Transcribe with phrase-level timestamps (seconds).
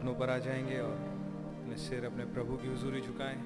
[0.00, 3.40] घुटनों पर आ जाएँगे और अपने सिर अपने प्रभु की हजूरी झुकाएँ।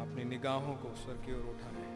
[0.00, 1.86] अपनी निगाहों को स्वर की ओर उठाएँ।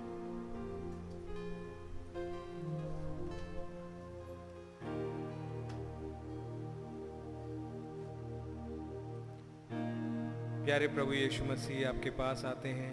[10.65, 12.93] प्यारे प्रभु यीशु मसीह, आपके पास आते हैं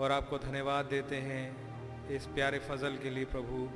[0.00, 1.44] और आपको धन्यवाद देते हैं
[2.08, 3.68] इस प्यारे फजल के लिए प्रभु,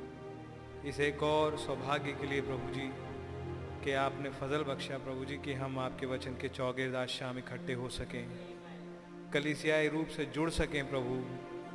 [0.87, 3.08] इस एक और सौभाग्य के लिए प्रभु जी।
[3.83, 7.89] कि आपने फजल बख्शा प्रभु जी कि हम आपके वचन के चौगेदार शाम इकट्ठे हो
[7.89, 8.27] सकें।
[9.33, 11.15] कलिसियाई रूप से जुड़ सकें प्रभु।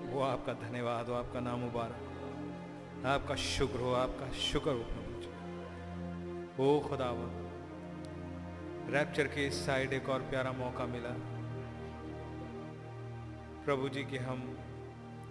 [0.05, 6.65] वो आपका धन्यवाद हो आपका नाम मुबारक आपका शुक्र हो, आपका शुक्र हो प्रभु जी।
[6.65, 7.45] ओ खुदावा
[8.91, 11.15] रैप्चर के इस साइड एक और प्यारा मौका मिला।
[13.65, 14.59] प्रभु जी कि हम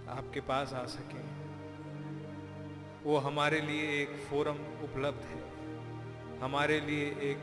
[0.09, 1.23] आपके पास आ सकें।
[3.03, 5.53] वो हमारे लिए एक फोरम उपलब्ध है।
[6.43, 7.39] हमारे लिए एक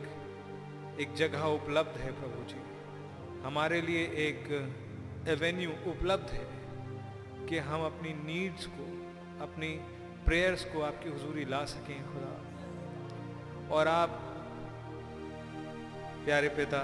[1.00, 2.60] एक जगह उपलब्ध है प्रभु जी।
[3.46, 4.48] हमारे लिए एक
[5.28, 6.46] एवेन्यू उपलब्ध है
[7.46, 8.84] कि हम अपनी नीड्स को,
[9.44, 9.68] अपनी
[10.24, 12.34] प्रेयर्स को आपकी हुजूरी ला सकें खुदा।
[13.74, 14.08] और आप,
[16.24, 16.80] प्यारे पिता,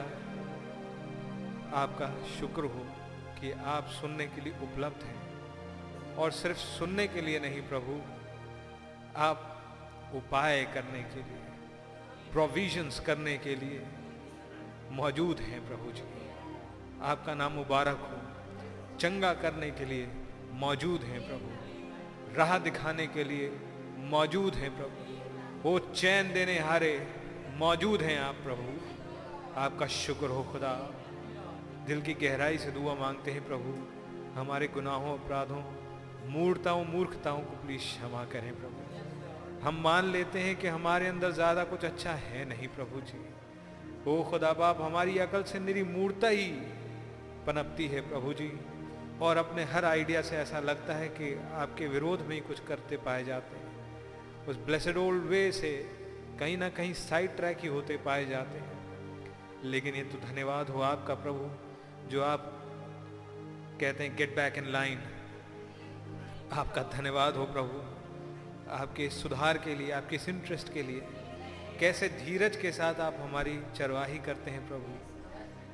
[1.74, 2.87] आपका शुक्र हो
[3.40, 5.37] कि आप सुनने के लिए उपलब्ध हैं।
[6.14, 8.00] और सिर्फ़ सुनने के लिए नहीं प्रभु,
[9.16, 9.62] आप
[10.14, 11.36] उपाय करने के लिए
[12.37, 13.87] प्रोविजंस करने के लिए
[14.90, 16.03] मौजूद हैं प्रभु जी।
[17.03, 20.09] आपका नाम मुबारक हो। चंगा करने के लिए
[20.53, 21.51] मौजूद हैं प्रभु।
[22.38, 23.61] राह दिखाने के लिए
[23.99, 24.99] मौजूद हैं प्रभु।
[25.68, 27.14] वो चैन देने हारे
[27.55, 28.81] मौजूद हैं आप प्रभु।
[29.61, 30.94] आपका शुक्र हो खुदा।
[31.87, 33.87] दिल की गहराई से दुआ मांगते हैं प्रभु।
[34.40, 35.62] हमारे गुनाहों, अपराधों,
[36.31, 38.86] मूर्ताओं, मूर्खताओं को प्लीज़ क्षमा करें प्रभु।
[39.62, 43.25] हम मान लेते हैं कि हमारे अंदर ज़्यादा कुछ अच्छा है नहीं, प्रभु जी।
[44.07, 46.47] ओ खुदा बाप, हमारी अकल से मेरी मूर्ता ही
[47.47, 48.51] पनपती है, प्रभु जी।
[49.23, 52.97] और अपने हर आइडिया से ऐसा लगता है कि आपके विरोध में ही कुछ करते
[52.97, 55.73] पाए जाते हैं। उस ब्लेसड ओल्ड वे से
[56.40, 58.75] कहीं ना कहीं साइड ट्रैक ही होते पाए जाते हैं।
[59.64, 61.51] लेकिन ये तो धन्यवाद हो आपका, प्रभु,
[62.11, 62.53] जो आप
[63.81, 64.99] कहते हैं गेट बैक इन लाइन
[66.53, 67.95] आपका धन्यवाद हो, प्रभु।
[68.70, 71.00] आपके सुधार के लिए, आपके इस इंटरेस्ट के लिए,
[71.81, 74.94] कैसे धीरज के साथ आप हमारी चरवाही करते हैं प्रभु?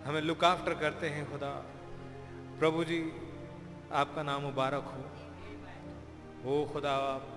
[0.09, 1.50] हमें लुक आफ्टर करते हैं खुदा।
[2.59, 3.12] प्रभु जी,
[3.92, 5.02] आपका नाम मुबारक हो।
[6.52, 7.28] ओ खुदा, आप,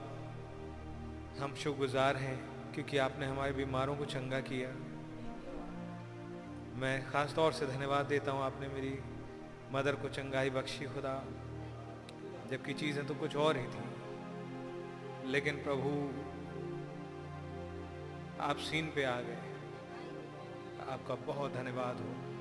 [1.40, 4.70] हम शुक्रगुजार हैं क्योंकि आपने हमारे बीमारों को चंगा किया।
[6.76, 9.00] मैं ख़ास तौर से धन्यवाद देता हूँ आपने मेरी
[9.72, 11.26] मदर को चंगाई बख्शी खुदा,
[12.52, 13.95] जबकि चीज़ें तो कुछ और ही थी।
[15.26, 15.90] लेकिन प्रभु,
[18.44, 19.38] आप सीन पे आ गए।
[20.90, 22.36] आपका बहुत धन्यवाद हो।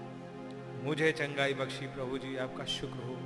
[0.82, 3.16] मुझे चंगाई बख्शी प्रभु जी, आपका शुक्र हो।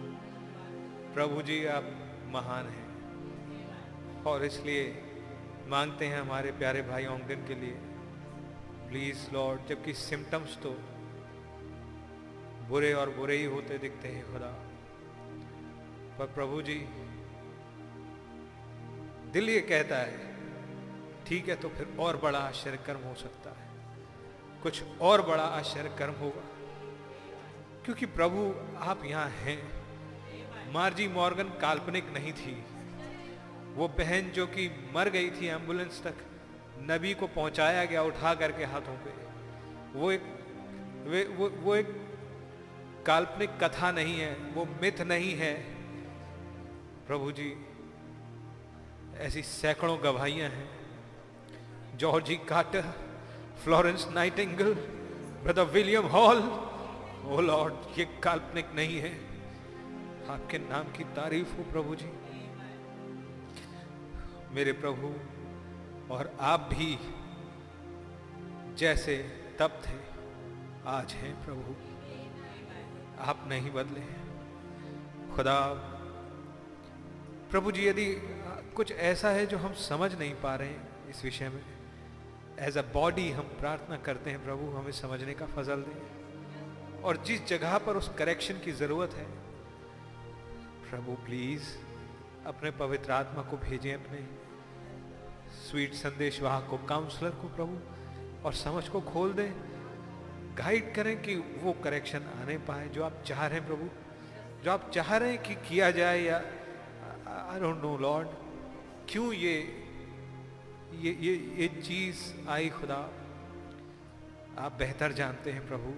[1.14, 1.84] प्रभु जी, आप
[2.26, 2.88] महान हैं।
[4.24, 5.02] और इसलिए
[5.66, 7.78] मांगते हैं हमारे प्यारे भाई ओंगन के लिए
[8.88, 10.70] प्लीज़ लॉर्ड जबकि सिम्टम्स तो
[12.68, 14.64] बुरे और बुरे ही होते दिखते हैं खुदा।
[16.18, 16.88] पर प्रभु जी
[19.32, 20.36] दिल ये कहता है,
[21.26, 23.68] ठीक है तो फिर और बड़ा आश्चर्य कर्म हो सकता है।
[24.62, 26.44] कुछ और बड़ा आश्चर्य कर्म होगा।
[27.84, 29.78] क्योंकि प्रभु, आप यहाँ हैं।
[30.72, 32.64] मार्जी मॉर्गन काल्पनिक नहीं थी।
[33.74, 36.14] वो बहन जो कि मर गई थी एंबुलेंस तक,
[36.90, 39.10] नबी को पहुँचाया गया उठा करके हाथों पे।
[39.98, 40.22] वो एक,
[41.06, 41.86] वे, वो वो एक
[43.06, 45.54] काल्पनिक कथा नहीं है, वो मिथ नहीं है।
[47.06, 47.64] प्रभु जी
[49.18, 50.68] ऐसी सैकड़ों गवाहियाँ हैं।
[51.96, 52.82] Georgie Carter,
[53.64, 54.74] Florence Nightingale,
[55.42, 56.38] brother William Hall,
[57.24, 59.12] O Lord, ये काल्पनिक नहीं है।
[60.28, 62.12] आपके नाम की तारीफ़ हो प्रभु जी।
[64.54, 65.14] मेरे प्रभु,
[66.14, 66.98] और आप भी
[68.74, 69.16] जैसे
[69.58, 69.98] तब थे
[70.86, 71.74] आज हैं प्रभु।
[73.20, 74.00] आप नहीं बदले
[75.34, 75.58] खुदा
[77.50, 78.06] प्रभु जी, यदि
[78.76, 81.62] कुछ ऐसा है जो हम समझ नहीं पा रहे हैं इस विषय में
[82.58, 87.46] एज अ बॉडी हम प्रार्थना करते हैं, प्रभु, हमें समझने का फजल दें। और जिस
[87.46, 89.24] जगह पर उस करेक्शन की ज़रूरत है,
[90.90, 91.62] प्रभु प्लीज़
[92.46, 94.26] अपने पवित्र आत्मा को भेजें अपने
[95.56, 97.78] स्वीट संदेश वाहक को काउंसलर को, प्रभु,
[98.44, 99.52] और समझ को खोल दें।
[100.54, 103.88] गाइड करें कि वो करेक्शन आने पाए, जो आप चाह रहे हैं, प्रभु।
[104.64, 106.42] जो आप चाह रहे हैं कि किया जाए या
[107.28, 108.28] आई डोंट नो लॉर्ड
[109.08, 109.56] क्यों ये
[110.94, 113.00] ये ये ये चीज़ आई खुदा?
[114.58, 115.92] आप बेहतर जानते हैं प्रभु।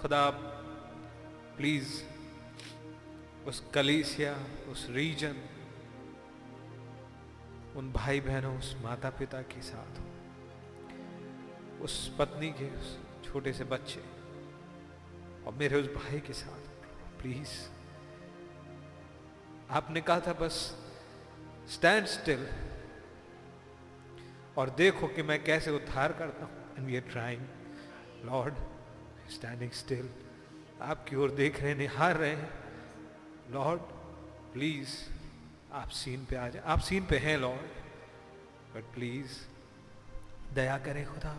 [0.00, 0.30] खुदा
[1.56, 1.88] प्लीज़
[3.48, 4.32] उस कलीसिया,
[4.70, 5.36] उस रीजन,
[7.76, 9.92] उन भाई बहनों उस माता पिता के साथ
[11.82, 14.02] उस पत्नी के, उस छोटे से बच्चे,
[15.46, 16.62] और मेरे उस भाई के साथ
[17.22, 17.52] प्लीज़
[19.70, 20.54] आपने कहा था बस
[21.70, 22.46] स्टैंड स्टिल
[24.56, 26.76] और देखो कि मैं कैसे उद्धार करता हूँ.
[26.78, 27.46] And we are trying
[28.24, 28.54] Lord
[29.30, 30.08] standing still
[30.82, 32.50] आपकी ओर देख रहे निहार रहे हैं।
[33.50, 33.80] लॉर्ड
[34.52, 34.88] प्लीज़
[35.72, 39.32] आप सीन पे आ जाए। आप सीन पे हैं लॉर्ड बट प्लीज़
[40.54, 41.38] दया करें खुदा।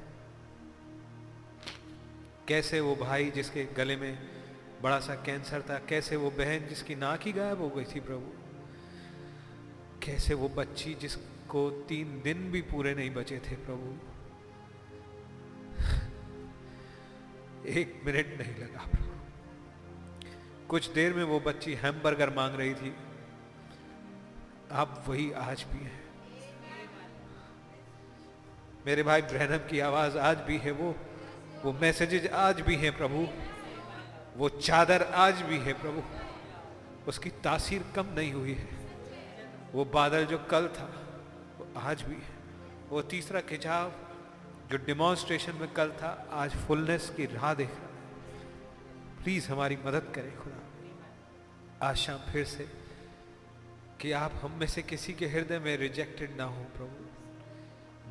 [2.47, 4.37] कैसे वो भाई जिसके गले में
[4.81, 8.33] बड़ा सा कैंसर था। कैसे वो बहन जिसकी नाक ही गायब हो गई थी प्रभु?
[10.05, 13.95] कैसे वो बच्ची जिसको तीन दिन भी पूरे नहीं बचे थे प्रभु?
[17.69, 19.07] एक मिनट नहीं लगा प्रभु।
[20.67, 22.95] कुछ देर में वो बच्ची हैमबर्गर मांग रही थी।
[24.71, 26.07] आप वही आज भी है।
[28.85, 30.95] मेरे भाई ब्रहणम की आवाज़ आज भी है वो।
[31.63, 33.27] वो मैसेजेज आज भी हैं प्रभु।
[34.38, 36.04] वो चादर आज भी है प्रभु।
[37.08, 38.69] उसकी तासीर कम नहीं हुई है।
[39.73, 40.86] वो बादल जो कल था,
[41.58, 42.38] वो आज भी है।
[42.89, 43.91] वो तीसरा खिंचाव
[44.71, 47.80] जो डिमॉन्स्ट्रेशन में कल था, आज फुलनेस की राह देख रहा
[49.23, 50.62] प्लीज़ हमारी मदद करें खुदा।
[51.88, 52.69] आज शाम फिर से
[54.02, 57.06] कि आप हम में से किसी के हृदय में रिजेक्टेड ना हो प्रभु।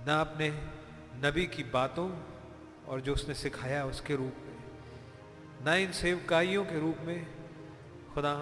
[0.07, 0.51] ना अपने
[1.29, 2.23] नबी की बातों
[2.89, 4.35] और जो उसने सिखाया उसके रूप
[5.65, 7.27] न इन सेवकाइयों के रूप में
[8.15, 8.35] खुदा,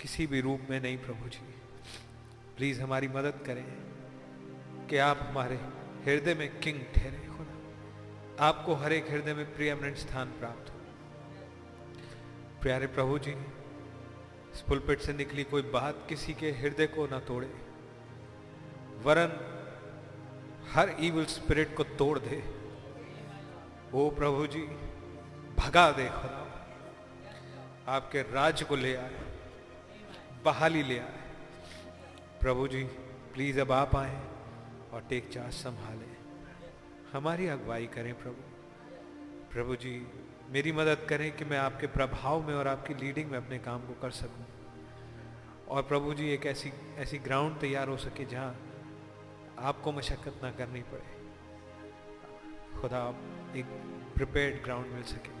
[0.00, 1.54] किसी भी रूप में नहीं प्रभु जी।
[2.56, 3.64] प्लीज़ हमारी मदद करें
[4.86, 5.56] कि आप हमारे
[6.04, 10.78] हृदय में किंग ठहरे, खुदा। आपको हर एक हृदय में प्रियमिनेंट स्थान प्राप्त हो।
[12.62, 13.34] प्यारे प्रभु जी,
[14.52, 17.46] इस पुलपिट से निकली कोई बात किसी के हृदय को ना तोड़े।
[19.02, 19.30] वरन
[20.72, 22.59] हर इवल स्पिरिट को तोड़ दे।
[23.94, 24.60] ओ प्रभु जी,
[25.58, 26.46] भगा दे खुदा।
[27.88, 29.10] आपके राज्य को ले आए,
[30.44, 31.22] बहाली ले आए।
[32.40, 32.84] प्रभु जी
[33.34, 34.22] प्लीज़ अब आप आए
[34.92, 36.06] और टेक चार्ज संभाले।
[37.12, 38.42] हमारी अगुवाई करें प्रभु।
[39.52, 40.06] प्रभु जी,
[40.50, 44.00] मेरी मदद करें कि मैं आपके प्रभाव में और आपकी लीडिंग में अपने काम को
[44.02, 44.46] कर सकूँ।
[45.68, 48.56] और प्रभु जी, एक ऐसी ऐसी ग्राउंड तैयार हो सके जहाँ
[49.58, 51.19] आपको मशक्क़त ना करनी पड़े।
[52.80, 53.00] खुदा
[53.56, 53.64] एक
[54.14, 55.32] प्रिपेयर्ड ग्राउंड मिल सके।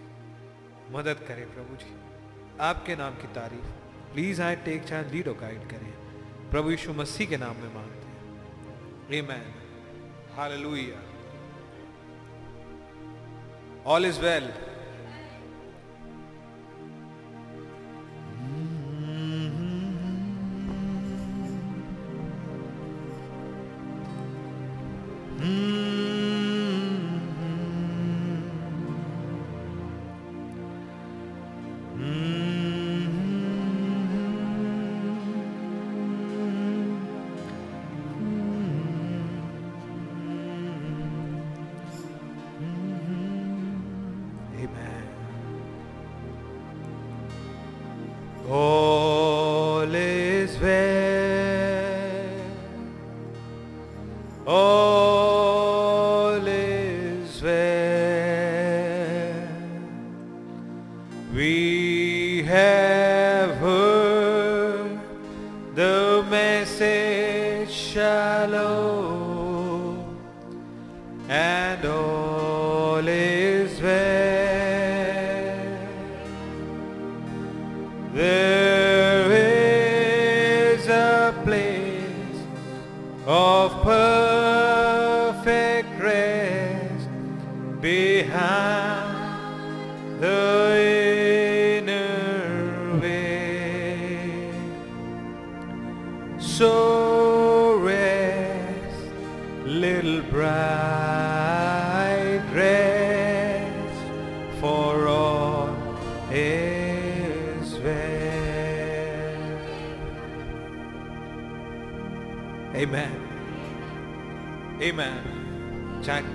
[0.92, 1.94] मदद करें प्रभु जी।
[2.60, 3.68] आपके नाम की तारीफ़।
[4.12, 5.92] प्लीज़ आए टेक चार्ज लीड और गाइड करें।
[6.50, 9.54] प्रभु यीशु मसीह के नाम में मांगते हैं। Amen
[10.36, 11.00] hallelujah
[13.86, 14.52] all is well
[81.44, 82.38] place
[83.26, 85.38] of perfect
[86.00, 87.08] rest
[87.80, 88.79] behind.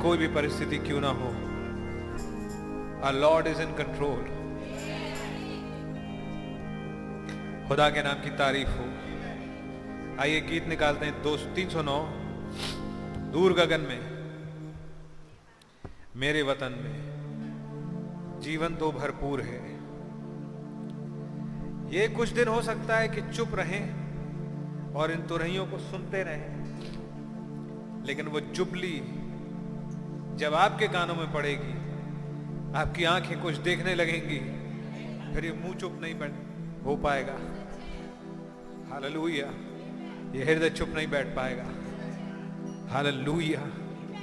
[0.06, 1.30] परिस्थिति क्यों ना हो।
[3.04, 4.20] आ लॉर्ड इज़ इन कंट्रोल
[7.68, 8.86] खुदा के नाम की तारीफ़ हो।
[10.22, 11.98] आइए गीत निकालते हैं। दो, तीन सौ नौ।
[13.32, 14.00] दूर गगन में,
[16.16, 19.76] मेरे वतन में। जीवन तो भरपूर है।
[21.90, 23.84] ये कुछ दिन हो सकता है कि चुप रहें
[24.94, 26.50] और इन तुरहियों को सुनते रहें,
[28.06, 29.22] लेकिन वो जुबली
[30.36, 31.72] जब आपके कानों में पड़ेगी,
[32.78, 34.40] आपकी आँखें कुछ देखने लगेंगी,
[35.34, 36.32] फिर ये मुँह चुप नहीं बैठ,
[36.86, 37.34] हो पाएगा।
[38.92, 39.46] हालेलुया।
[40.38, 41.64] ये हृदय चुप नहीं बैठ पाएगा।
[42.94, 43.60] हालेलुया।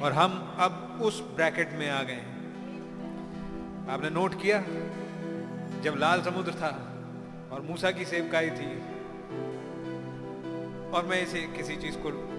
[0.03, 2.33] और हम अब उस ब्रैकेट में आ गए हैं।
[3.89, 4.61] आपने नोट किया?
[5.81, 7.03] जब लाल समुद्र था
[7.53, 8.77] और मूसा की सेवकाई थी,
[10.91, 12.32] और मैं इसे किसी चीज़ को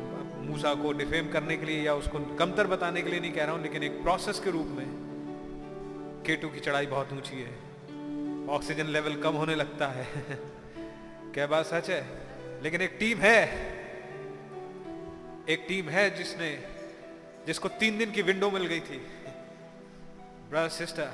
[0.53, 3.55] मूसा को डिफेम करने के लिए या उसको कमतर बताने के लिए नहीं कह रहा
[3.55, 4.85] हूँ, लेकिन एक प्रोसेस के रूप में
[6.25, 7.53] केटू की चढ़ाई बहुत ऊँची है।
[8.47, 10.07] ऑक्सीजन लेवल कम होने लगता है।
[11.33, 12.07] क्या बात सच है?
[12.63, 13.41] लेकिन एक टीम है।
[15.49, 16.63] एक टीम है जिसने,
[17.47, 18.97] जिसको तीन दिन की विंडो मिल गई थी।
[20.49, 21.11] ब्रदर सिस्टर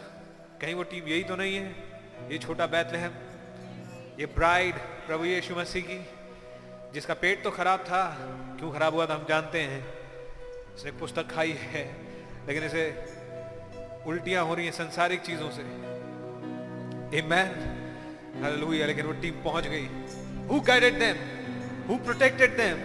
[0.62, 1.76] कहीं वो टीम यही तो नहीं है?
[2.32, 3.12] ये छोटा बैतलहम
[4.20, 6.19] ये ब्राइड प्रभु यीशु मसीह की।
[6.94, 8.04] जिसका पेट तो खराब था,
[8.60, 9.84] क्यों खराब हुआ था हम जानते हैं
[10.76, 11.84] इसने पुस्तक खाई है,
[12.48, 12.84] लेकिन इसे
[14.08, 15.64] उल्टियाँ हो रही हैं संसारिक चीज़ों से
[17.10, 17.50] Amen.
[18.42, 18.86] Hallelujah.
[18.88, 19.88] लेकिन वो टीम पहुँच गई
[20.50, 21.18] Who guided them?
[21.88, 22.78] Who protected them?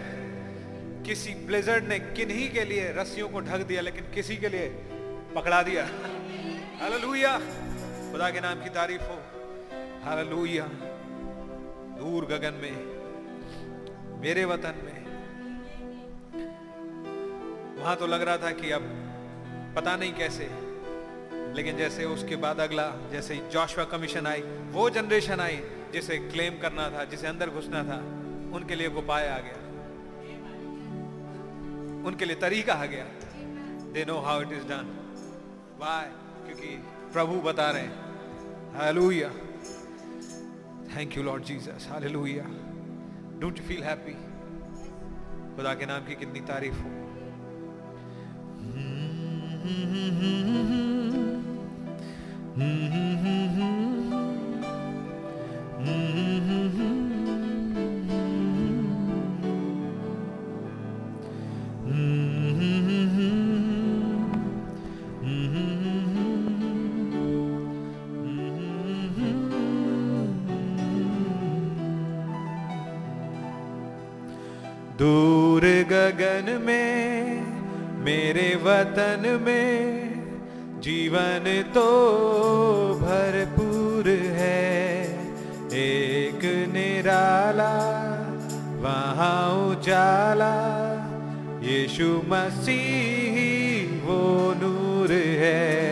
[1.06, 4.68] किसी ब्लेजर्ड ने किन्हीं के लिए रस्सियों को ढक दिया, लेकिन किसी के लिए
[5.34, 5.84] पकड़ा दिया
[6.80, 7.32] हालेलुया
[8.12, 9.18] खुदा के नाम की तारीफ़ हो
[10.04, 10.66] हालेलुया
[12.00, 12.74] दूर गगन में
[14.24, 15.04] मेरे वतन में।
[17.82, 18.82] वहाँ तो लग रहा था कि अब
[19.76, 20.48] पता नहीं कैसे।
[21.54, 25.56] लेकिन जैसे उसके बाद अगला, जैसे जोशवा कमीशन आई, वो जनरेशन आई,
[25.92, 27.98] जिसे क्लेम करना था, जिसे अंदर घुसना था,
[28.56, 29.60] उनके लिए उपाय आ गया।
[32.06, 33.04] उनके लिए तरीका आ गया।
[33.92, 34.92] They know how it is done
[35.78, 36.10] why
[36.46, 37.96] क्योंकि प्रभु बता रहे हैं।
[38.76, 39.28] Hallelujah
[40.96, 42.63] thank you Lord Jesus hallelujah
[43.40, 44.14] don't you feel happy
[45.56, 46.90] खुदा के नाम की कितनी तारीफ़ हो।
[75.04, 77.40] दूर गगन में,
[78.04, 81.84] मेरे वतन में, जीवन तो
[83.02, 85.02] भरपूर है।
[85.72, 86.40] एक
[86.72, 87.74] निराला,
[88.80, 90.54] वहाँ उजाला,
[91.62, 93.36] यीशु मसीह
[94.06, 95.90] वो नूर है।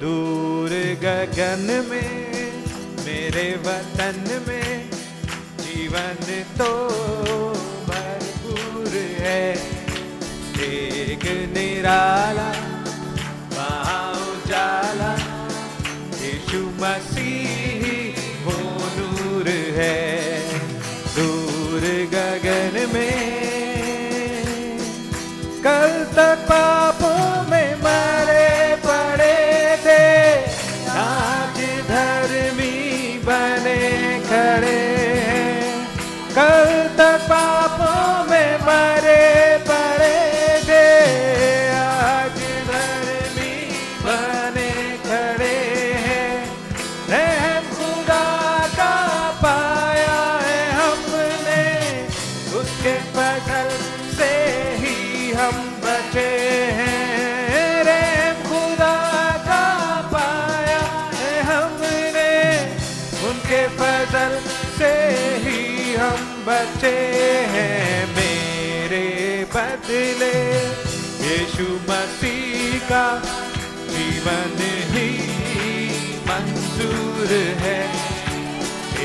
[0.00, 0.70] दूर
[1.02, 2.52] गगन में,
[3.06, 4.90] मेरे वतन में,
[5.58, 6.96] जीवन तो
[9.36, 9.52] है
[10.66, 12.48] एक निराला
[13.54, 15.10] महा उजाला
[16.22, 17.84] यीशु मसीह
[18.46, 18.56] वो
[18.96, 19.98] नूर है।
[21.16, 23.18] दूर गगन में
[25.66, 26.75] कल तक पापों
[66.46, 66.98] बचे
[67.52, 69.06] हैं मेरे
[69.54, 70.36] बदले।
[71.26, 73.06] यीशु मसीह का
[73.90, 74.52] जीवन
[74.92, 75.08] ही
[76.28, 77.26] मंजूर
[77.62, 77.80] है।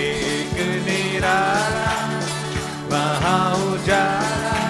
[0.03, 0.53] एक
[0.86, 1.93] निराला
[2.91, 4.61] वहाँ उजाला।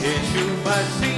[0.00, 1.17] Yeshu Masih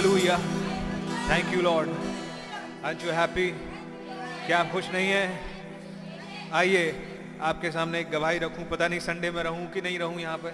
[0.00, 0.36] hallelujah
[1.30, 1.88] thank you Lord
[2.84, 3.46] are you happy
[4.46, 5.40] क्या आप खुश नहीं है?
[6.52, 6.84] आइए,
[7.40, 10.52] आपके सामने एक गवाही रखूँ। पता नहीं संडे में रहूँ कि नहीं रहूँ यहाँ पे।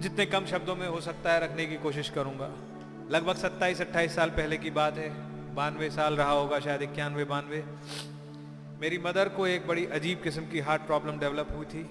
[0.00, 2.48] जितने कम शब्दों में हो सकता है रखने की कोशिश करूँगा।
[3.10, 5.10] लगभग 27 28 साल पहले की बात है।
[5.54, 7.64] बानवे साल रहा होगा, शायद इक्यानवे, बानवे।
[8.80, 11.90] मेरी मदर को एक बड़ी अजीब किस्म की हार्ट प्रॉब्लम डेवलप हुई थी।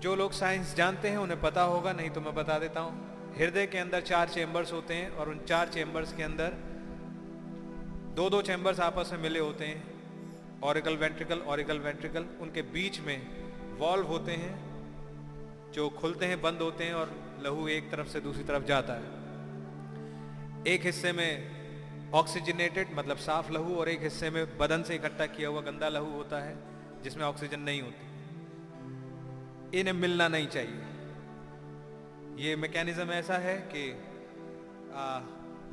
[0.00, 3.66] जो लोग साइंस जानते हैं, उन्हें पता होगा, नहीं तो मैं बता देता हूँ। हृदय
[3.66, 6.48] के अंदर चार चेम्बर्स होते हैं और उन चार चेम्बर्स के अंदर
[8.16, 9.82] दो दो चैम्बर्स आपस में मिले होते हैं।
[10.62, 13.26] ऑरिकल वेंट्रिकल ऑरिकल वेंट्रिकल उनके बीच में
[13.78, 14.52] वॉल्व होते हैं,
[15.72, 19.06] जो खुलते हैं, बंद होते हैं और लहू एक तरफ़ से दूसरी तरफ़ जाता है।
[20.66, 25.48] एक हिस्से में ऑक्सीजनेटेड मतलब साफ़ लहू, और एक हिस्से में बदन से इकट्ठा किया
[25.48, 26.56] हुआ गंदा लहू होता है,
[27.02, 30.91] जिसमें ऑक्सीजन नहीं होती। इन्हें मिलना नहीं चाहिए।
[32.36, 33.82] ये मैकेनिज्म ऐसा है कि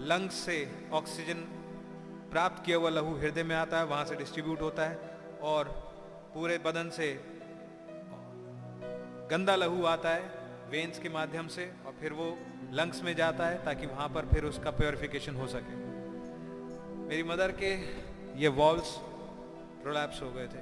[0.06, 0.58] लंग्स से
[0.94, 1.40] ऑक्सीजन
[2.32, 4.98] प्राप्त किया हुआ लहू हृदय में आता है, वहाँ से डिस्ट्रीब्यूट होता है
[5.42, 5.70] और
[6.34, 7.08] पूरे बदन से
[9.32, 10.22] गंदा लहू आता है
[10.72, 12.28] वेंस के माध्यम से और फिर वो
[12.74, 15.76] लंग्स में जाता है ताकि वहाँ पर फिर उसका प्योरिफिकेशन हो सके।
[17.08, 17.74] मेरी मदर के
[18.42, 18.96] ये वॉल्स
[19.84, 20.62] प्रोलैप्स हो गए थे।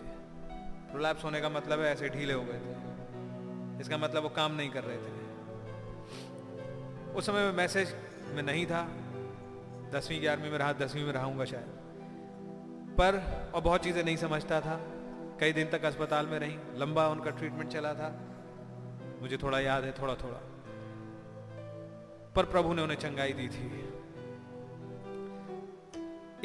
[0.91, 4.69] प्रोलैप्स होने का मतलब है ऐसे ढीले हो गए थे। इसका मतलब वो काम नहीं
[4.69, 5.16] कर रहे थे।
[7.17, 7.95] उस समय में मैसेज
[8.35, 8.81] में नहीं था।
[9.93, 11.69] दसवीं, ग्यारहवीं में रहा, दसवीं में रहूँगा शायद।
[12.97, 13.15] पर
[13.55, 14.75] और बहुत चीज़ें नहीं समझता था।
[15.39, 18.09] कई दिन तक अस्पताल में रही, लंबा उनका ट्रीटमेंट चला था।
[19.21, 20.39] मुझे थोड़ा याद है थोड़ा थोड़ा
[22.35, 23.65] पर प्रभु ने उन्हें चंगाई दी थी।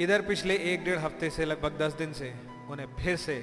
[0.03, 2.35] इधर पिछले एक डेढ़ हफ़्ते से, लगभग दस दिन से,
[2.71, 3.37] उन्हें फिर से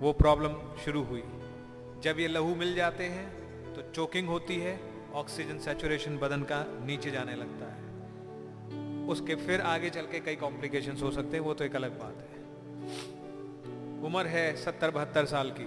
[0.00, 0.54] वो प्रॉब्लम
[0.84, 1.22] शुरू हुई।
[2.02, 3.26] जब ये लहू मिल जाते हैं
[3.74, 7.82] तो चोकिंग होती है ऑक्सीजन सेचुरेशन बदन का नीचे जाने लगता है।
[9.08, 12.16] उसके फिर आगे चल के कई कॉम्प्लिकेशंस हो सकते हैं, वो तो एक अलग बात
[12.20, 12.28] है।
[14.04, 15.66] उम्र है सत्तर बहत्तर साल की,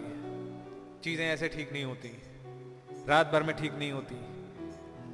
[1.03, 2.09] चीज़ें ऐसे ठीक नहीं होती,
[3.07, 4.15] रात भर में ठीक नहीं होती,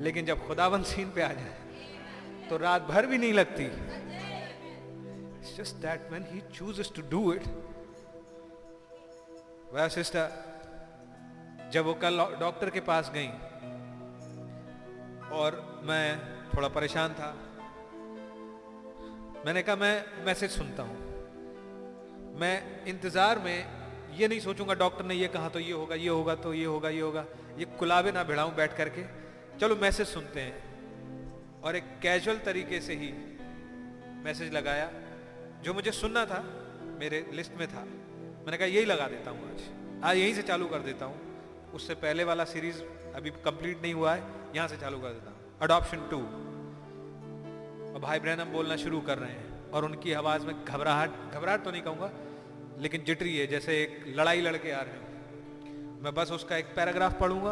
[0.03, 1.55] लेकिन जब खुदावन सीन पे आ जाए
[2.49, 3.65] तो रात भर भी नहीं लगती।
[5.53, 7.43] Just that when he chooses to do it
[9.73, 13.29] वह सिस्टर जब वो कल डॉक्टर के पास गई
[15.33, 16.19] और मैं
[16.55, 17.29] थोड़ा परेशान था।
[19.45, 20.97] मैंने कहा, मैं मैसेज सुनता हूँ।
[22.39, 26.35] मैं इंतज़ार में ये नहीं सोचूँगा, डॉक्टर ने ये कहा तो ये होगा ये होगा
[26.35, 27.25] तो ये होगा ये होगा।
[27.57, 29.03] ये कुलाबे ना भिड़ाऊं बैठ करके।
[29.59, 33.11] चलो मैसेज सुनते हैं। और एक कैजुअल तरीके से ही
[34.23, 34.89] मैसेज लगाया,
[35.63, 36.39] जो मुझे सुनना था,
[36.99, 39.61] मेरे लिस्ट में था। मैंने कहा, यही लगा देता हूँ आज।
[40.03, 42.81] आज यहीं से चालू कर देता हूँ। उससे पहले वाला सीरीज़
[43.15, 46.17] अभी कंप्लीट नहीं हुआ है। यहाँ से चालू कर देता हूँ। अडॉप्शन टू
[47.93, 51.71] और भाई ब्रहणम बोलना शुरू कर रहे हैं और उनकी आवाज़ में घबराहट घबराहट तो
[51.71, 52.11] नहीं कहूँगा,
[52.79, 57.19] लेकिन जिटरी है, जैसे एक लड़ाई लड़के आ रहे हैं। मैं बस उसका एक पैराग्राफ
[57.19, 57.51] पढ़ूँगा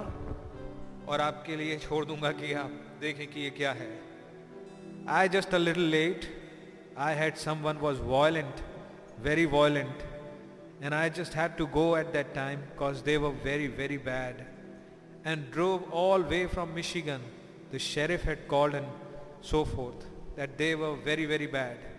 [1.07, 2.71] और आपके लिए छोड़ दूँगा कि आप
[3.01, 3.89] देखें कि ये क्या है।
[5.09, 6.25] I just a little late
[6.99, 8.63] I had someone was violent
[9.21, 10.01] very violent
[10.83, 14.45] and I just had to go at that time because they were very very bad
[15.27, 17.25] and drove all way from Michigan
[17.73, 18.87] the sheriff had called and
[19.43, 20.05] so forth
[20.37, 21.89] that they were very very bad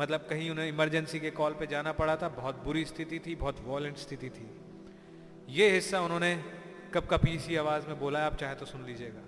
[0.00, 3.60] मतलब कहीं उन्हें emergency के call पे जाना पड़ा था, बहुत बुरी स्थिति थी, बहुत
[3.64, 4.48] वॉलेंट स्थिति थी।
[5.48, 6.34] ये हिस्सा उन्होंने
[6.94, 9.22] कब कब इसी आवाज़ में बोला, आप चाहे तो सुन लीजिएगा।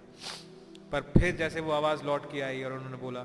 [0.93, 3.25] पर फिर जैसे वो आवाज़ लौट के आई और उन्होंने बोला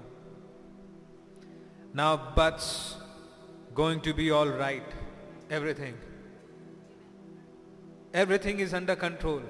[1.95, 2.69] now but's
[3.73, 4.89] going to be all right
[5.51, 5.97] everything
[8.15, 9.43] everything is under control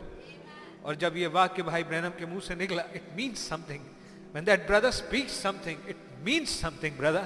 [0.85, 3.85] और जब ये वाक्य भाई ब्रहणम के मुँह से निकला it means something
[4.33, 7.25] when that brother speaks something, it means something, brother.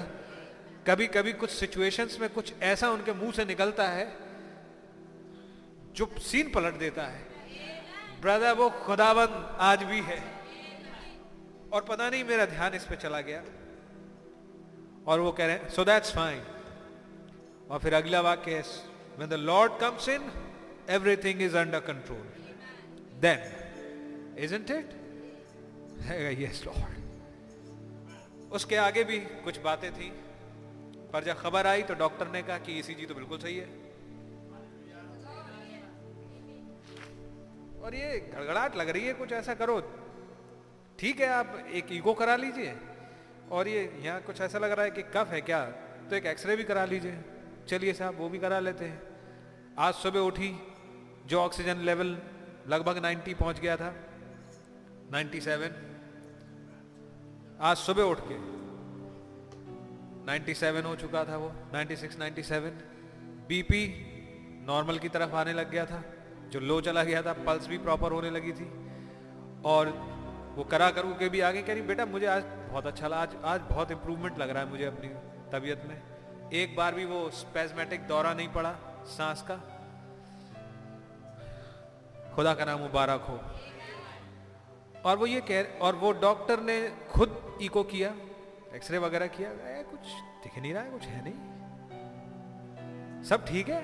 [0.86, 4.16] कभी कभी कुछ सिचुएशंस में कुछ ऐसा उनके मुँह से निकलता है,
[5.94, 7.26] जो सीन पलट देता है।
[8.20, 10.22] ब्रदर वो खुदाबंद आज भी है।
[11.72, 13.42] और पता नहीं मेरा ध्यान इस पे चला गया।
[15.06, 16.42] और वो कह रहे हैं सो दैट्स फाइन
[17.70, 18.64] और फिर अगला वाक्य है,
[19.18, 20.22] when the Lord comes in,
[20.88, 22.37] everything is under control.
[23.20, 23.38] Then,
[24.36, 24.94] isn't it?
[26.40, 26.96] Yes, Lord.
[28.52, 30.10] उसके आगे भी कुछ बातें थी,
[31.12, 33.66] पर जब खबर आई तो डॉक्टर ने कहा कि ईसीजी तो बिल्कुल सही है।
[37.82, 39.80] और ये गड़गड़ाहट लग रही है, कुछ ऐसा करो।
[40.98, 42.76] ठीक है, आप एक ईगो करा लीजिए।
[43.50, 45.64] और ये यहाँ कुछ ऐसा लग रहा है कि कफ है क्या
[46.10, 47.18] तो एक एक्सरे भी करा लीजिए।
[47.68, 49.02] चलिए साहब, वो भी करा लेते हैं।
[49.78, 50.58] आज सुबह उठी,
[51.26, 52.18] जो ऑक्सीजन लेवल
[52.68, 53.94] लगभग 90 पहुँच गया था
[55.12, 55.70] 97
[57.60, 58.36] आज सुबह उठ के
[60.26, 62.72] 97 हो चुका था वो 96 97
[63.48, 63.82] बीपी
[64.66, 66.02] नॉर्मल की तरफ़ आने लग गया था,
[66.50, 68.66] जो लो चला गया था पल्स भी प्रॉपर होने लगी थी।
[69.64, 69.88] और
[70.56, 73.36] वो करा करू के भी आगे कह रही बेटा, मुझे आज बहुत अच्छा लगा, आज
[73.44, 75.08] आज बहुत इंप्रूवमेंट लग रहा है मुझे अपनी
[75.52, 75.96] तबीयत में।
[76.52, 78.74] एक बार भी वो स्पेजमेटिक दौरा नहीं पड़ा
[79.06, 79.60] सांस का।
[82.38, 83.36] खुदा का नाम मुबारक हो।
[85.04, 86.74] और वो ये कह और वो डॉक्टर ने
[87.10, 87.30] खुद
[87.62, 88.10] इको किया
[88.74, 90.00] एक्सरे वगैरह किया ए, कुछ
[90.44, 91.38] दिख नहीं रहा है कुछ है नहीं।
[93.24, 93.80] सब ठीक है?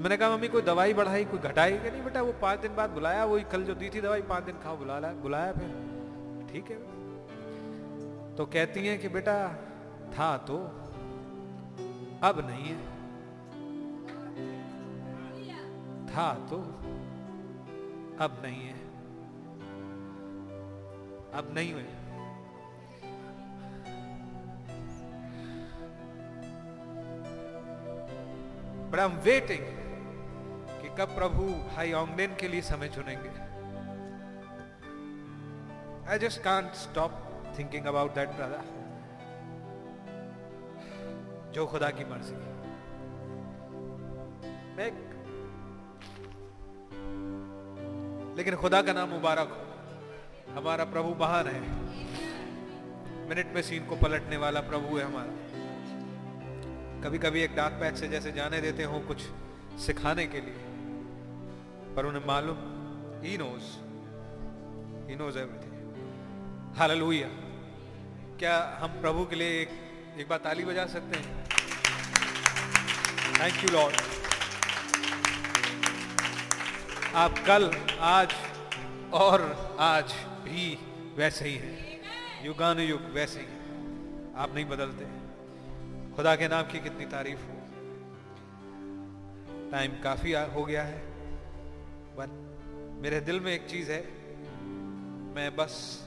[0.00, 2.22] मैंने कहा मम्मी कोई दवाई बढ़ाई कोई घटाई क्या नहीं बेटा?
[2.22, 4.96] वो पाँच दिन बाद बुलाया वही कल जो दी थी दवाई पाँच दिन खाओ बुला
[5.20, 5.68] बुलाया फिर।
[6.52, 6.78] ठीक है।
[8.36, 9.36] तो कहती हैं कि बेटा
[10.16, 10.56] था तो
[12.28, 12.99] अब नहीं है।
[16.10, 16.56] था तो
[18.24, 18.78] अब नहीं है।
[21.34, 21.82] अब नहीं हुए।
[28.90, 29.64] बट आई एम वेटिंग
[30.82, 31.44] कि कब प्रभु
[31.76, 33.30] हाई ऑंगडेन के लिए समय चुनेंगे।
[36.10, 37.12] I just can't stop
[37.58, 38.78] thinking about that brother
[41.52, 42.34] जो खुदा की मर्ज़ी।
[48.40, 51.60] लेकिन खुदा का नाम मुबारक हो। हमारा प्रभु महान है।
[53.28, 55.30] मिनट में सीन को पलटने वाला प्रभु है हमारा।
[57.04, 59.22] कभी कभी एक डाक पैच से जैसे जाने देते हो कुछ
[59.80, 60.56] सिखाने के लिए।
[61.94, 62.56] पर उन्हें मालूम
[63.22, 63.62] he knows
[65.10, 65.38] he knows
[66.78, 67.28] hallelujah
[68.38, 69.70] क्या हम प्रभु के लिए एक
[70.18, 71.44] एक बार ताली बजा सकते हैं?
[73.40, 74.19] थैंक यू लॉर्ड
[77.14, 78.34] आप कल, आज
[79.12, 79.42] और
[79.80, 80.78] आज भी
[81.16, 82.00] वैसे ही है।
[82.46, 83.46] युगानुयुग वैसे ही
[84.36, 85.04] आप नहीं बदलते।
[86.16, 87.56] खुदा के नाम की कितनी तारीफ़ हो।
[89.70, 91.02] टाइम काफ़ी हो गया है।
[92.18, 92.28] बट
[93.02, 94.02] मेरे दिल में एक चीज़ है।
[95.34, 96.04] मैं बस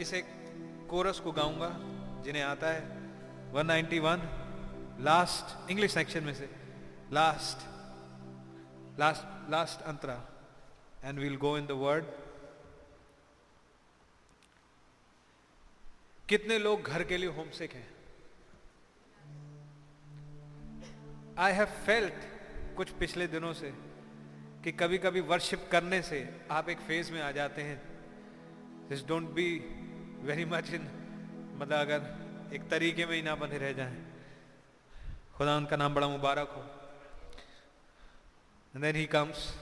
[0.00, 0.24] इस
[0.90, 1.70] कोरस को गाऊँगा,
[2.22, 2.82] जिन्हें आता है।
[3.52, 4.20] 191
[5.00, 6.50] लास्ट इंग्लिश सेक्शन में से,
[7.12, 7.69] last.
[9.00, 10.22] Last last Antara
[11.04, 12.04] and we'll go in the word
[16.28, 17.88] कितने लोग घर के लिए होमसिक हैं?
[21.38, 22.14] आई हैव फेल्ट
[22.76, 23.70] कुछ पिछले दिनों से
[24.64, 27.78] कि कभी कभी वर्शिप करने से आप एक फ़ेज़ में आ जाते हैं।
[28.88, 29.58] This don't be
[30.22, 30.82] very much in
[31.60, 33.96] मतलब अगर एक तरीके में ही ना बने रह जाए।
[35.34, 36.79] खुदा उनका नाम बड़ा मुबारक हो।
[38.74, 39.52] And then he comes.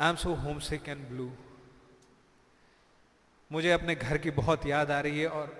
[0.00, 1.30] I'm so homesick and blue.
[3.50, 5.54] मुझे अपने घर की बहुत याद आ रही है और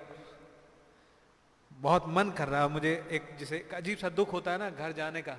[1.71, 4.91] बहुत मन कर रहा है मुझे एक जिसे अजीब सा दुख होता है ना घर
[4.91, 5.37] जाने का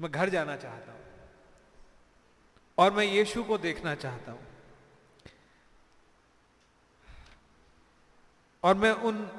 [0.00, 1.00] मैं घर जाना चाहता हूँ
[2.78, 4.46] और मैं यीशु को देखना चाहता हूँ
[8.62, 9.30] और मैं उन,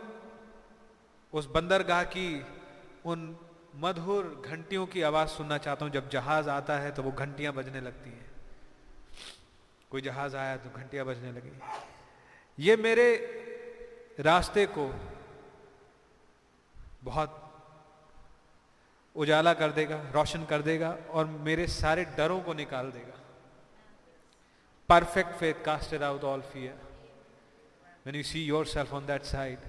[1.34, 2.46] उस बंदरगाह की,
[3.06, 3.38] उन
[3.76, 7.82] मधुर घंटियों की आवाज़ सुनना चाहता हूँ। जब जहाज़ आता है तो वो घंटियाँ बजने
[7.82, 8.26] लगती हैं।
[9.92, 11.52] कोई जहाज़ आया तो घंटियाँ बजने लगी।
[12.58, 13.08] ये मेरे
[14.20, 14.88] रास्ते को
[17.04, 17.46] बहुत
[19.16, 23.18] उजाला कर देगा, रोशन कर देगा और मेरे सारे डरों को निकाल देगा।
[24.90, 26.88] Perfect faith casted out all fear
[28.06, 29.60] when you see yourself on that side,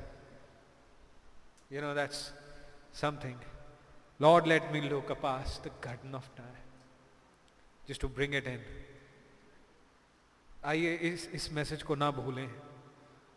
[1.70, 2.30] you know, that's
[2.94, 3.36] something.
[4.20, 6.62] Lord let me look past the curtain of time
[7.88, 8.60] just to bring it in
[10.64, 12.48] आइए इस इस message को ना भूलें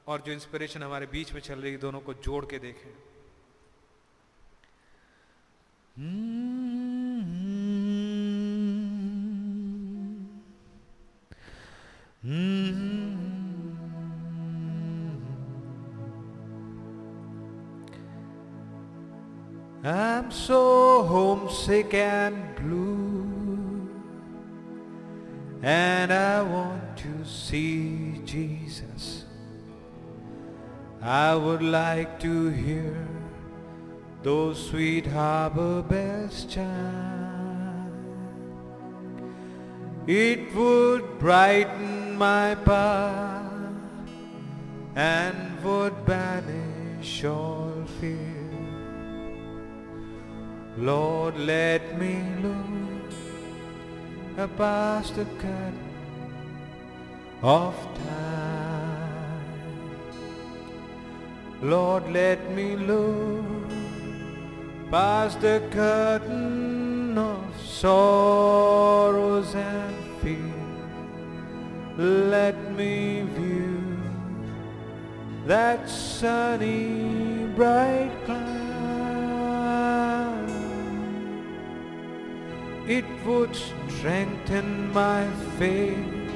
[0.07, 2.91] और जो inspiration हमारे बीच में चल रही है दोनों को जोड़ के देखें
[19.85, 23.89] I'm so homesick and blue,
[25.61, 29.25] and I want to see Jesus.
[31.01, 33.05] I would like to hear
[34.21, 37.91] those sweet harbor bells chime.
[40.07, 43.51] It would brighten my path
[44.95, 48.32] and would banish all fear.
[50.77, 53.13] Lord, let me look
[54.57, 55.77] past the curtain
[57.43, 57.75] of
[58.07, 58.73] time.
[61.61, 63.69] Lord, let me look
[64.89, 70.53] past the curtain of sorrows and fear.
[71.97, 74.01] Let me view
[75.45, 78.62] that sunny, bright cloud.
[82.86, 85.28] It would strengthen my
[85.58, 86.30] faith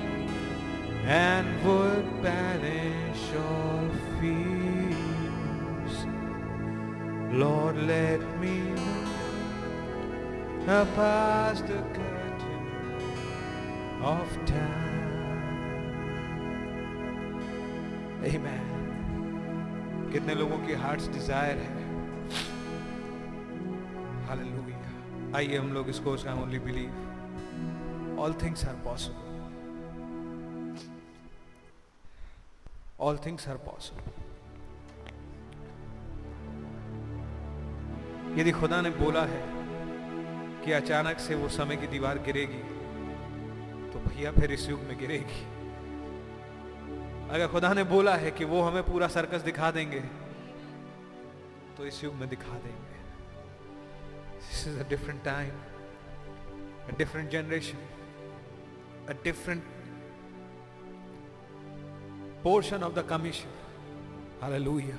[1.05, 3.89] and would banish all
[4.21, 5.95] fears.
[7.33, 8.61] Lord, let me
[10.67, 12.67] look past the curtain
[14.03, 14.93] of time.
[18.25, 18.69] Amen.
[20.13, 21.86] कितने लोगों की hearts Dzire है
[25.38, 29.26] आइए हम लोग इसको उसका only believe all things are possible
[33.00, 34.16] all things are possible
[38.40, 39.44] यदि खुदा ने बोला है
[40.66, 42.64] कि अचानक से वो समय की दीवार गिरेगी
[43.94, 45.42] तो भैया फिर इस युग में गिरेगी।
[47.30, 50.02] अगर खुदा ने बोला है कि वो हमें पूरा सर्कस दिखा देंगे
[51.78, 52.97] तो इस युग में दिखा देंगे।
[54.50, 55.52] This is a different time,
[56.88, 57.78] a different generation,
[59.08, 59.64] a different
[62.44, 63.50] portion of the commission.
[64.42, 64.98] Hallelujah.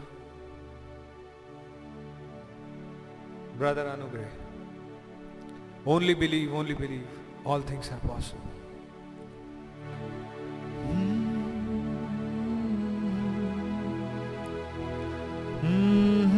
[3.59, 4.29] Brother Anugrah,
[5.85, 7.07] only believe, only believe,
[7.45, 8.41] all things are possible.
[10.89, 11.29] Mm-hmm.
[15.67, 16.38] mm-hmm.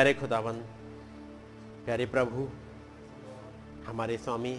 [0.00, 0.58] प्यारे खुदावन,
[1.84, 2.46] प्यारे प्रभु,
[3.86, 4.52] हमारे स्वामी,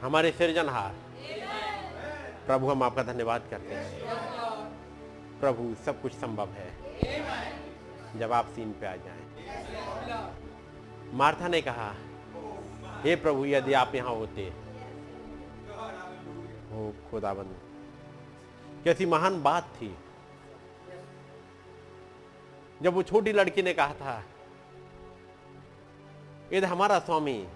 [0.00, 0.94] हमारे सृजनहार,
[2.46, 6.68] प्रभु हम आपका धन्यवाद करते हैं प्रभु सब कुछ संभव है
[8.18, 9.24] जब आप सीन पे आ जाएँ।
[11.14, 11.90] मार्था ने कहा,
[13.04, 14.52] हे प्रभु, यदि आप यहाँ होते
[16.72, 17.56] हो खुदावन
[18.84, 19.94] कैसी महान बात थी
[22.84, 24.24] जब वो छोटी लड़की ने कहा था
[26.52, 27.48] यदि हमारा स्वामी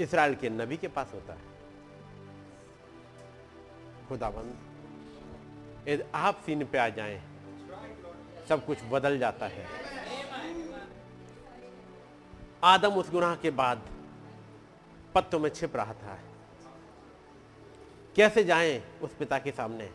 [0.00, 1.50] इसराइल के नबी के पास होता है।
[4.08, 7.22] खुदाबंद यदि आप सीन पे आ जाएँ।
[8.48, 9.66] सब कुछ बदल जाता है।
[12.64, 13.88] आदम उस गुनाह के बाद
[15.14, 16.18] पत्तों में छिप रहा था।
[18.16, 19.90] कैसे जाएँ उस पिता के सामने?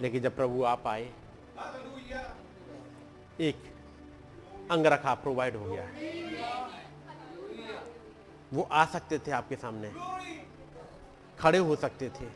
[0.00, 1.12] लेकिन जब प्रभु आप आए
[3.40, 3.56] एक
[4.70, 5.88] अंगरखा प्रोवाइड हो गया।
[8.52, 9.92] वो आ सकते थे आपके सामने।
[11.38, 12.28] खड़े हो सकते थे।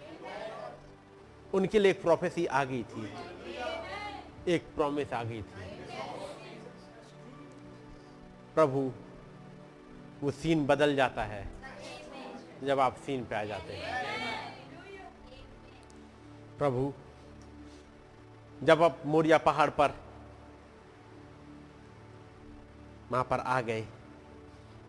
[1.54, 3.14] उनके लिए एक प्रोफेसी आ गई थी।
[4.48, 5.70] एक प्रॉमिस आ गई थी।
[8.54, 8.92] प्रभु,
[10.20, 11.48] वो सीन बदल जाता है,
[12.64, 14.06] जब आप सीन पे आ जाते हैं।
[16.58, 16.92] प्रभु
[18.62, 19.94] जब आप मोरिया पहाड़ पर,
[23.10, 23.84] वहाँ पर आ गए,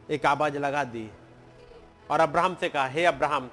[0.10, 1.10] एक आवाज़ लगा दी
[2.12, 3.50] और अब्राहम से कहा, हे अब्राहम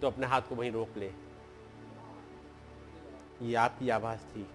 [0.00, 1.12] तो अपने हाथ को वहीं रोक ले।
[3.42, 4.46] ये आपकी आवाज़ थी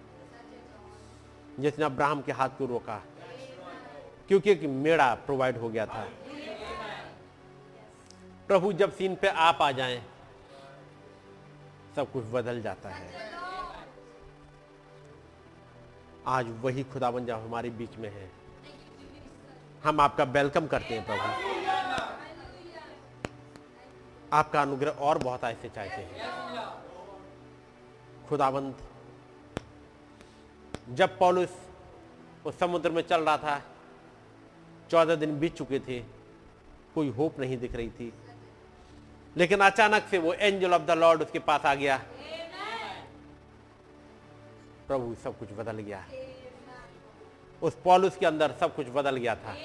[1.60, 3.00] जिसने अब्राहम के हाथ को रोका,
[4.28, 6.06] क्योंकि एक मेड़ा प्रोवाइड हो गया था।
[8.48, 10.02] प्रभु, जब सीन पे आप आ जाएँ,
[11.96, 13.43] सब कुछ बदल जाता है।
[16.26, 18.30] आज वही खुदावन जब हमारे बीच में है।
[19.84, 21.54] हम आपका वेलकम करते हैं, प्रभु।
[24.32, 26.34] आपका अनुग्रह और बहुत ऐसे चाहते हैं।
[28.28, 28.78] खुदावंत
[30.90, 31.48] जब पॉलुस
[32.46, 33.62] उस समुद्र में चल रहा था,
[34.90, 36.00] चौदह दिन बीत चुके थे,
[36.94, 38.12] कोई होप नहीं दिख रही थी।
[39.36, 42.02] लेकिन अचानक से वो एंजल ऑफ़ द लॉर्ड उसके पास आ गया।
[44.94, 46.06] प्रभु सब कुछ बदल गया
[47.62, 49.56] उस पॉलुस के अंदर सब कुछ बदल गया था।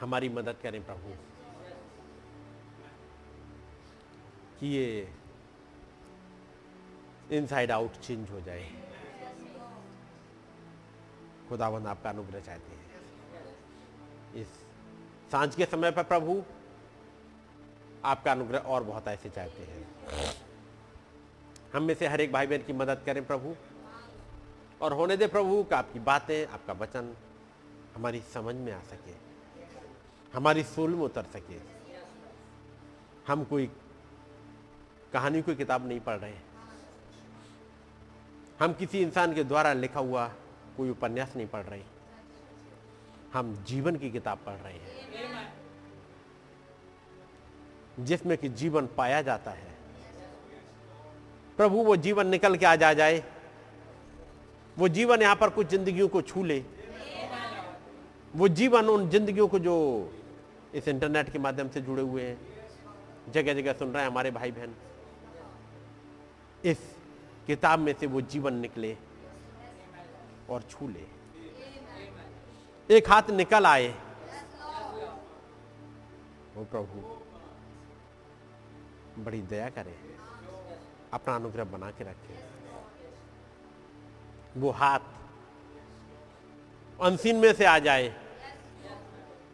[0.00, 1.14] हमारी मदद करें प्रभु।
[4.60, 5.14] कि ये
[7.32, 8.70] इनसाइड आउट चेंज हो जाए।
[11.48, 12.90] खुदाबंद आपका अनुग्रह चाहते हैं।
[14.34, 14.48] इस
[15.32, 16.42] साँझ के समय पर प्रभु,
[18.04, 20.49] आपका अनुग्रह और बहुत ऐसे चाहते हैं।
[21.74, 23.56] हम में से हर एक भाई बहन की मदद करें प्रभु।
[24.80, 27.16] और होने दे प्रभु का आपकी बातें, आपका वचन
[27.94, 29.12] हमारी समझ में आ सके।
[30.34, 31.60] हमारी सोल में उतर सके।
[33.32, 33.70] हम कोई
[35.12, 36.34] कहानी, कोई किताब नहीं पढ़ रहे
[38.60, 40.28] हम किसी इंसान के द्वारा लिखा हुआ
[40.76, 41.82] कोई उपन्यास नहीं पढ़ रहे।
[43.32, 45.00] हम जीवन की किताब पढ़ रहे हैं।
[48.00, 49.69] जिसमें कि जीवन पाया जाता है।
[51.60, 53.22] प्रभु, वो जीवन निकल के आ जा जाए।
[54.78, 56.64] वो जीवन यहाँ पर कुछ जिंदगियों को छू ले।
[58.36, 59.74] वो जीवन उन जिंदगियों को जो
[60.74, 64.50] इस इंटरनेट के माध्यम से जुड़े हुए हैं। जगह जगह सुन रहे हैं हमारे भाई
[64.50, 64.74] बहन
[66.64, 66.78] इस
[67.46, 68.96] किताब में से वो जीवन निकले
[70.50, 71.06] और छू ले।
[72.90, 73.88] एक हाथ निकल आए।
[76.56, 77.00] वो प्रभु,
[79.24, 80.09] बड़ी दया करे।
[81.12, 82.38] अपना अनुग्रह बना के रखे।
[84.56, 85.00] वो हाथ
[87.00, 88.14] अनसीन में से आ जाए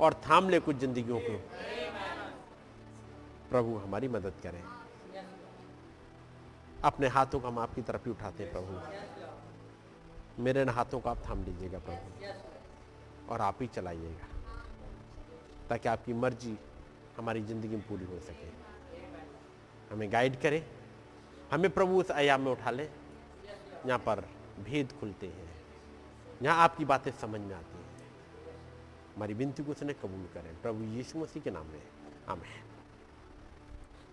[0.00, 1.36] और थाम ले कुछ जिंदगियों को।
[3.50, 4.62] प्रभु हमारी मदद करें।
[6.84, 11.18] अपने हाथों को हम आपकी तरफ़ ही उठाते हैं प्रभु। मेरे इन हाथों को आप
[11.28, 14.26] थाम लीजिएगा प्रभु और आप ही चलाइएगा
[15.68, 16.56] ताकि आपकी मर्ज़ी
[17.16, 18.48] हमारी ज़िंदगी में पूरी हो सके।
[19.90, 20.62] हमें गाइड करें।
[21.50, 22.84] हमें प्रभु उस आयाम में उठा ले।
[23.86, 24.28] यहाँ पर
[24.64, 25.62] भेद खुलते हैं।
[26.42, 27.86] यहाँ आपकी बातें समझ में आती हैं।
[29.16, 31.82] हमारी विनती को उसने कबूल करें। प्रभु यीशु मसीह के नाम में।
[32.28, 32.64] आमेन।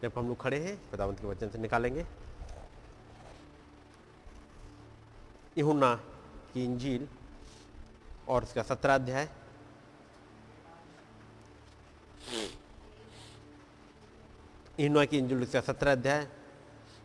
[0.02, 2.06] जब हम लोग खड़े हैं। खुदावंत के वचन से निकालेंगे।
[5.58, 5.96] यहुना
[6.54, 7.08] की इंजील
[8.28, 9.30] और उसका सत्रह अध्याय।
[14.80, 16.43] यहुना की इंजील उसका सत्रह अध्याय।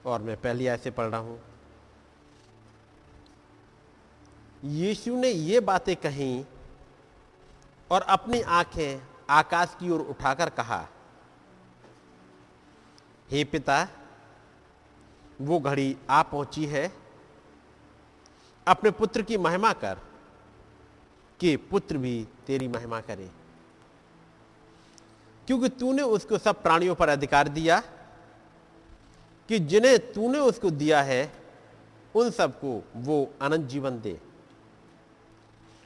[0.09, 1.41] और मैं पहली आय से पढ़ रहा हूँ।
[4.65, 6.45] यीशु ने ये बातें कही
[7.91, 10.89] और अपनी आँखें आकाश की ओर उठाकर कहा,
[13.31, 13.89] हे पिता,
[15.41, 16.91] वो घड़ी आ पहुँची है।
[18.67, 19.99] अपने पुत्र की महिमा कर
[21.41, 23.31] कि पुत्र भी तेरी महिमा करे।
[25.47, 27.83] क्योंकि तूने उसको सब प्राणियों पर अधिकार दिया
[29.49, 31.33] कि जिन्हें तूने उसको दिया है,
[32.15, 34.21] उन सबको वो अनंत जीवन दे।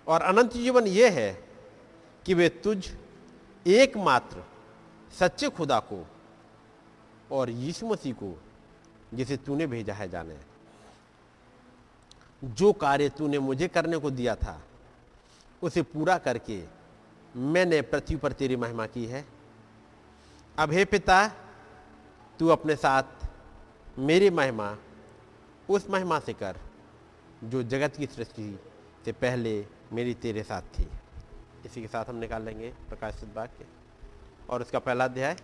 [0.09, 1.49] और अनंत जीवन यह है
[2.27, 2.91] कि वे तुझ,
[3.67, 4.45] एकमात्र
[5.19, 6.07] सच्चे खुदा को
[7.33, 8.43] और यीशु मसीह को,
[9.15, 10.37] जिसे तूने भेजा है जाने।
[12.45, 14.63] जो कार्य तूने मुझे करने को दिया था,
[15.63, 16.65] उसे पूरा करके
[17.37, 19.25] मैंने पृथ्वी पर तेरी महिमा की है।
[20.59, 21.29] अब हे पिता,
[22.39, 23.03] तू अपने साथ
[23.99, 24.79] मेरी महिमा,
[25.71, 26.59] उस महिमा से कर,
[27.45, 28.61] जो जगत की सृष्टि
[29.05, 30.91] से पहले मेरी तेरे साथ थी।
[31.67, 33.67] इसी के साथ हम निकाल लेंगे प्रकाशित वाक्य।
[34.51, 35.37] और उसका पहला अध्याय।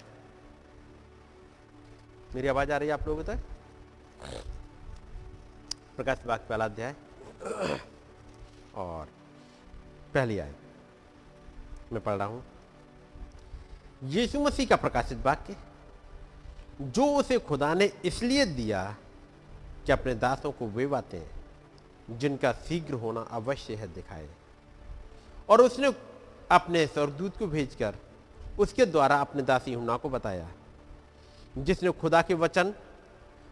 [2.34, 3.38] मेरी आवाज़ आ रही है आप लोगों तक?
[5.96, 6.94] प्रकाशित वाक्य पहला अध्याय।
[8.74, 9.08] और
[10.14, 10.54] पहली आय।
[11.92, 12.44] मैं पढ़ रहा हूँ।
[14.04, 15.56] यीशु मसीह का प्रकाशित वाक्य।
[16.80, 18.84] जो उसे खुदा ने इसलिए दिया
[19.86, 21.22] कि अपने दासों को वे बातें
[22.18, 24.28] जिनका शीघ्र होना अवश्य है दिखाए।
[25.48, 25.92] और उसने
[26.50, 27.94] अपने स्वर्गदूत को भेजकर
[28.58, 30.48] उसके द्वारा अपने दासी हुना को बताया,
[31.58, 32.72] जिसने खुदा के वचन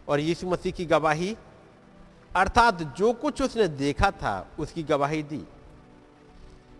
[0.07, 1.35] और यीशु मसीह की गवाही,
[2.31, 5.43] अर्थात जो कुछ उसने देखा था, उसकी गवाही दी।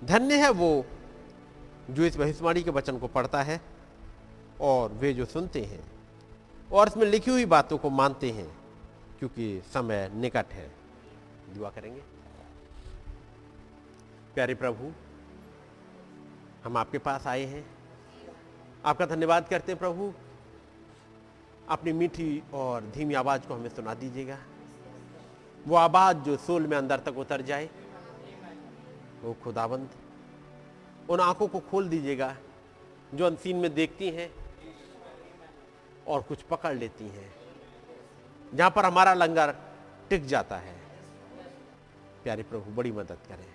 [0.03, 0.85] धन्य है वो
[1.89, 3.61] जो इस भविष्यवाणी के वचन को पढ़ता है
[4.61, 5.83] और वे जो सुनते हैं।
[6.71, 8.57] और इसमें लिखी हुई बातों को मानते हैं,
[9.19, 10.71] क्योंकि समय निकट है।
[11.55, 12.01] दुआ करेंगे।
[14.33, 14.91] प्यारे प्रभु,
[16.63, 17.65] हम आपके पास आए हैं।
[18.85, 20.13] आपका धन्यवाद करते हैं प्रभु।
[21.69, 24.37] अपनी मीठी और धीमी आवाज़ को हमें सुना दीजिएगा।
[25.67, 27.69] वो आवाज़ जो सोल में अंदर तक उतर जाए,
[29.21, 29.89] वो खुदाबंद
[31.09, 32.35] उन आँखों को खोल दीजिएगा,
[33.13, 34.46] जो अनसीन में देखती हैं।
[36.07, 37.35] और कुछ पकड़ लेती हैं।
[38.53, 39.55] जहाँ पर हमारा लंगर
[40.09, 40.79] टिक जाता है।
[42.23, 43.53] प्यारे प्रभु, बड़ी मदद करें।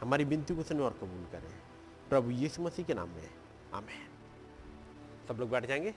[0.00, 1.62] हमारी बिनती को सुने और कबूल करें।
[2.08, 3.30] प्रभु यीशु मसीह के नाम में।
[3.74, 4.08] आमेन।
[5.28, 5.94] सब लोग बैठ जाएँगे।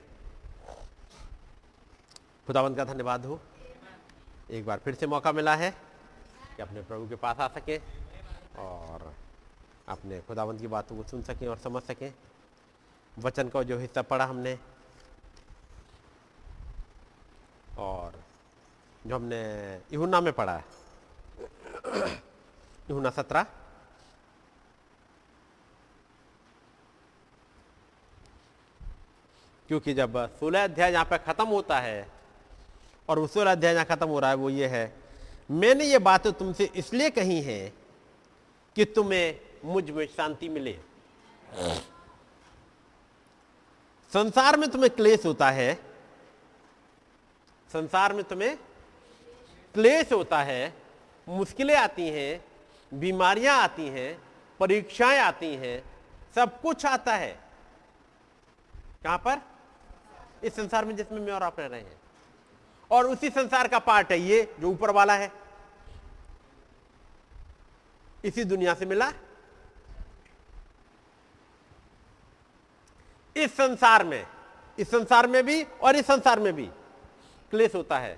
[2.47, 3.39] खुदावंत का धन्यवाद हो।
[4.51, 5.71] एक बार फिर से मौका मिला है
[6.55, 7.79] कि अपने प्रभु के पास आ सकें
[8.57, 9.13] और
[9.87, 12.13] अपने खुदावंत की बातों को सुन सकें और समझ सकें।
[13.17, 14.59] वचन का जो हिस्सा पढ़ा हमने
[17.77, 18.13] और
[19.07, 19.41] जो हमने
[19.93, 20.63] इहुना में पढ़ा है।
[22.89, 23.45] इहुना सत्रह।
[29.69, 32.07] क्योंकि जब सोलह अध्याय यहाँ पर खत्म होता है
[33.09, 34.93] और वो सोलह अध्याय यहाँ खत्म हो रहा है, वो ये है,
[35.51, 37.73] मैंने ये बातें तुमसे इसलिए कही हैं
[38.75, 40.77] कि तुम्हें मुझमें शांति मिले।
[44.11, 45.73] संसार में तुम्हें क्लेश होता है
[47.75, 48.57] संसार में तुम्हें
[49.73, 50.73] क्लेश होता है,
[51.29, 52.45] मुश्किलें आती हैं,
[52.93, 54.21] बीमारियाँ आती हैं,
[54.59, 55.83] परीक्षाएँ आती हैं,
[56.35, 57.39] सब कुछ आता है।
[59.03, 59.41] कहाँ पर?
[60.43, 61.97] इस संसार में जिसमें मैं और आप रह रहे हैं।
[62.91, 65.31] और उसी संसार का पार्ट है ये, जो ऊपर वाला है।
[68.25, 69.11] इसी दुनिया से मिला।
[73.35, 74.27] इस संसार में,
[74.79, 76.69] इस संसार में भी और इस संसार में भी।
[77.51, 78.17] क्लेश होता है।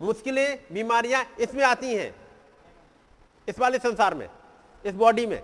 [0.00, 2.14] मुश्किलें, बीमारियाँ इसमें आती हैं,
[3.48, 4.28] इस वाले संसार में,
[4.84, 5.42] इस बॉडी में।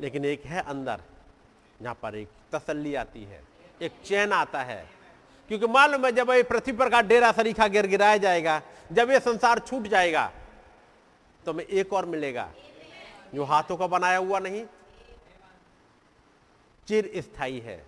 [0.00, 1.00] लेकिन एक है अंदर,
[1.80, 3.42] जहाँ पर एक तसल्ली आती है,
[3.82, 4.84] एक चैन आता है।
[5.48, 8.60] क्योंकि मालूम है, जब ये पृथ्वी पर का डेरा सरीखा गिर गिराया जाएगा,
[8.92, 10.30] जब ये संसार छूट जाएगा
[11.46, 12.50] तो हमें एक और मिलेगा,
[13.34, 14.64] जो हाथों का बनाया हुआ नहीं
[16.88, 17.82] चिर स्थायी है,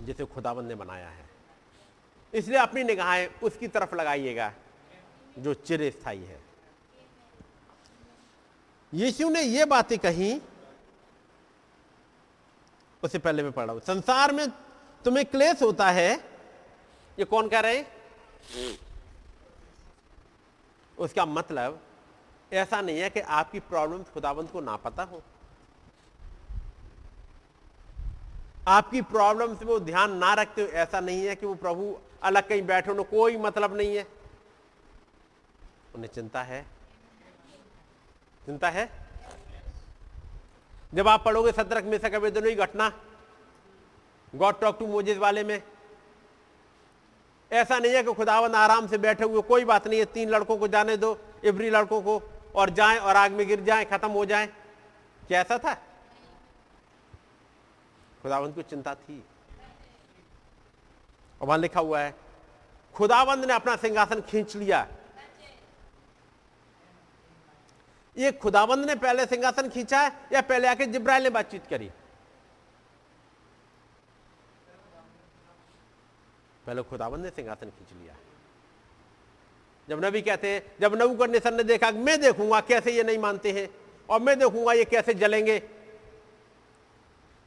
[0.00, 1.29] जिसे खुदाबंद ने बनाया है।
[2.32, 4.52] इसलिए अपनी निगाहें उसकी तरफ़ लगाइएगा,
[5.38, 6.38] जो चिर स्थायी है।
[8.92, 10.40] यीशु ने ये बातें कही
[13.02, 14.48] उससे पहले मैं पढ़ रहा हूँ। संसार में
[15.04, 16.12] तुम्हें क्लेश होता है,
[17.18, 17.84] ये कौन कह रहे
[20.98, 21.80] उसका मतलब
[22.52, 25.22] ऐसा नहीं है कि आपकी प्रॉब्लम खुदाबंद को ना पता हो।
[28.68, 32.48] आपकी प्रॉब्लम से वो ध्यान ना रखते हो, ऐसा नहीं है कि वो प्रभु अलग
[32.48, 34.06] कहीं बैठे उन्हें कोई मतलब नहीं है।
[35.94, 36.62] उन्हें चिंता है।
[38.46, 38.88] चिंता है?
[40.94, 42.92] जब आप पढ़ोगे सत्रक में से कभी दोनों ही घटना
[44.34, 45.62] गॉड टॉक टू मोजेज वाले में,
[47.50, 50.56] ऐसा नहीं है कि खुदावन आराम से बैठे हुए, कोई बात नहीं है, तीन लड़कों
[50.56, 52.22] को जाने दो, इबरी लड़कों को,
[52.54, 54.46] और जाएँ, और आग में गिर जाएँ, खत्म हो जाएँ।
[55.28, 55.74] क्या ऐसा था?
[58.22, 59.24] खुदावंत को चिंता थी।
[61.40, 62.14] और वहाँ लिखा हुआ है
[62.94, 64.86] खुदावंत ने अपना सिंहासन खींच लिया
[68.16, 71.90] ये खुदावंद ने पहले सिंहासन खींचा है या पहले आके जिब्राइल ने बातचीत करी?
[76.66, 78.16] पहले खुदावंद ने सिंहासन खींच लिया
[79.88, 83.52] जब नबी कहते हैं, जब नबू नेसर ने देखा, मैं देखूँगा कैसे ये नहीं मानते
[83.52, 83.68] हैं
[84.08, 85.62] और मैं देखूँगा ये कैसे जलेंगे?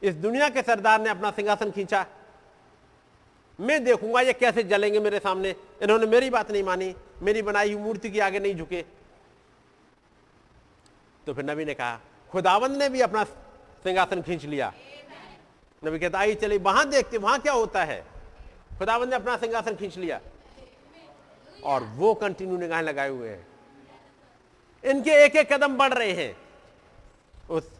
[0.02, 2.04] इस दुनिया के सरदार ने अपना सिंहासन खींचा।
[3.58, 7.82] मैं देखूँगा ये कैसे जलेंगे मेरे सामने। इन्होंने मेरी बात नहीं मानी, मेरी बनाई हुई
[7.82, 8.84] मूर्ति के आगे नहीं झुके।
[11.26, 12.00] तो फिर नबी ने कहा,
[12.30, 13.24] खुदावंद ने भी अपना
[13.84, 14.72] सिंहासन खींच लिया।
[15.82, 18.04] नबी कहता आई चले वहाँ देखते, वहाँ क्या होता है?
[18.78, 20.20] खुदावंद ने अपना सिंहासन खींच लिया।
[21.64, 23.46] और वो कंटिन्यू निगाहें लगाए हुए हैं।
[24.84, 26.36] इनके एक एक कदम बढ़ रहे हैं
[27.50, 27.70] उस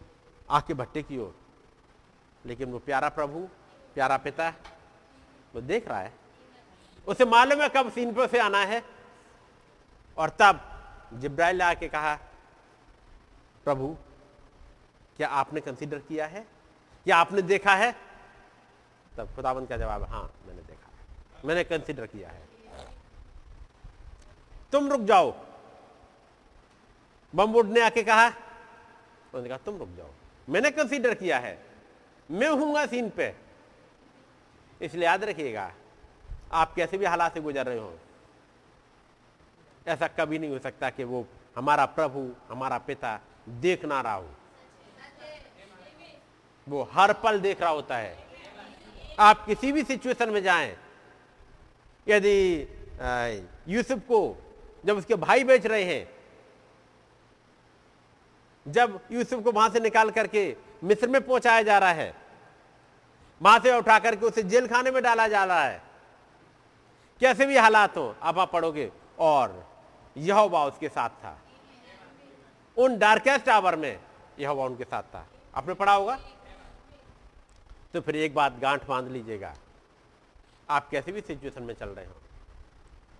[0.51, 1.35] आके भट्टे की ओर।
[2.45, 3.41] लेकिन वो प्यारा प्रभु,
[3.95, 4.53] प्यारा पिता
[5.55, 6.13] वो देख रहा है।
[7.07, 8.83] उसे मालूम है कब सीन पर से आना है।
[10.19, 10.61] और तब
[11.15, 12.15] जिब्राइल आके कहा,
[13.65, 13.97] प्रभु,
[15.17, 16.47] क्या आपने कंसीडर किया है?
[17.05, 17.97] क्या आपने देखा है?
[19.17, 22.49] तब खुदाबंद का जवाब हाँ मैंने देखा है। मैंने कंसीडर किया है।
[24.73, 25.35] तुम रुक जाओ।
[27.35, 30.11] बमबुड ने आके कहा, उन्होंने कहा, तुम रुक जाओ।
[30.49, 31.67] मैंने कंसीडर किया है।
[32.31, 33.44] मैं हूँगा सीन पे।
[34.85, 35.71] इसलिए याद रखिएगा,
[36.53, 37.93] आप कैसे भी हालात से गुजर रहे हो,
[39.87, 41.27] ऐसा कभी नहीं हो सकता कि वो
[41.57, 43.21] हमारा प्रभु, हमारा पिता
[43.61, 44.29] देख ना रहा हो।
[46.67, 48.17] वो हर पल देख रहा होता है।
[49.19, 50.77] आप किसी भी सिचुएशन में जाएँ,
[52.07, 52.69] यदि
[53.69, 54.21] यूसुफ को
[54.85, 56.09] जब उसके भाई बेच रहे हैं,
[58.67, 60.45] जब यूसुफ को वहाँ से निकाल करके
[60.85, 62.24] मिस्र में पहुँचाया जा रहा है
[63.45, 65.83] वहाँ से उठा करके उसे जेल खाने में डाला जा रहा है।
[67.21, 69.67] कैसे भी हालात हो आप आप पढ़ोगे, और
[70.17, 71.39] यह उसके साथ था।
[72.77, 73.99] उन डार्केस्ट आवर में
[74.39, 76.19] यह उनके साथ था। आपने पढ़ा होगा?
[77.95, 79.55] तो फिर एक बात गांठ बाँध लीजिएगा।
[80.69, 82.15] आप कैसे भी सिचुएशन में चल रहे हो,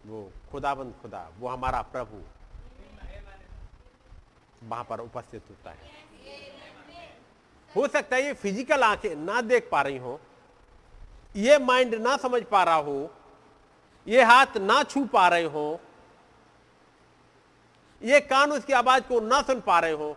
[0.07, 2.23] वो खुदाबंद खुदा, वो हमारा प्रभु,
[4.63, 6.04] वहाँ पर उपस्थित होता है।
[7.77, 10.21] हो सकता है ये फ़िज़िकल आँखें ना देख पा रही हो,
[11.37, 13.11] ये माइंड ना समझ पा रहा हो,
[14.07, 15.81] ये हाथ ना छू पा रहे हो,
[18.03, 20.17] ये कान उसकी आवाज़ को ना सुन पा रहे हो,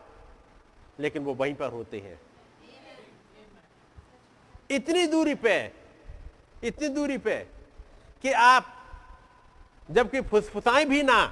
[0.99, 2.19] लेकिन वो वहीं पर होते हैं।
[4.69, 5.55] इतनी दूरी पे,
[6.63, 7.35] इतनी दूरी पे
[8.23, 8.73] कि आप
[9.89, 11.25] जबकि फुसफुसाएँ भी ना,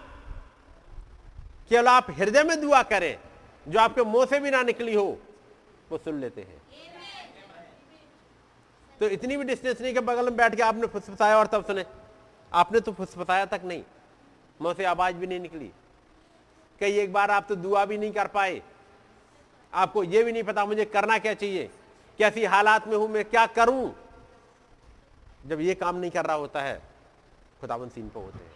[1.70, 3.18] केवल आप हृदय में दुआ करें,
[3.66, 5.18] जो आपके मुँह से भी ना निकली हो
[5.92, 6.62] वो सुन लेते हैं।
[9.00, 11.86] तो इतनी भी डिस्टेंस नहीं कि बगल में बैठ के आपने फुसफुसाया और तब सुने।
[12.54, 13.84] आपने तो फुसफुसाया तक नहीं।
[14.62, 15.72] मुँह से आवाज़ भी नहीं निकली।
[16.80, 18.62] कई एक बार आप तो दुआ भी नहीं कर पाए।
[19.74, 21.70] आपको यह भी नहीं पता मुझे करना क्या चाहिए।
[22.20, 23.96] कैसी हालात में हूँ मैं क्या करूँ?
[25.46, 26.82] जब ये काम नहीं कर रहा होता है
[27.62, 28.54] खुदावन सीन पर होते हैं।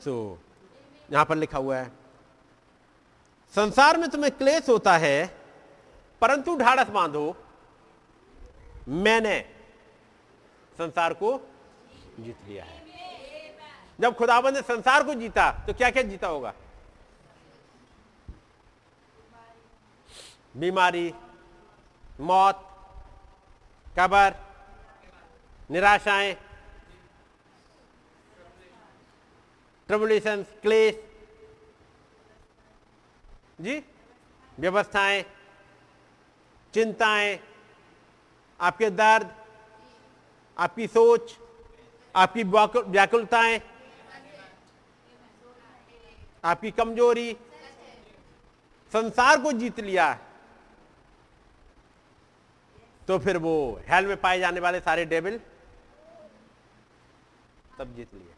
[0.00, 1.92] सो so, यहाँ पर लिखा हुआ है
[3.56, 5.26] संसार में तुम्हें क्लेश होता है,
[6.22, 7.36] परंतु ढाड़स बांधो।
[8.88, 9.38] मैंने
[10.78, 11.30] संसार को
[12.20, 12.84] जीत लिया है।
[13.98, 16.52] जब खुदाबंद ने संसार को जीता तो क्या क्या जीता होगा?
[20.56, 21.12] बीमारी,
[22.20, 22.62] मौत,
[23.98, 24.34] कबर,
[25.70, 26.34] निराशाएँ
[29.88, 31.04] ट्रबुलेशन क्लेश
[33.58, 33.82] जी?
[34.58, 35.22] व्यवस्थाएँ,
[36.74, 37.38] चिंताएँ,
[38.60, 39.30] आपके दर्द,
[40.56, 41.36] आपकी सोच,
[42.14, 43.60] आपकी व्याकुलताएँ,
[46.44, 47.32] आपकी कमज़ोरी,
[48.92, 50.12] संसार को जीत लिया
[53.08, 53.54] तो फिर वो
[53.88, 55.38] हेल में पाए जाने वाले सारे डेबिल
[57.78, 58.34] तब जीत लिया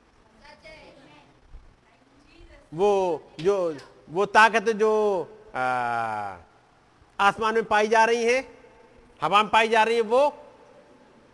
[2.74, 2.90] वो
[3.40, 3.56] जो
[4.08, 4.92] वो ताकत जो
[7.18, 8.38] आसमान में पाई जा रही है,
[9.20, 10.28] हवा में पाई जा रही है, वो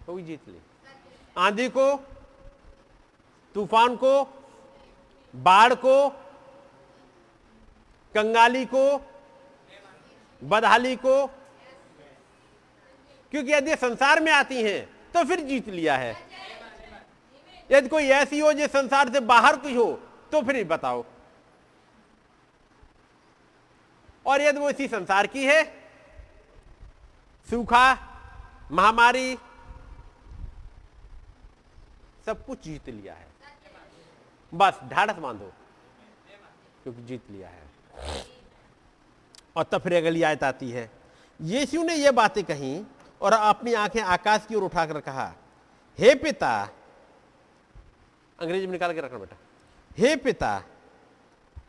[0.09, 0.59] भी जीत ली।
[1.37, 1.95] आंधी को,
[3.55, 4.23] तूफ़ान को,
[5.35, 6.09] बाढ़ को,
[8.15, 8.85] कंगाली को,
[10.43, 11.27] बदहाली को,
[13.33, 16.17] क्योंकि यदि संसार में आती हैं तो फिर जीत लिया है।
[17.71, 19.93] यदि कोई ऐसी हो जो संसार से बाहर की हो
[20.33, 21.05] तो फिर बताओ।
[24.27, 25.63] और यदि वो इसी संसार की है।
[27.49, 27.93] सूखा,
[28.73, 29.37] महामारी,
[32.27, 33.27] सब कुछ जीत लिया है।
[34.53, 35.53] बस ढाढ़स बांधो,
[36.83, 38.25] क्योंकि जीत लिया है।
[39.57, 40.91] और तब फिर अगली आयत आती है।
[41.41, 42.85] यीशु ने यह बातें कही
[43.21, 45.33] और अपनी आँखें आकाश की ओर उठाकर कहा,
[45.99, 46.69] हे पिता,
[48.39, 49.37] अंग्रेज़ी में निकाल के रखना बेटा,
[49.99, 50.63] हे पिता,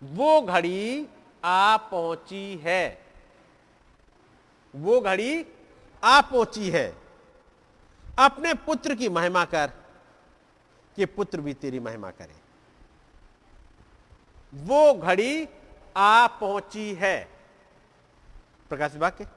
[0.04, 1.08] वो घड़ी
[1.46, 3.06] आ पहुँची है।
[4.76, 5.46] वो घड़ी
[6.04, 6.96] आ पहुँची है।
[8.20, 9.72] अपने पुत्र की महिमा कर
[10.96, 12.36] कि पुत्र भी तेरी महिमा करे।
[14.54, 15.48] वो घड़ी
[15.98, 17.30] आ पहुँची है।
[18.70, 19.28] प्रकाश वाक्य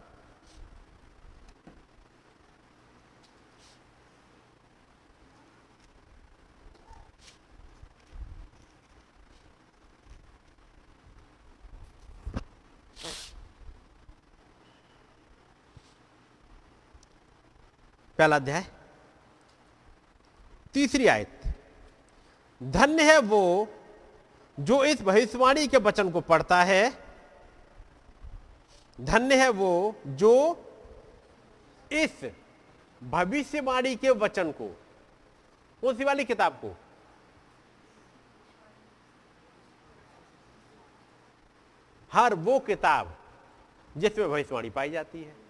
[18.18, 18.64] पहला अध्याय।
[20.74, 21.54] तीसरी आयत।
[22.62, 23.68] धन्य है वो
[24.60, 26.98] जो इस भविष्यवाणी के वचन को पढ़ता है।
[29.00, 30.34] धन्य है वो जो
[31.92, 32.30] इस
[33.02, 34.68] भविष्यवाणी के वचन को,
[35.82, 36.76] कौन सी वाली किताब को?
[42.12, 43.16] हर वो किताब
[43.96, 45.47] जिसमें भविष्यवाणी पाई जाती है।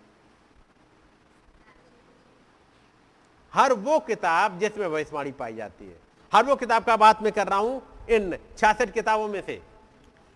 [3.58, 5.96] हर वो किताब जिसमें भविष्यवाणी पाई जाती है।
[6.32, 9.60] हर वो किताब का बात मैं कर रहा हूँ इन छियासठ किताबों में से।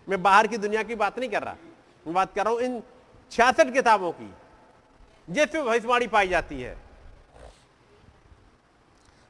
[0.09, 1.57] मैं बाहर की दुनिया की बात नहीं कर रहा।
[2.07, 2.83] मैं बात कर रहा हूँ इन
[3.33, 4.31] छियासठ किताबों की,
[5.29, 6.77] जिसमें भविष्यवाणी पाई जाती है।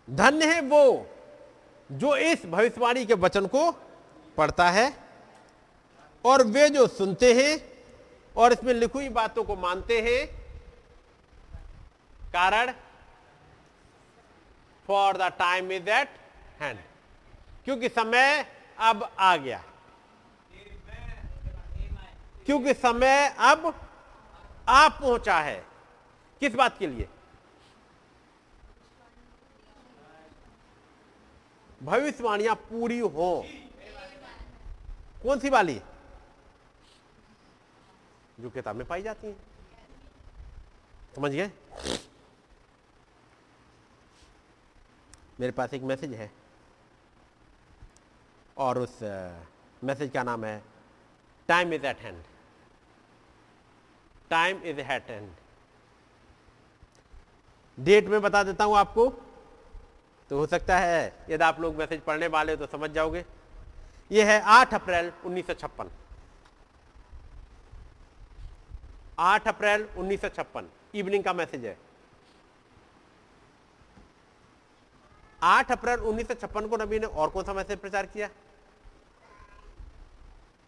[0.08, 1.06] धन्य है वो
[1.90, 3.70] जो इस भविष्यवाणी के वचन को
[4.36, 4.92] पढ़ता है
[6.24, 7.58] और वे जो सुनते हैं
[8.34, 10.26] और इसमें लिखी हुई बातों को मानते हैं।
[12.32, 12.72] कारण
[14.92, 16.08] for the time is at
[16.60, 16.78] hand
[17.64, 18.46] क्योंकि समय
[18.78, 19.62] अब आ गया।
[22.46, 23.66] क्योंकि समय अब
[24.68, 25.64] आ पहुँचा है।
[26.40, 27.08] किस बात के लिए?
[31.82, 33.32] भविष्यवाणियाँ पूरी हो।
[35.22, 35.80] कौन सी वाली?
[38.40, 39.36] जो किताब में पाई जाती हैं।
[41.16, 41.50] समझ गए?
[45.42, 46.30] मेरे पास एक मैसेज है।
[48.56, 48.98] और उस
[49.84, 50.62] मैसेज का नाम है
[51.48, 52.22] time is at hand
[54.30, 55.30] time is at hand
[57.78, 59.08] date में बता देता हूँ आपको
[60.30, 63.24] तो हो सकता है यदि आप लोग मैसेज पढ़ने वाले हो तो समझ जाओगे।
[64.10, 65.90] यह है 8 अप्रैल 1956
[69.20, 70.64] 8 अप्रैल 1956
[70.94, 71.76] इवनिंग का मैसेज है।
[75.42, 78.28] 8 अप्रैल 1956 को नबी ने और कौन सा मैसेज प्रचार किया?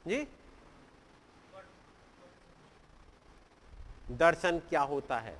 [0.07, 0.27] जी?
[4.13, 5.37] दर्शन क्या होता है?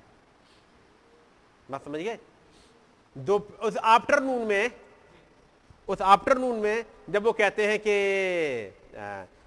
[1.71, 2.17] बात समझ गए?
[3.15, 4.71] दो, उस आफ्टरनून में,
[5.87, 7.95] उस आफ्टरनून में जब वो कहते हैं कि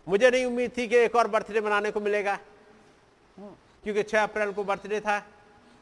[0.06, 2.38] मुझे नहीं उम्मीद थी कि एक और बर्थडे मनाने को मिलेगा।
[3.84, 5.22] क्योंकि 6 अप्रैल को बर्थडे था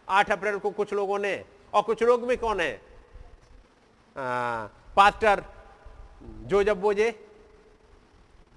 [0.09, 2.81] 8 अप्रैल को कुछ लोगों ने, और कुछ लोग में कौन है?
[4.17, 5.45] पास्टर
[6.47, 7.15] जो जब बोझे।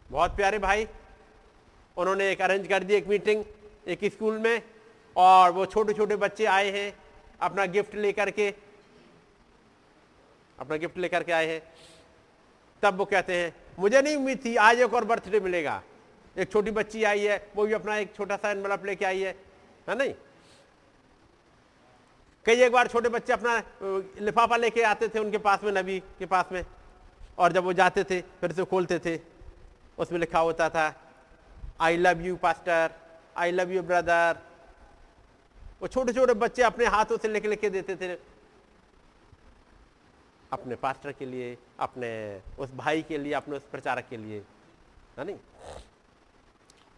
[0.10, 0.88] बहुत प्यारे भाई,
[1.98, 3.44] उन्होंने एक अरेंज कर दी एक मीटिंग
[3.88, 4.62] एक स्कूल में,
[5.16, 6.94] और वो छोटे छोटे बच्चे आए हैं,
[7.42, 8.50] अपना गिफ्ट लेकर के,
[10.60, 11.62] अपना गिफ्ट लेकर के आए हैं।
[12.84, 15.82] तब वो कहते हैं, मुझे नहीं उम्मीद थी आज एक और बर्थडे मिलेगा।
[16.38, 19.36] एक छोटी बच्ची आई है, वो भी अपना एक छोटा सा एनवलप लेके आई है।
[19.88, 20.14] है नहीं?
[22.46, 23.58] कई एक बार छोटे बच्चे अपना
[24.22, 26.64] लिफाफा लेके आते थे उनके पास में, नबी के पास में।
[27.38, 29.20] और जब वो जाते थे, फिर से खोलते थे।
[29.98, 30.94] उसमें लिखा होता था
[31.82, 32.92] I love you pastor
[33.38, 34.38] I love you brother
[35.82, 38.18] वो छोटे छोटे बच्चे अपने हाथों से लिख लिख के देते थे।
[40.52, 44.40] अपने पास्टर के लिए, अपने उस भाई के लिए, अपने उस प्रचारक के लिए।
[45.18, 45.38] है नहीं?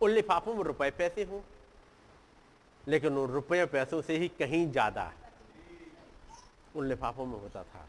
[0.02, 1.42] उन लिफाफों में रुपए पैसे हों,
[2.84, 5.12] लेकिन उन रुपये पैसों से ही कहीं ज़्यादा
[6.76, 7.88] उन लिफाफों में होता था।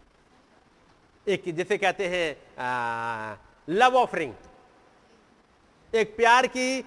[1.27, 3.39] एक जिसे कहते हैं
[3.69, 4.35] लव ऑफरिंग
[5.93, 6.81] एक प्यार की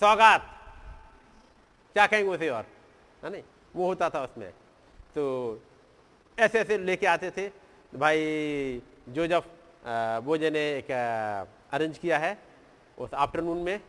[0.00, 0.48] सौगात।
[1.96, 2.66] क्या कहेंगे उसे और?
[3.22, 3.42] है नहीं?
[3.76, 4.50] वो होता था उसमें।
[5.14, 5.62] तो
[6.38, 7.48] ऐसे ऐसे लेके आते थे।
[7.92, 9.44] भाई जो जब
[10.24, 10.90] बोजे ने एक
[11.72, 12.36] अरेंज किया है
[12.98, 13.80] उस आफ्टरनून में।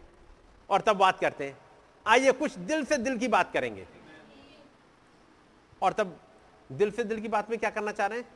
[0.69, 1.57] और तब बात करते हैं।
[2.05, 3.85] आइए कुछ दिल से दिल की बात करेंगे।
[5.83, 6.19] और तब
[6.69, 8.27] दिल से दिल की बात में क्या करना चाह रहे हैं?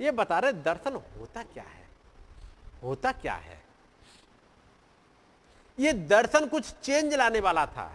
[0.00, 1.86] ये बता रहे, दर्शन होता क्या है?
[2.82, 3.62] होता क्या है?
[5.78, 7.86] ये दर्शन कुछ चेंज लाने वाला था।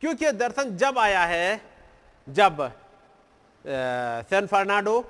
[0.00, 1.60] क्योंकि दर्शन जब आया है,
[2.26, 2.72] जब
[4.30, 5.00] सैन फर्नाडो,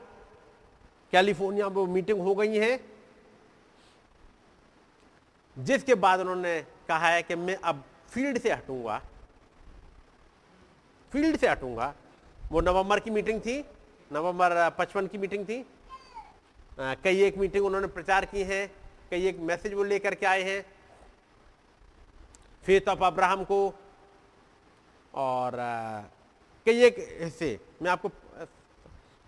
[1.12, 2.80] कैलिफ़ोर्निया में मीटिंग हो गई है,
[5.56, 9.00] जिसके बाद उन्होंने कहा है कि मैं अब फ़ील्ड से हटूँगा।
[11.12, 11.94] फ़ील्ड से हटूँगा।
[12.50, 13.58] वो नवंबर की मीटिंग थी,
[14.10, 15.64] नवंबर पचपन की मीटिंग थी।
[16.80, 18.66] कई एक मीटिंग उन्होंने प्रचार की है,
[19.10, 20.64] कई एक मैसेज वो लेकर के आए हैं।
[22.64, 23.60] फेथ ऑफ़ अब्राहम को
[25.14, 25.56] और
[26.66, 28.08] कई एक हिस्से मैं आपको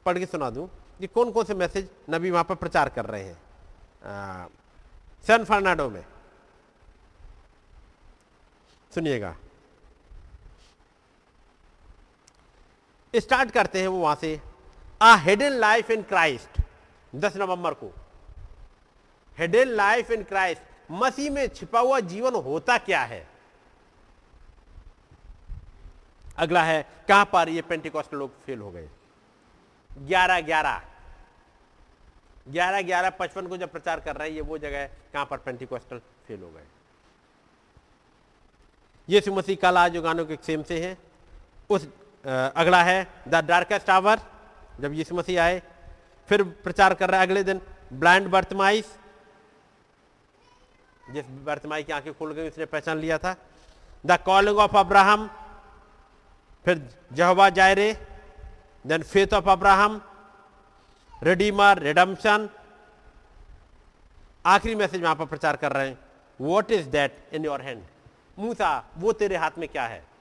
[0.07, 0.69] पढ़ के सुना दूँ
[0.99, 4.49] कि कौन कौन से मैसेज नबी वहाँ पर प्रचार कर रहे हैं।
[5.27, 6.05] सैन फर्नाडो में।
[8.93, 9.37] सुनिएगा।
[13.15, 14.41] स्टार्ट करते हैं वो वहाँ से।
[15.03, 16.61] A hidden life in Christ
[17.13, 17.93] 10 नवंबर को।
[19.39, 23.27] Hidden life in Christ Masih में छिपा हुआ जीवन होता क्या है?
[26.37, 28.89] अगला है, कहाँ पर ये पेंटिकॉस्ट लोग फेल हो गए?
[29.99, 30.83] ग्यारह ग्यारह।
[32.49, 35.37] ग्यारह ग्यारह पचपन को जब प्रचार कर रहे हैं, ये वो जगह है कहाँ पर
[35.37, 36.65] पेंटिकॉस्टल फेल हो गए।
[39.09, 40.97] यीशु मसीह कल जो गानों के सेम से है।
[41.71, 41.89] उस
[42.25, 44.21] अगला है द डार्केस्ट आवर,
[44.81, 45.63] जब यीशु मसीह आए,
[46.29, 47.61] फिर प्रचार कर रहा है अगले दिन,
[47.93, 48.97] ब्लाइंड बर्थमाइस
[51.11, 53.35] जिस बर्थमाई की आँखें खुल गई, उसने पहचान लिया था।
[54.07, 55.31] द कॉलिंग ऑफ़ अब्राहम,
[56.65, 57.93] फिर Jehovah Jireh,
[58.87, 60.01] then faith of Abraham
[61.23, 62.47] redeemer redemption
[64.47, 65.99] आखिरी मैसेज वहाँ पर प्रचार कर रहे हैं।
[66.41, 67.83] What is that in your hand
[68.39, 70.12] Musa, वो तेरे हाथ में क्या है?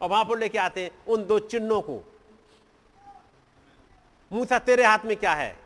[0.00, 2.02] और वहाँ पर लेके आते हैं उन दो चिन्हों को।
[4.30, 5.56] मूसा, तेरे हाथ में क्या है?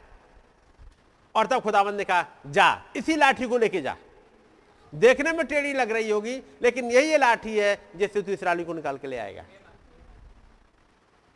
[1.34, 3.96] और तब खुदाबंद ने कहा, जा, इसी लाठी को लेके जा।
[4.92, 8.98] देखने में टेढ़ी लग रही होगी, लेकिन यही लाठी है जिससे तू इसराइली को निकाल
[8.98, 9.44] के ले आएगा।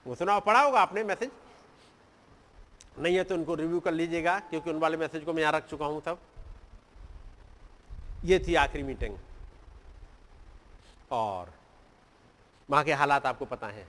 [0.06, 1.30] वो सुना पढ़ा होगा आपने मैसेज?
[2.98, 5.68] नहीं है तो उनको रिव्यू कर लीजिएगा, क्योंकि उन वाले मैसेज को मैं यहाँ रख
[5.68, 6.18] चुका हूँ सब।
[8.24, 9.16] ये थी आखिरी मीटिंग।
[11.10, 11.52] और
[12.70, 13.86] वहाँ के हालात आपको पता है।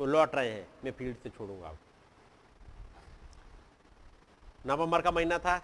[0.00, 1.76] वो लौट रहे हैं। मैं फ़ील्ड से छोड़ूँगा
[4.66, 5.62] नवंबर का महीना था।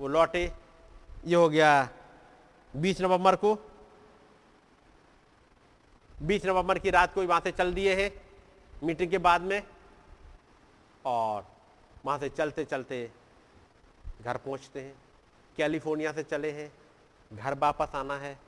[0.00, 0.52] वो लौटे।
[1.26, 1.88] ये हो गया
[2.76, 3.58] 20 नवंबर को।
[6.22, 8.10] 20 नवंबर की रात को वहाँ से चल दिए हैं।
[8.82, 9.62] मीटिंग के बाद में।
[11.04, 11.46] और
[12.04, 13.10] वहाँ से चलते चलते
[14.22, 14.94] घर पहुँचते हैं।
[15.56, 16.72] कैलिफ़ोर्निया से चले हैं।
[17.32, 18.38] घर वापस आना है।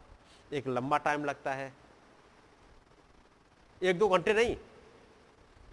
[0.52, 1.72] एक लंबा टाइम लगता है।
[3.84, 4.56] एक दो घंटे नहीं।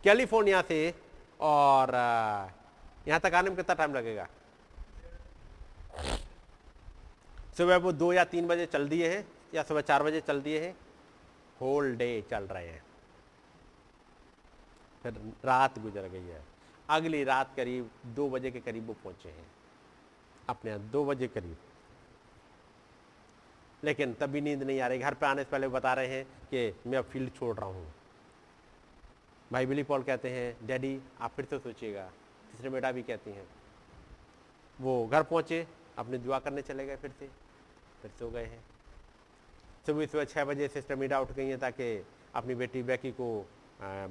[0.03, 0.79] कैलिफ़ोर्निया से
[1.41, 1.93] और
[3.07, 4.27] यहाँ तक आने में कितना टाइम लगेगा?
[7.57, 9.25] सुबह वो दो या तीन बजे चल दिए हैं
[9.55, 10.75] या सुबह चार बजे चल दिए हैं।
[11.61, 12.83] होल डे चल रहे हैं।
[15.03, 15.13] फिर
[15.45, 16.41] रात गुजर गई है।
[16.89, 19.45] अगली रात करीब दो बजे के करीब वो पहुँचे हैं।
[20.49, 21.57] अपने दो बजे करीब।
[23.83, 26.73] लेकिन तभी नींद नहीं आ रही। घर पे आने से पहले बता रहे हैं कि
[26.87, 27.93] मैं अब फ़ील्ड छोड़ रहा हूँ।
[29.51, 32.03] भाई बिली पॉल कहते हैं, डैडी, आप फिर से सोचिएगा।
[32.51, 33.45] तीसरे बेटा भी कहती हैं,
[34.79, 35.65] वो घर पहुँचे,
[35.97, 37.27] अपने दुआ करने चले गए फिर से,
[38.01, 38.63] फिर सो गए हैं।
[39.85, 42.05] सुबह सुबह छः बजे सिस्टर मीडा उठ गई हैं ताकि
[42.35, 43.27] अपनी बेटी बैकी को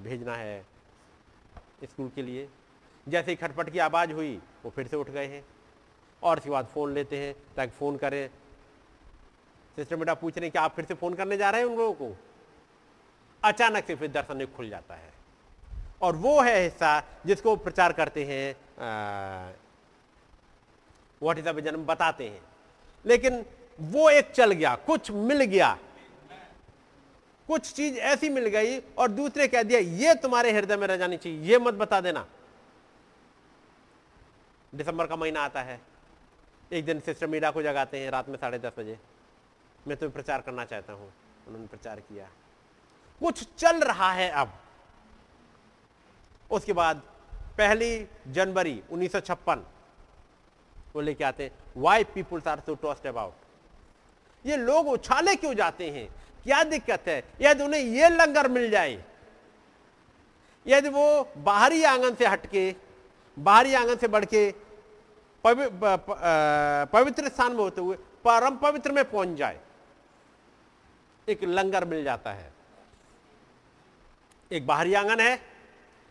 [0.05, 0.65] भेजना है
[1.85, 2.49] स्कूल के लिए।
[3.07, 5.45] जैसे ही खटपट की आवाज़ हुई, वो फिर से उठ गए हैं
[6.23, 8.29] और उसके बाद फ़ोन लेते हैं ताकि फ़ोन करें।
[9.77, 11.77] सिस्टर बेटा पूछ रहे हैं कि आप फिर से फ़ोन करने जा रहे हैं उन
[11.79, 12.17] लोगों को?
[13.43, 15.19] अचानक से फिर दर्शन खुल जाता है।
[16.03, 19.57] और वो है हिस्सा जिसको प्रचार करते हैं
[21.23, 22.43] वॉट इज़ जन्म बताते हैं।
[23.07, 23.45] लेकिन
[23.81, 25.79] वो एक चल गया, कुछ मिल गया।
[27.49, 31.17] कुछ चीज़ ऐसी मिल गई और दूसरे कह दिया, ये तुम्हारे हृदय में रह जानी
[31.17, 32.27] चाहिए, ये मत बता देना।
[34.75, 35.81] दिसंबर का महीना आता है।
[36.73, 38.99] एक दिन सिस्टर मीरा को जगाते हैं रात में साढ़े दस बजे।
[39.89, 41.13] मैं तुम्हें प्रचार करना चाहता हूँ।
[41.47, 42.29] उन्होंने प्रचार किया।
[43.21, 44.53] कुछ चल रहा है अब।
[46.51, 47.03] उसके बाद
[47.59, 49.59] पहली जनवरी 1956
[50.95, 55.91] वो लेके आते हैं why peoples are so tossed about ये लोग उछाले क्यों जाते
[55.91, 56.09] हैं?
[56.45, 57.23] क्या दिक्कत है?
[57.41, 59.05] यदि उन्हें ये लंगर मिल जाए
[60.67, 62.75] यदि वो बाहरी आँगन से हटके
[63.37, 64.51] बाहरी आँगन से बढ़ के
[65.45, 65.69] पवि,
[66.93, 69.61] पवित्र स्थान में होते हुए परम पवित्र में पहुँच जाए
[71.29, 72.53] एक लंगर मिल जाता है।
[74.51, 75.50] एक बाहरी आँगन है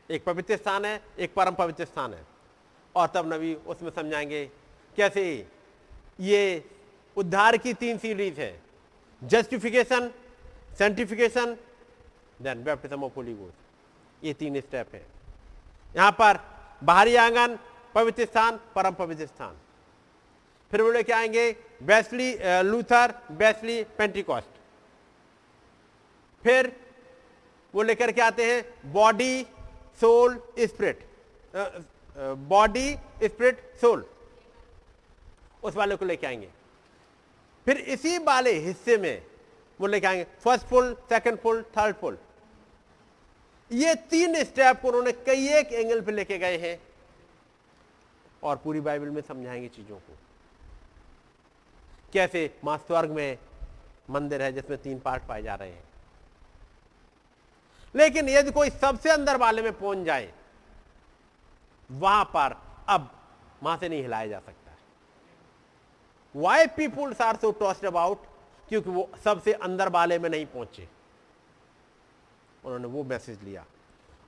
[0.10, 2.26] एक पवित्र स्थान है, एक परम पवित्र स्थान है।
[2.96, 4.46] और तब नबी उसमें समझाएँगे,
[4.98, 5.48] कैसे?
[6.20, 6.64] ये
[7.18, 8.62] उद्धार की तीन सीरीज़ है।
[9.22, 10.12] Justification
[10.78, 11.56] sanctification
[12.42, 15.06] then baptism of Holy Ghost ये तीन स्टेप है।
[15.96, 16.40] यहाँ पर
[16.84, 17.58] बाहरी आँगन,
[17.96, 19.58] पवित्र स्थान, परम पवित्र स्थान।
[20.72, 21.52] फिर वो लेके आएँगे
[21.84, 22.34] बेस्ली
[22.64, 24.58] लूथर बेस्ली पेंटिकॉस्ट
[26.44, 26.76] फिर
[27.74, 29.46] वो लेकर के आते हैं body
[29.98, 31.06] soul spirit
[32.50, 32.94] body
[33.24, 34.06] spirit soul
[35.64, 36.50] उस वाले को लेके आएँगे।
[37.68, 39.26] फिर इसी वाले हिस्से में
[39.80, 42.18] वो लेके आएँगे। First pull second pull third pull
[43.72, 46.80] ये तीन स्टेप को उन्होंने कई एक एंगल पे लेके गए हैं।
[48.44, 50.18] और पूरी बाइबल में समझाएँगे चीज़ों को।
[52.14, 53.38] कैसे माँ स्वर्ग में
[54.10, 55.84] मंदिर है जिसमें तीन पार्ट पाए जा रहे हैं।
[57.96, 60.34] लेकिन यदि कोई सबसे अंदर वाले में पहुँच जाए,
[61.90, 62.56] वहाँ पर
[62.90, 63.12] अब
[63.64, 64.72] वहाँ से नहीं हिलाया जा सकता।
[66.36, 68.26] Why people are so tossed about
[68.70, 70.88] क्योंकि वो सबसे अंदर वाले में नहीं पहुँचे।
[72.66, 73.66] उन्होंने वो मैसेज लिया।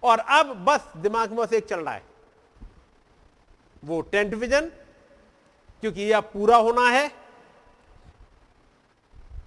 [0.03, 2.03] और अब बस दिमाग में एक चल रहा है।
[3.83, 4.69] वो टेंट विजन
[5.81, 7.07] क्योंकि यह पूरा होना है।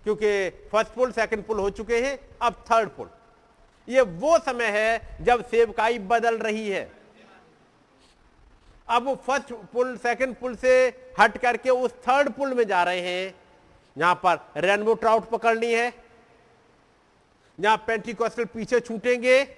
[0.04, 3.10] क्योंकि फ़र्स्ट पुल सेकंड पुल हो चुके हैं। अब थर्ड पुल
[3.88, 6.92] ये वो समय है जब सेवकाई बदल रही है।
[8.88, 10.72] अब वो फ़र्स्ट पुल, सेकंड पुल से
[11.20, 13.34] हट करके उस थर्ड पुल में जा रहे हैं।
[13.98, 15.92] यहाँ पर रेनबो ट्राउट पकड़नी है।
[17.60, 19.56] जहाँ पेंटिकॉस्टल पीछे छूटेंगे।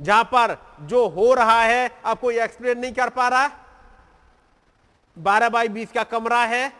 [0.00, 3.50] जहाँ पर जो हो रहा है, अब कोई एक्सप्लेन नहीं कर पा रहा।
[5.18, 6.72] बारह बाई बीस का कमरा है।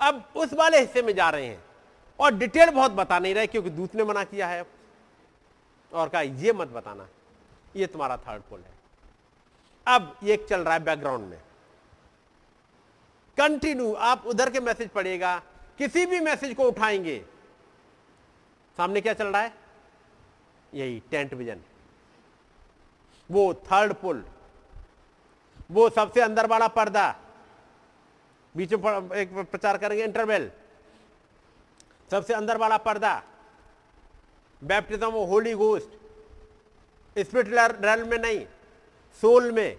[0.00, 1.65] अब उस वाले हिस्से में जा रहे हैं।
[2.18, 4.64] और डिटेल बहुत बता नहीं रहे क्योंकि दूत ने मना किया है।
[5.92, 7.08] और कहा, ये मत बताना,
[7.76, 8.74] ये तुम्हारा थर्ड पोल है।
[9.86, 11.38] अब ये चल रहा है बैकग्राउंड में।
[13.38, 15.36] कंटिन्यू आप उधर के मैसेज पढ़ेगा
[15.78, 17.24] किसी भी मैसेज को उठाएँगे।
[18.78, 19.52] सामने क्या चल रहा है?
[20.74, 21.60] यही टेंट विजन
[23.30, 24.24] वो थर्ड पुल
[25.70, 27.14] वो सबसे अंदर वाला पर्दा।
[28.54, 30.50] बीच में एक प्रचार करेंगे इंटरवेल
[32.10, 33.22] सबसे अंदर वाला पर्दा
[34.62, 37.48] baptism of Holy Ghost spirit
[37.84, 38.46] rail में नहीं
[39.22, 39.78] सोल में।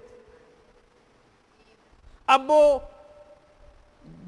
[2.29, 2.61] अब वो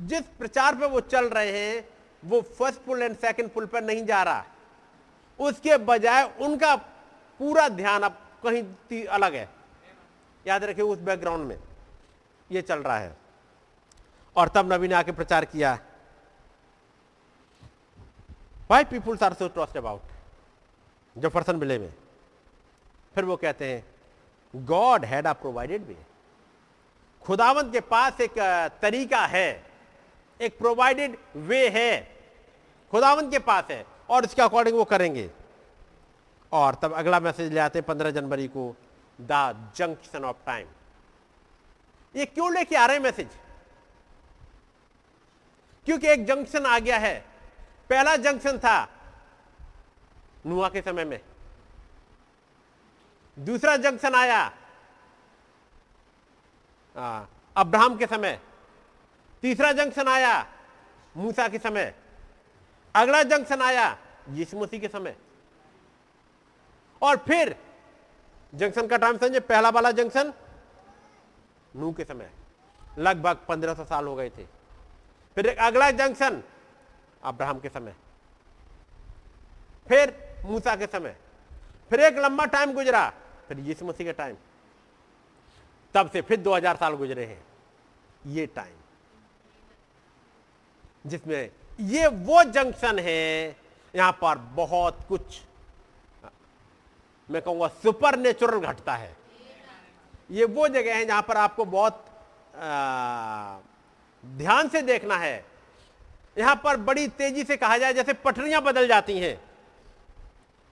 [0.08, 1.90] जिस प्रचार पे वो चल रहे हैं,
[2.24, 4.46] वो first pull and second pull पर नहीं जा रहा।
[5.40, 6.76] उसके बजाय उनका
[7.40, 9.50] पूरा ध्यान अब कहीं अलग है।
[10.46, 11.58] याद रखिए उस बैकग्राउंड में
[12.52, 13.16] ये चल रहा है।
[14.36, 15.78] और तब नबी ने आके प्रचार किया।
[18.70, 20.02] Why peoples are so trust about
[21.16, 21.94] जो पर्सन मिले में।
[23.16, 25.96] फिर वो कहते हैं God had a provided way
[27.24, 28.38] खुदावंत के पास एक
[28.82, 29.50] तरीका है।
[30.40, 32.02] एक प्रोवाइडेड वे है।
[32.94, 35.30] खुदावंत के पास है और इसके अकॉर्डिंग वो करेंगे।
[36.52, 38.76] और तब अगला मैसेज ले आते हैं पंद्रह जनवरी को
[39.20, 40.68] द जंक्शन ऑफ़ टाइम
[42.16, 43.30] ये क्यों लेके आ रहे हैं मैसेज
[45.86, 47.29] क्योंकि एक जंक्शन आ गया है।
[47.90, 48.78] पहला जंक्शन था
[50.46, 51.20] नुआ के समय में।
[53.38, 54.42] दूसरा जंक्शन आया
[57.56, 58.40] अब्राहम के समय।
[59.44, 60.46] तीसरा जंक्शन आया,
[61.16, 61.94] मूसा के समय।
[62.96, 63.98] अगला जंक्शन आया,
[64.30, 65.16] यीशु मसीह के समय।
[67.02, 67.56] और फिर
[68.54, 70.34] जंक्शन का टाइम समझे पहला वाला जंक्शन
[71.76, 72.32] नू के समय।
[72.98, 74.46] लगभग पंद्रह सौ साल हो गए थे।
[75.38, 76.42] फिर एक अगला जंक्शन
[77.24, 77.96] अब्राहम के समय।
[79.88, 80.14] फिर
[80.46, 81.16] मूसा के समय।
[81.90, 83.10] फिर एक लंबा टाइम गुजरा
[83.48, 84.36] फिर यीशु मसीह का टाइम
[85.96, 87.42] तब से फिर 2000 साल गुजरे हैं।
[88.28, 88.76] ये टाइम
[91.06, 91.50] जिसमें
[91.82, 93.56] ये वो जंक्शन है
[93.94, 95.42] यहाँ पर बहुत कुछ
[97.30, 99.16] मैं कहूँगा सुपर नेचुरल घटता है।
[100.32, 102.06] ये वो जगह है जहाँ पर आपको बहुत
[102.56, 103.60] आ,
[104.24, 105.46] ध्यान से देखना है।
[106.40, 109.40] यहाँ पर बड़ी तेज़ी से कहा जाए, जैसे पटरियाँ बदल जाती हैं।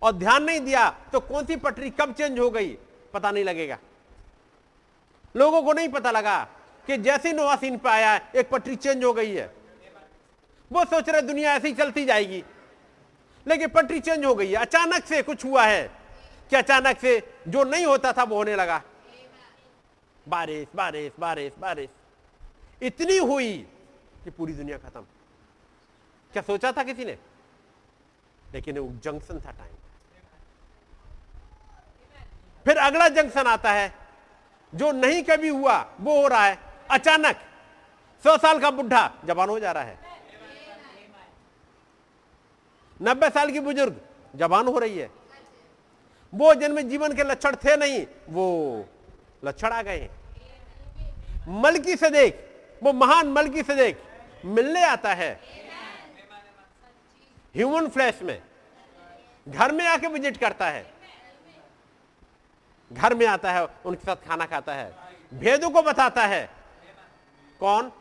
[0.02, 2.70] और ध्यान नहीं दिया तो कौन सी पटरी कब चेंज हो गई,
[3.14, 3.78] पता नहीं लगेगा।
[5.36, 6.38] लोगों को नहीं पता लगा
[6.88, 9.52] कि जैसे नोवा सीन पर आया, एक पटरी चेंज हो गई है।
[10.72, 12.44] वो सोच रहे दुनिया ऐसी चलती जाएगी,
[13.46, 15.84] लेकिन पटरी चेंज हो गई है। अचानक से कुछ हुआ है
[16.52, 18.82] कि अचानक से जो नहीं होता था, वो होने लगा।
[20.26, 21.90] बारिश बारिश बारिश बारिश।
[22.84, 23.54] इतनी हुई
[24.24, 25.06] कि पूरी दुनिया खत्म।
[26.34, 27.18] क्या सोचा था किसी ने?
[28.54, 29.76] लेकिन वो जंक्शन था टाइम
[32.66, 33.94] फिर अगला जंक्शन आता है,
[34.74, 36.58] जो नहीं कभी हुआ, वो हो रहा है
[36.92, 37.36] अचानक।
[38.24, 40.00] सौ साल का बुढ़ा जवान हो जा रहा है।
[43.00, 44.02] नब्बे साल की बुज़ुर्ग
[44.36, 45.10] जवान हो रही है।
[46.34, 48.86] वो जिनमें जीवन के लक्षण थे नहीं, वो
[49.46, 50.10] लक्षण आ गए
[51.48, 52.44] मलकी से देख,
[52.84, 53.98] वो महान मलकी से देख,
[54.46, 55.32] मिलने आता है।
[57.58, 58.42] ह्यूमन फ्लैश में।
[59.48, 60.94] घर में आके विज़िट करता है।
[62.94, 64.94] घर में आता है, उनके साथ खाना खाता है।
[65.34, 66.50] भेदों को बताता है।
[67.60, 67.92] कौन?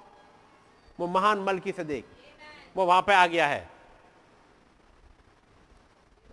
[1.00, 2.04] वो महान मलकी से देख।
[2.76, 3.70] वो वहाँ पे आ गया है।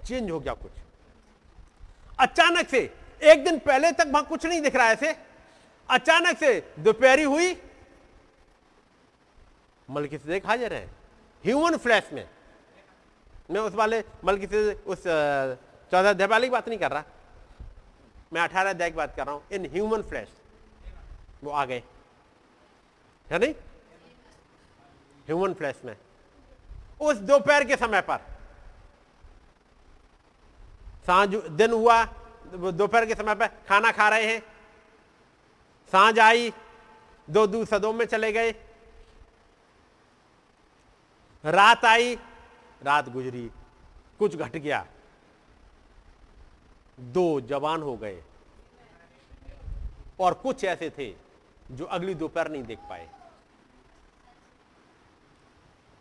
[0.07, 0.71] चेंज हो गया कुछ।
[2.19, 5.15] अचानक से, एक दिन पहले तक वहाँ कुछ नहीं दिख रहा है ऐसे।
[5.89, 7.61] अचानक से, दोपहरी हुई।
[9.89, 10.85] मलकी से देख, हाजिर है।
[11.43, 12.29] ह्यूमन फ्लैश में।
[13.49, 15.03] मैं उस वाले मलकी से उस
[15.91, 17.03] चौदह अध्याय वाले की बात नहीं कर रहा।
[18.33, 20.29] मैं अठारह अध्याय की बात कर रहा हूँ। इन ह्यूमन फ्लैश,
[21.43, 21.83] वो आ गए।
[23.27, 23.53] है नहीं?
[25.27, 25.95] ह्यूमन फ्लैश में।
[27.01, 28.19] उस दोपहर के समय पर,
[31.07, 32.03] साँझ, दिन हुआ
[32.55, 34.41] दोपहर के समय पर खाना खा रहे हैं।
[35.93, 36.51] साँझ आई,
[37.27, 38.51] दो दूर सदों में चले गए।
[41.43, 42.15] रात आई
[42.83, 43.49] रात गुजरी,
[44.19, 44.85] कुछ घट गया।
[46.99, 48.23] दो जवान हो गए
[50.19, 51.15] और कुछ ऐसे थे
[51.71, 53.09] जो अगली दोपहर नहीं देख पाए।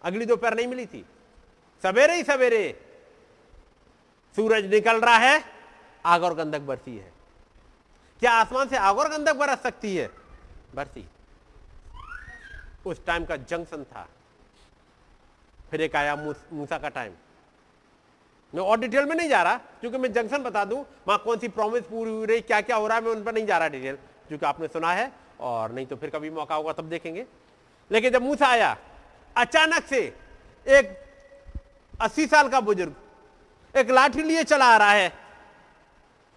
[0.02, 1.04] अगली दोपहर नहीं मिली थी।
[1.82, 2.62] सवेरे ही सवेरे
[4.36, 5.44] सूरज निकल रहा है,
[6.06, 7.12] आग और गंधक बरसी है।
[8.20, 10.10] क्या आसमान से आग और गंधक बरस सकती है?
[10.74, 11.06] बरसी।
[12.86, 14.08] उस टाइम का जंक्शन था।
[15.72, 17.12] फिर एक आया मूसा का टाइम
[18.52, 21.48] मैं और डिटेल में नहीं जा रहा, क्योंकि मैं जंक्शन बता दूँ, वहाँ कौन सी
[21.48, 23.68] प्रॉमिस पूरी हुई रही क्या क्या हो रहा है, मैं उन पर नहीं जा रहा
[23.68, 23.96] डिटेल
[24.28, 27.24] क्योंकि आपने सुना है, और नहीं तो फिर कभी मौका होगा तब देखेंगे।
[27.90, 28.76] लेकिन जब मूसा आया,
[29.36, 30.00] अचानक से
[30.66, 30.96] एक
[31.94, 32.94] अस्सी साल का बुज़ुर्ग,
[33.74, 35.12] एक लाठी लिए चला आ रहा है,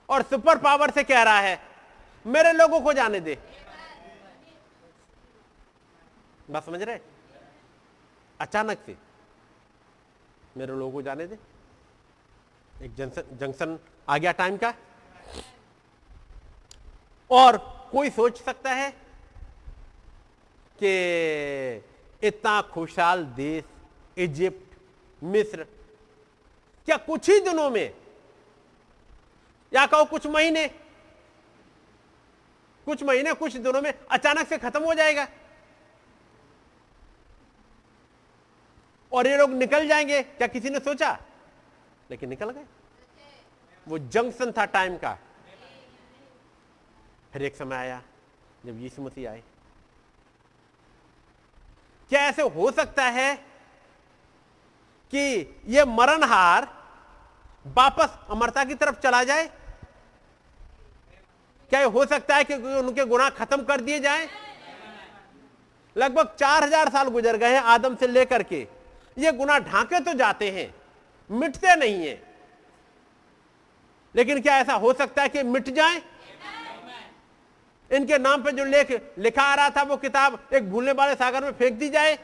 [0.09, 1.59] और सुपर पावर से कह रहा है,
[2.25, 3.37] मेरे लोगों को जाने दे।
[6.49, 6.99] बात समझ रहे?
[8.39, 8.95] अचानक से।
[10.57, 11.37] मेरे लोगों को जाने दे।
[12.81, 13.77] एक जंक्शन जंक्शन
[14.09, 14.73] आ गया टाइम का।
[17.31, 17.57] और
[17.91, 18.89] कोई सोच सकता है
[20.79, 23.63] कि इतना खुशहाल देश,
[24.17, 24.77] इजिप्ट,
[25.21, 25.63] मिस्र,
[26.87, 27.93] क्या कुछ ही दिनों में,
[29.71, 30.67] या कहो कुछ महीने
[32.87, 35.27] कुछ महीने, कुछ दिनों में अचानक से खत्म हो जाएगा।
[39.15, 41.17] और ये लोग निकल जाएँगे। क्या किसी ने सोचा?
[42.11, 42.65] लेकिन निकल गए।
[43.87, 45.17] वो जंक्शन था टाइम का।
[47.33, 48.01] फिर एक समय आया,
[48.65, 49.43] जब यीशु मसीह आए।
[52.11, 53.33] क्या ऐसे हो सकता है
[55.13, 55.19] कि
[55.67, 56.67] ये मरणहार
[57.65, 59.47] वापस अमरता की तरफ़ चला जाए?
[61.71, 64.27] क्या हो सकता है कि उनके गुनाह खत्म कर दिए जाएँ?
[65.95, 68.67] लगभग चार हज़ार साल गुजर गए हैं आदम से लेकर के।
[69.17, 70.73] ये गुनाह ढांके तो जाते हैं,
[71.29, 72.21] मिटते नहीं है।
[74.15, 76.01] लेकिन क्या ऐसा हो सकता है कि मिट जाए?
[77.91, 81.43] इनके नाम पे जो लेख लिखा आ रहा था, वो किताब एक भूलने वाले सागर
[81.43, 82.17] में फेंक दी जाए?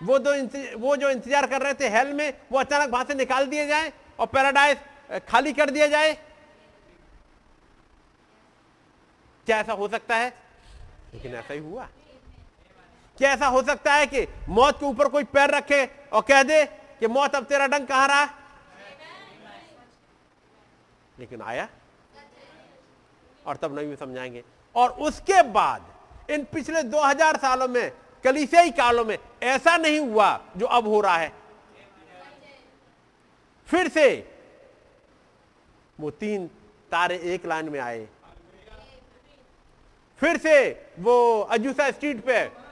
[0.00, 0.32] वो दो
[0.78, 3.92] वो जो इंतज़ार कर रहे थे हेल में, वो अचानक वहाँ से निकाल दिए जाए
[4.18, 4.78] और पैराडाइज
[5.28, 6.12] खाली कर दिया जाए?
[9.46, 10.32] क्या ऐसा हो सकता है?
[11.14, 11.88] लेकिन ऐसा ही हुआ।
[13.18, 16.64] क्या ऐसा हो सकता है कि मौत के ऊपर कोई पैर रखे और कह दे
[17.00, 18.20] कि मौत अब तेरा डंग कहाँ रहा?
[18.20, 18.36] है
[21.18, 21.68] लेकिन आया।
[23.46, 24.44] और तब नहीं समझाएँगे।
[24.74, 25.94] और उसके बाद,
[26.30, 27.92] इन पिछले 2000 सालों में,
[28.24, 31.32] कलिसियाई कालों में, ऐसा नहीं हुआ जो अब हो रहा है।
[33.66, 34.38] फिर से,
[36.00, 36.46] वो तीन
[36.90, 38.08] तारे एक लाइन में आए।
[40.18, 42.65] फिर से, वो अजूसा स्ट्रीट पे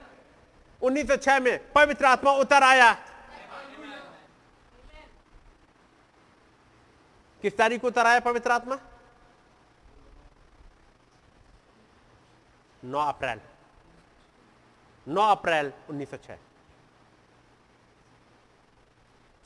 [0.84, 2.92] 1906 में पवित्र आत्मा उतर आया।
[7.42, 8.78] किस तारीख को उतर आया पवित्र आत्मा?
[12.82, 13.40] 9 अप्रैल।
[15.06, 16.38] 9 अप्रैल 1906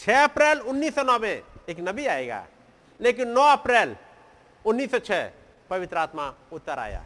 [0.01, 2.47] 6 अप्रैल 1909 में एक नबी आएगा,
[3.01, 3.97] लेकिन 9 अप्रैल
[4.65, 5.31] 1906
[5.71, 7.05] पवित्र आत्मा उतर आया।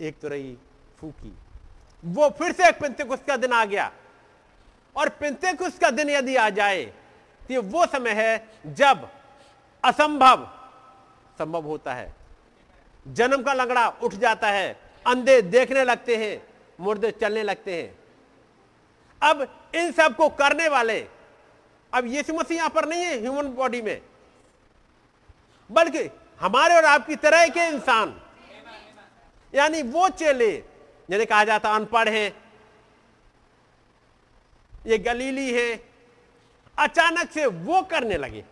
[0.00, 0.58] एक तो रही
[1.00, 1.32] फूकी।
[2.04, 3.90] वो फिर से पिंतेकुस्त का दिन आ गया।
[4.96, 6.84] और पिंतेकुस्त का दिन यदि आ जाए
[7.42, 9.08] तो वो समय है जब
[9.84, 10.44] असंभव
[11.38, 12.14] संभव होता है।
[13.06, 16.42] जन्म का लंगड़ा उठ जाता है, अंधे देखने लगते हैं,
[16.78, 17.98] मुर्दे चलने लगते हैं।
[19.22, 20.98] अब इन सबको करने वाले,
[21.92, 24.00] अब यीशु मसीह यहाँ पर नहीं है ह्यूमन बॉडी में।
[25.70, 26.08] बल्कि
[26.40, 28.20] हमारे और आपकी तरह के इंसान,
[29.52, 30.50] यानी वो चेले
[31.10, 32.26] जिन्हें कहा जाता अनपढ़ है।
[34.86, 35.68] ये गलीली है।
[36.78, 38.44] अचानक से वो करने लगे,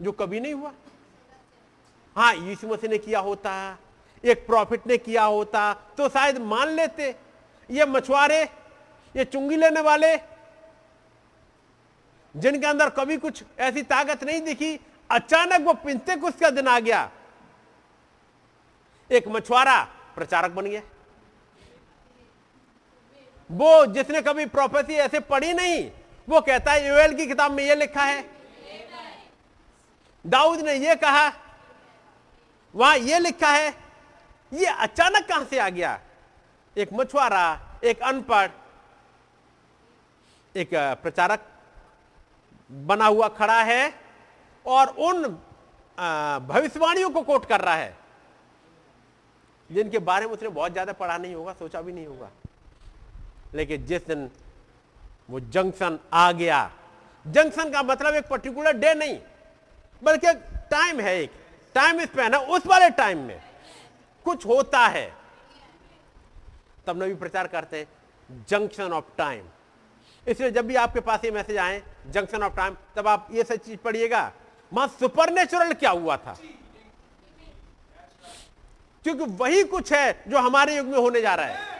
[0.00, 0.72] जो कभी नहीं हुआ।
[2.16, 3.52] हाँ यीशु मसीह ने किया होता,
[4.24, 7.14] एक प्रॉफिट ने किया होता तो शायद मान लेते,
[7.68, 8.42] ये मछुआरे,
[9.14, 10.16] ये चुंगी लेने वाले,
[12.34, 14.78] जिनके अंदर कभी कुछ ऐसी ताकत नहीं दिखी,
[15.10, 17.10] अचानक वो पिंते कुछ का दिन आ गया।
[19.10, 19.82] एक मछुआरा
[20.14, 20.82] प्रचारक बन गया।
[23.50, 25.90] वो जिसने कभी प्रोफेसी ऐसे पढ़ी नहीं,
[26.28, 28.24] वो कहता है यूएल की किताब में ये लिखा है।
[30.24, 31.32] दाऊद ने ये कहा,
[32.74, 33.74] वहाँ ये लिखा है,
[34.52, 35.98] ये अचानक कहाँ से आ गया?
[36.76, 38.48] एक मछुआरा, एक अनपढ़,
[40.54, 40.70] एक
[41.02, 41.46] प्रचारक
[42.70, 43.92] बना हुआ खड़ा है
[44.66, 45.22] और उन
[46.48, 47.96] भविष्यवाणियों को कोट कर रहा है।
[49.70, 52.30] जिनके बारे में उसने बहुत ज़्यादा पढ़ा नहीं होगा, सोचा भी नहीं होगा।
[53.56, 54.30] लेकिन जिस दिन
[55.30, 56.70] वो जंक्शन आ गया,
[57.24, 59.18] जंक्शन का मतलब एक पर्टिकुलर डे नहीं,
[60.02, 60.32] बल्कि
[60.70, 61.30] टाइम है एक
[61.74, 63.40] टाइम स्पैन है उस वाले टाइम में।
[64.26, 65.06] कुछ होता है।
[66.86, 69.44] तब नबी प्रचार करते हैं जंक्शन ऑफ़ टाइम
[70.26, 73.56] इसलिए जब भी आपके पास ये मैसेज आए, जंक्शन ऑफ़ टाइम तब आप ये सब
[73.56, 74.32] चीज़ पढ़िएगा,
[74.72, 76.36] वहाँ सुपर क्या हुआ था?
[79.04, 81.75] क्योंकि वही कुछ है जो हमारे युग में होने जा रहा है।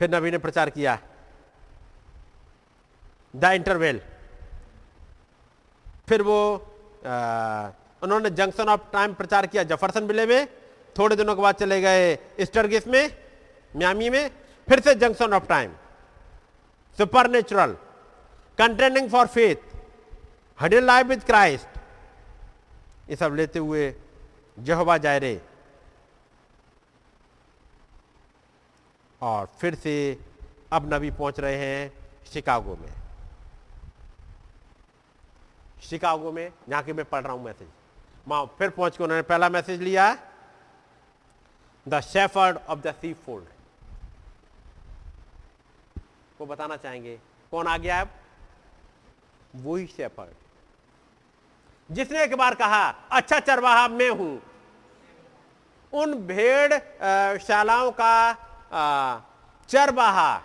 [0.00, 0.98] फिर नबी ने प्रचार किया।
[3.36, 4.00] The interval.
[6.08, 6.38] फिर वो
[7.00, 7.70] आ,
[8.02, 10.46] उन्होंने जंक्शन ऑफ़ टाइम प्रचार किया। जफरसन बिले में
[10.96, 13.16] थोड़े दिनों के बाद चले गए ईस्टरगिस में
[13.74, 14.30] म्यामी में
[14.68, 15.72] फिर से junction of time.
[17.30, 17.76] Supernatural
[18.58, 19.76] contending for faith.
[20.58, 21.78] Hidden life with Christ.
[23.10, 23.94] ये सब लेते हुए
[24.58, 25.40] जहवा जायरे।
[29.22, 29.94] और फिर से
[30.72, 31.92] अब नबी पहुँच रहे हैं
[32.32, 32.92] शिकागो में।
[35.82, 37.68] शिकागो में जहाँ के मैं पढ़ रहा हूँ मैसेज।
[38.28, 40.16] वहाँ फिर पहुँच के उन्होंने पहला मैसेज लिया,
[41.86, 43.44] the shepherd of the sheepfold.
[46.38, 47.18] को बताना चाहेंगे,
[47.52, 48.08] कौन आ गया अब?
[49.56, 50.34] वही शेफर्ड।
[51.88, 54.40] जिसने एक बार कहा अच्छा चरवाहा मैं हूँ।
[55.92, 58.30] उन भेड़ शालाओं का
[58.70, 60.42] चरवाहा।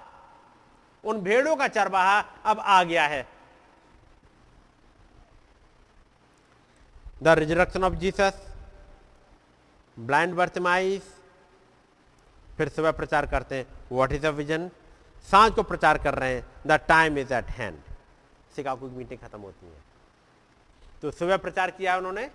[1.04, 3.28] उन भेड़ों का चरवाहा अब आ गया है।
[7.24, 8.42] The resurrection of Jesus
[9.98, 11.14] blind Bartimaeus
[12.58, 14.70] फिर सुबह प्रचार करते हैं व्हाट इज़ अ विजन
[15.28, 17.78] साँझ को प्रचार कर रहे हैं the time is at hand
[18.56, 19.84] Chicago की मीटिंग खत्म होती है।
[21.02, 22.30] तो सुबह प्रचार किया उन्होंने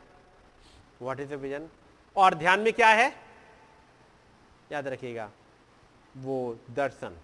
[1.02, 1.68] व्हाट इज़ अ विजन
[2.16, 3.12] और ध्यान में क्या है?
[4.72, 5.30] याद रखिएगा
[6.14, 7.16] वो दर्शन,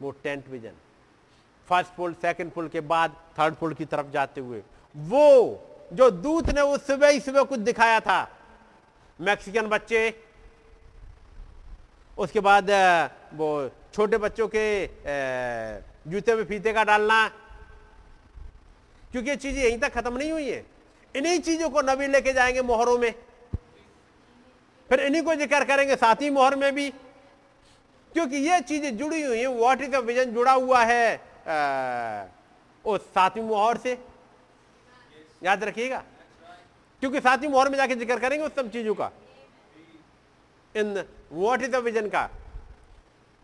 [0.00, 0.72] वो tent vision
[1.68, 4.62] first pull second pull के बाद थर्ड पुल की तरफ़ जाते हुए।
[4.94, 8.28] वो जो दूत ने उस सुबह ही सुबह कुछ दिखाया था
[9.18, 10.14] मैक्सिकन बच्चे,
[12.18, 12.70] उसके बाद
[13.34, 14.86] वो छोटे बच्चों के
[16.10, 17.26] जूते में फीते का डालना।
[19.12, 20.64] क्योंकि ये चीज़ें यहीं तक खत्म नहीं हुई है।
[21.14, 23.12] इन्हीं चीज़ों को नबी लेके जाएँगे मोहरों में।
[24.90, 26.92] फिर इन्हीं को ज़िक्र करेंगे साथ ही मोहर में भी।
[28.14, 31.20] क्योंकि ये चीज़ें जुड़ी हुई हैं व्हाट इज़ विजन जुड़ा हुआ है।
[32.84, 33.98] उस सातवीं मोहर से।
[35.42, 36.02] याद रखिएगा।
[37.02, 39.10] क्योंकि सातवीं मोहर में जाके ज़िक्र करेंगे उस सब चीज़ों का।
[40.74, 40.94] इन
[41.32, 42.28] व्हाट इज़ विजन का।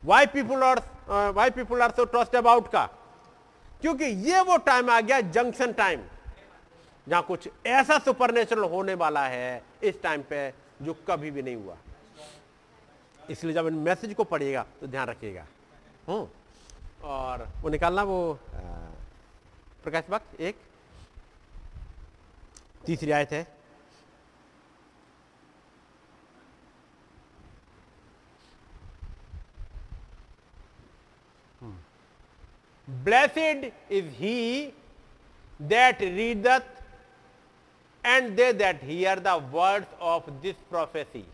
[0.02, 0.82] Why people are
[1.34, 2.84] why people are so trust about का।
[3.82, 6.00] क्योंकि ये वो टाइम आ गया जंक्शन टाइम
[7.06, 10.50] जहाँ कुछ ऐसा सुपरनेचुरल होने वाला है, इस टाइम पे
[10.82, 11.76] जो कभी भी नहीं हुआ।
[13.30, 15.46] इसलिए जब इन मैसेज को पढ़िएगा तो ध्यान रखिएगा।
[16.08, 16.26] हम्म।
[17.04, 18.38] और वो निकालना वो
[19.84, 20.56] प्रकाश भक्त एक।
[22.86, 23.46] तीसरी आयत है।
[32.88, 34.66] Blessed is he
[35.60, 36.66] that readeth
[38.04, 41.24] and they that hear the words of this prophecy.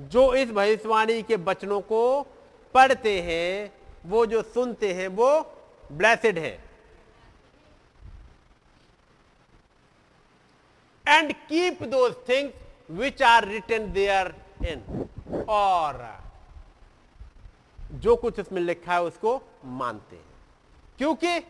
[0.00, 2.22] जो इस भविष्यवाणी के बचनों को
[2.74, 3.72] पढ़ते हैं,
[4.06, 5.40] वो जो सुनते हैं, वो
[5.92, 6.64] ब्लेसिड है।
[11.08, 12.54] And keep those things
[12.90, 14.34] which are written there
[14.66, 15.08] in
[15.48, 16.20] और
[17.92, 20.24] जो कुछ उसमें लिखा है, उसको मानते हैं।
[20.98, 21.40] क्योंकि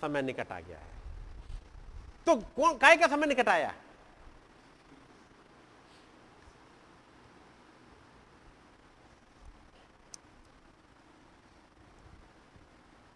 [0.00, 0.86] समय निकट आ गया है।
[2.26, 3.74] तो कौन काय का समय निकट आया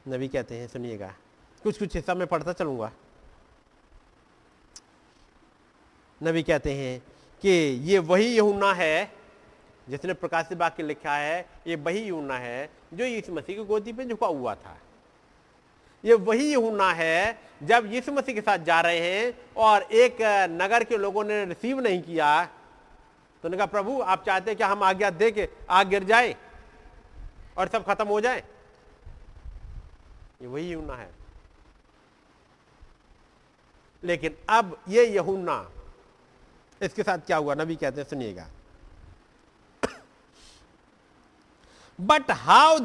[0.07, 1.15] नबी कहते हैं, सुनिएगा।
[1.63, 2.91] कुछ कुछ हिस्सा में पढ़ता चलूँगा।
[6.21, 7.01] नबी कहते हैं
[7.43, 7.51] कि
[7.83, 9.13] ये वही यूना है,
[9.89, 14.05] जिसने प्रकाशित वाक्य लिखा है, ये वही यूना है, जो यीशु मसीह की गोदी पे
[14.05, 14.77] झुका हुआ था।
[16.05, 20.17] ये वही यूना है, जब यीशु मसीह के साथ जा रहे हैं और एक
[20.53, 24.65] नगर के लोगों ने रिसीव नहीं किया तो उन्होंने कहा, प्रभु, आप चाहते हैं कि
[24.65, 26.35] हम आज्ञा दे के आग गिर जाए
[27.59, 28.43] और सब खत्म हो जाए?
[30.43, 31.11] ये वही यहुना है।
[34.03, 35.57] लेकिन अब ये यहुना
[36.81, 37.55] इसके साथ क्या हुआ?
[37.55, 38.49] नबी कहते हैं, सुनिएगा।
[41.99, 42.79] But how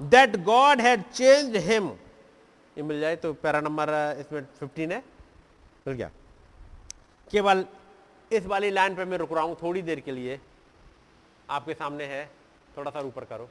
[0.00, 1.88] that God had change him
[2.76, 4.98] ये मिल जाए तो पैरा नंबर, इसमें फिफ्टीन है।
[5.86, 6.10] मिल गया।
[7.30, 7.64] केवल
[8.30, 10.38] इस वाली लाइन पे मैं रुक रहा हूँ थोड़ी देर के लिए।
[11.50, 12.24] आपके सामने है,
[12.76, 13.48] थोड़ा सा ऊपर करो।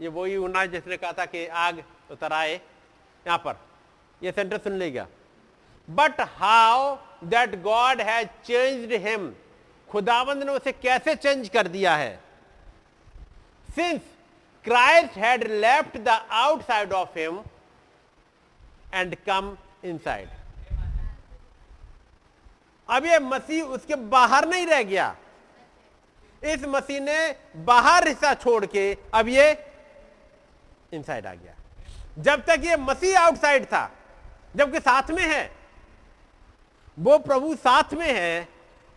[0.00, 3.56] ये वही उन्ना जिसने कहा था कि आग उतर आए यहाँ पर,
[4.20, 5.06] ये सेंटर सुन लेगा
[5.88, 9.32] but how that God has changed him
[9.88, 12.20] खुदावंद ने उसे कैसे चेंज कर दिया है?
[13.68, 14.00] Since
[14.64, 17.40] Christ had left the outside of him
[18.94, 20.28] and come inside
[22.88, 25.14] अब ये मसीह उसके बाहर नहीं रह गया।
[26.44, 27.18] इस मसीह ने
[27.66, 29.52] बाहर हिस्सा छोड़ के अब ये
[30.92, 31.54] इनसाइड आ गया।
[32.18, 33.90] जब तक ये मसीह आउटसाइड था
[34.56, 35.50] जबकि साथ में है,
[36.98, 38.48] वो प्रभु साथ में है,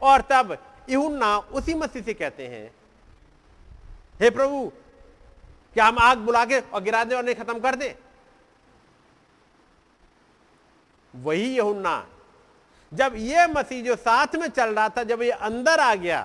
[0.02, 0.58] और तब
[0.90, 2.72] यूना उसी मसीह से कहते हैं,
[4.22, 4.72] हे प्रभु,
[5.74, 7.96] क्या हम आग बुला के और गिरा दे और नहीं खत्म कर दे?
[11.14, 12.06] वही यहुन्ना,
[12.92, 16.22] जब ये मसीह जो साथ में चल रहा था, जब ये अंदर आ गया,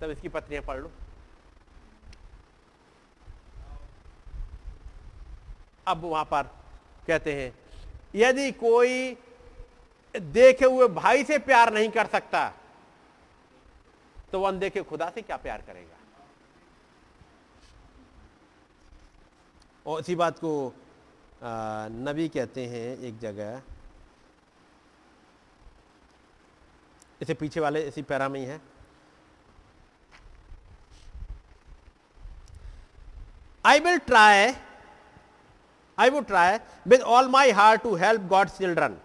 [0.00, 0.90] तब इसकी पत्नियाँ पढ़ लो।
[5.86, 6.42] अब वहाँ पर
[7.06, 7.52] कहते हैं,
[8.14, 9.16] यदि कोई
[10.14, 12.48] देखे हुए भाई से प्यार नहीं कर सकता
[14.32, 15.96] तो वह अनदेखे खुदा से क्या प्यार करेगा?
[19.86, 20.72] और इसी बात को
[21.42, 23.60] नबी कहते हैं एक जगह,
[27.20, 28.60] इसे पीछे वाले, इसी पैरा में ही है।
[33.64, 34.52] I will try
[35.98, 38.96] I would try with all my heart to help God children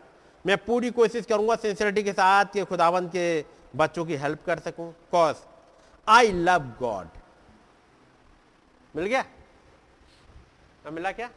[0.46, 3.46] मैं पूरी कोशिश करूँगा सिंसियरिटी के साथ कि खुदावंत के
[3.76, 5.36] बच्चों की हेल्प कर सकूँ। कॉज
[6.08, 7.08] आई लव गॉड
[8.96, 9.24] मिल गया?
[10.86, 11.30] अब मिला क्या?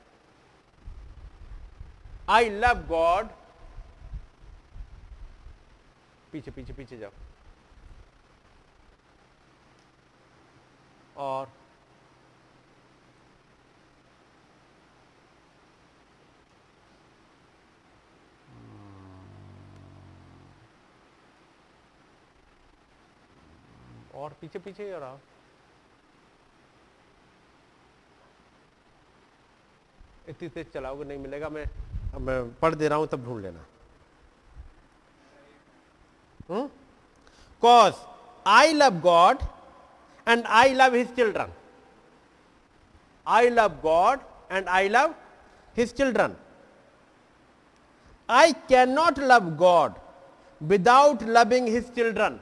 [2.29, 3.29] आई लव गॉड
[6.33, 7.11] पीछे पीछे पीछे जाओ।
[11.17, 11.53] और
[24.17, 25.19] और पीछे पीछे और आओ
[30.29, 31.65] इतनी तेज चलाओगे नहीं मिलेगा, मैं
[32.21, 33.65] मैं पढ़ दे रहा हूँ, तब ढूंढ लेना।
[37.63, 37.95] Cause
[38.47, 39.43] I love God
[40.27, 41.53] and I love his children
[43.27, 44.21] I love God
[44.53, 45.15] and I love
[45.77, 46.37] his children
[48.29, 49.93] I can not love God
[50.61, 52.41] without loving his children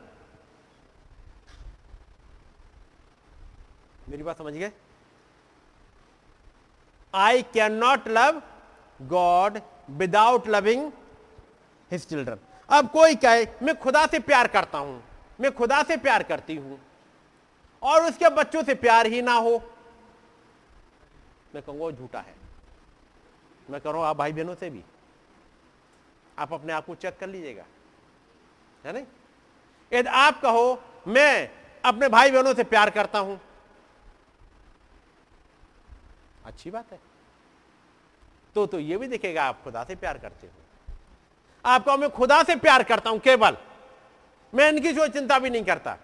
[4.12, 4.70] मेरी बात समझ गए?
[7.14, 8.40] I can not love
[9.08, 9.58] God
[9.90, 10.90] without loving
[11.90, 15.02] his children अब कोई कहे, मैं खुदा से प्यार करता हूँ,
[15.40, 16.78] मैं खुदा से प्यार करती हूँ,
[17.82, 19.52] और उसके बच्चों से प्यार ही ना हो।
[21.54, 22.34] मैं कहूँगा झूठा है।
[23.70, 24.82] मैं कह रहा हूँ, आप भाई बहनों से भी।
[26.38, 27.64] आप अपने आप को चेक कर लीजिएगा।
[28.86, 29.04] है नहीं?
[29.92, 31.50] यदि आप कहो, मैं
[31.84, 33.40] अपने भाई बहनों से प्यार करता हूँ
[36.46, 36.98] अच्छी बात है।
[38.54, 40.52] तो तो ये भी दिखेगा, आप खुदा से प्यार करते हो।
[41.64, 43.56] आपको, मैं खुदा से प्यार करता हूँ, केवल।
[44.52, 45.96] मैं इनकी जो चिंता भी नहीं करता।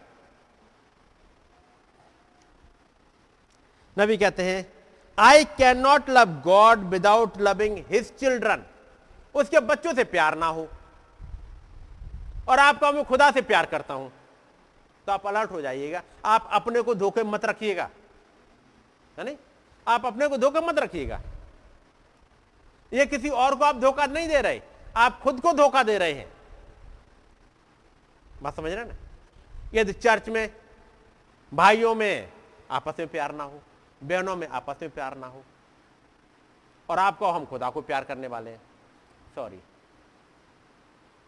[3.98, 4.72] नबी कहते हैं
[5.18, 8.64] I can not love God without loving his children
[9.34, 10.68] उसके बच्चों से प्यार ना हो।
[12.48, 14.12] और आपका, मैं खुदा से प्यार करता हूँ।
[15.06, 17.88] तो आप अलर्ट हो जाइएगा। आप अपने को धोखे मत रखिएगा।
[19.18, 19.36] है नहीं?
[19.88, 21.20] आप अपने को धोखा मत रखिएगा।
[22.92, 24.60] ये किसी और को आप धोखा नहीं दे रहे,
[24.96, 26.32] आप खुद को धोखा दे रहे हैं।
[28.42, 28.94] बात समझ रहे ना?
[29.74, 30.50] यदि चर्च में
[31.52, 32.32] भाइयों में
[32.70, 33.60] आपस में प्यार ना हो,
[34.00, 35.42] बहनों में आपस में प्यार ना हो,
[36.88, 38.60] और आपको हम खुदा को प्यार करने वाले हैं
[39.34, 39.56] सॉरी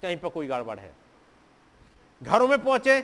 [0.02, 0.92] कहीं पर कोई गड़बड़ है?
[2.20, 3.00] घरों में पहुँचे,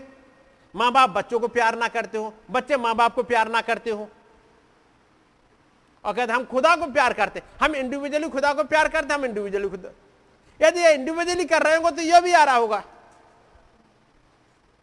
[0.75, 3.91] माँ बाप बच्चों को प्यार ना करते हो, बच्चे माँ बाप को प्यार ना करते
[3.91, 4.09] हो
[6.07, 9.69] और कहते हम खुदा को प्यार करते हम इंडिविजुअली खुदा को प्यार करते हम इंडिविजुअली
[9.69, 9.91] खुदा
[10.61, 12.83] यदि ये इंडिविजुअली कर रहे होंगे तो यह भी आ रहा होगा।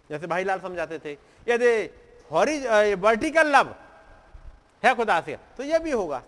[0.09, 1.11] जैसे भाई लाल समझाते थे,
[1.47, 3.75] यदि वर्टिकल लव
[4.83, 6.21] है खुदा से तो यह भी होगा।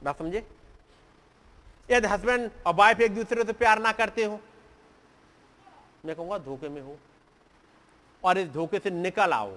[0.00, 0.46] बात समझे?
[1.88, 4.40] यदि हस्बैंड और वाइफ एक दूसरे से प्यार ना करते हो,
[6.04, 6.96] मैं कहूँगा, धोखे में हो।
[8.22, 9.50] और इस धोखे से निकल आओ।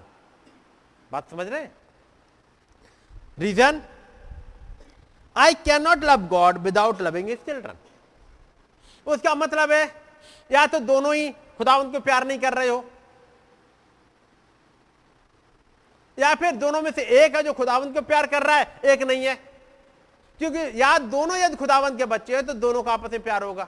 [1.12, 1.72] बात समझ रहे हैं?
[3.40, 3.82] Reason
[5.36, 7.78] I can not love God without loving his children
[9.08, 9.84] उसका मतलब है,
[10.50, 12.84] या तो दोनों ही खुदा उनको प्यार नहीं कर रहे हो,
[16.18, 19.04] या फिर दोनों में से एक है जो खुदावंत को प्यार कर रहा है, एक
[19.04, 19.36] नहीं है।
[20.42, 23.68] क्योंकि या दोनों यदि खुदावंत के बच्चे हैं तो दोनों का आपस में प्यार होगा।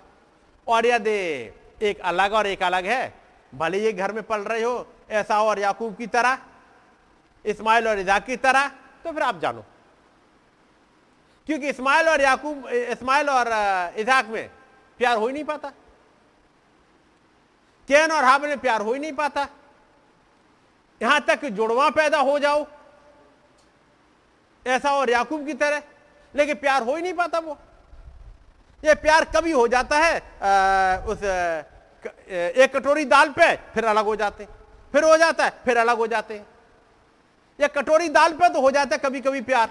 [0.68, 1.12] और यदि
[1.82, 3.14] एक अलग और एक अलग है,
[3.54, 6.38] भले ये घर में पल रहे हो, ऐसा और याकूब की तरह
[7.46, 8.72] इस्माइल और इजाक की तरह
[9.04, 9.64] तो फिर आप जानो।
[11.48, 13.48] क्योंकि इस्माइल और याकूब इस्माइल और
[14.00, 14.50] इजाक में
[15.00, 15.70] प्यार हो ही नहीं पाता।
[17.90, 19.48] कैन और हाब में प्यार हो ही नहीं पाता।
[21.02, 22.66] यहाँ तक जुड़वा पैदा हो जाओ।
[24.66, 25.82] ऐसा और याकूब की तरह
[26.34, 27.58] लेकिन प्यार हो ही नहीं पाता वो।
[28.84, 31.24] ये प्यार कभी हो जाता है आ, उस
[32.34, 34.46] एक कटोरी दाल पे फिर अलग हो जाते।
[34.94, 36.46] फिर हो जाता है फिर अलग हो जाते हैं।
[37.62, 39.70] या कटोरी दाल पे तो हो जाता है कभी कभी प्यार।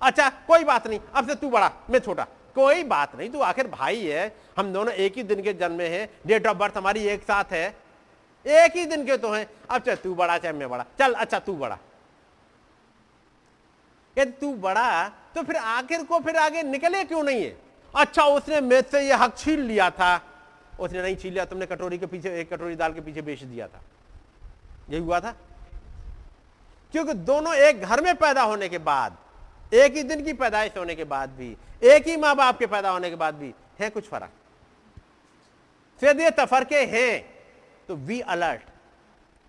[0.00, 3.66] अच्छा कोई बात नहीं, अब से तू बड़ा, मैं छोटा। कोई बात नहीं, तू आखिर
[3.68, 7.22] भाई है, हम दोनों एक ही दिन के जन्मे हैं डेट ऑफ़ बर्थ हमारी एक
[7.22, 7.68] साथ है,
[8.44, 11.38] एक ही दिन के तो हैं। अब चाहे तू बड़ा चाहे मैं बड़ा। चल अच्छा
[11.38, 11.78] तू बड़ा।
[14.16, 17.56] यदि तू बड़ा तो फिर आखिर को फिर आगे निकले क्यों नहीं है?
[17.94, 20.20] अच्छा उसने मेज से ये हक छीन लिया था।
[20.80, 23.66] उसने नहीं छीन लिया, तुमने कटोरी के पीछे, एक कटोरी दाल के पीछे बेच दिया
[23.68, 23.80] था।
[24.90, 25.34] यही हुआ था?
[26.92, 29.16] क्योंकि दोनों एक घर में पैदा होने के बाद,
[29.74, 32.90] एक ही दिन की पैदाइश होने के बाद भी, एक ही माँ बाप के पैदा
[32.90, 34.30] होने के बाद भी है कुछ फ़र्क?
[36.02, 37.24] फिर ये तफरके हैं
[37.88, 38.62] तो वी अलर्ट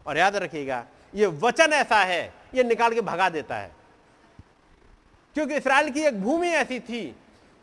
[0.05, 3.71] और याद रखिएगा, ये वचन ऐसा है, ये निकाल के भगा देता है।
[5.35, 7.15] क्योंकि इसराइल की एक भूमि ऐसी थी,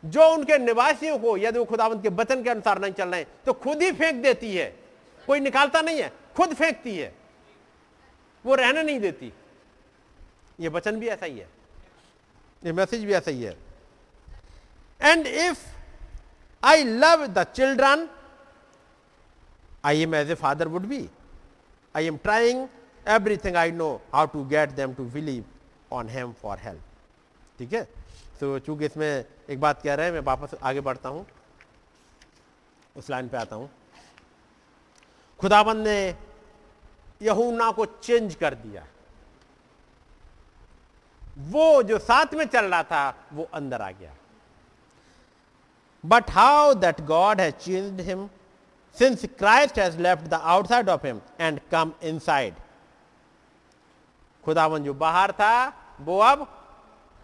[0.03, 3.53] जो उनके निवासियों को, यदि वो खुदावंत के वचन के अनुसार नहीं चल रहे तो
[3.53, 4.67] खुद ही फेंक देती है।
[5.27, 7.13] कोई निकालता नहीं है, खुद फेंकती है।
[8.45, 9.31] वो रहने नहीं देती।
[10.59, 11.47] ये वचन भी ऐसा ही है।
[12.63, 13.57] ये मैसेज भी ऐसा ही है।
[15.01, 15.59] And if
[16.63, 18.07] I love the children
[19.85, 21.07] I am as a father would be
[21.95, 22.67] I am trying
[23.07, 25.45] everything I know how to get them to believe
[25.91, 26.81] on him for help
[27.59, 27.83] ठीक है?
[28.39, 31.25] तो चूँकि इसमें एक बात कह रहे हैं, मैं वापस आगे बढ़ता हूँ।
[32.95, 33.69] उस लाइन पे आता हूँ।
[35.39, 36.15] खुदाबंद ने
[37.21, 38.85] यहूना को चेंज कर दिया।
[41.39, 44.13] वो जो साथ में चल रहा था, वो अंदर आ गया।
[46.03, 48.29] But how that God has change him
[48.97, 52.53] since Christ has left the outside of him and come inside
[54.43, 56.41] खुदावन जो बाहर था, वो अब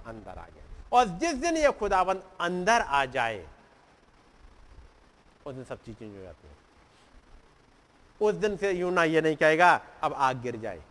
[0.07, 0.63] अंदर आ गया।
[0.93, 3.45] और जिस दिन ये खुदावन अंदर आ जाए,
[5.45, 6.57] उस दिन सब चीज़ चेंज हो जाती हैं।
[8.21, 10.81] उस दिन से यूँ ना ये नहीं कहेगा, अब आग गिर जाए।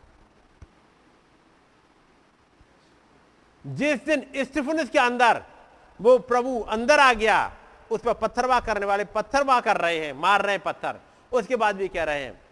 [3.67, 5.43] जिस दिन स्टिफनस के अंदर
[6.01, 7.57] वो प्रभु अंदर आ गया,
[7.91, 11.01] उस पर पत्थरवा करने वाले पत्थरवा कर रहे हैं, मार रहे हैं पत्थर।
[11.33, 12.43] उसके बाद भी कह रहे हैं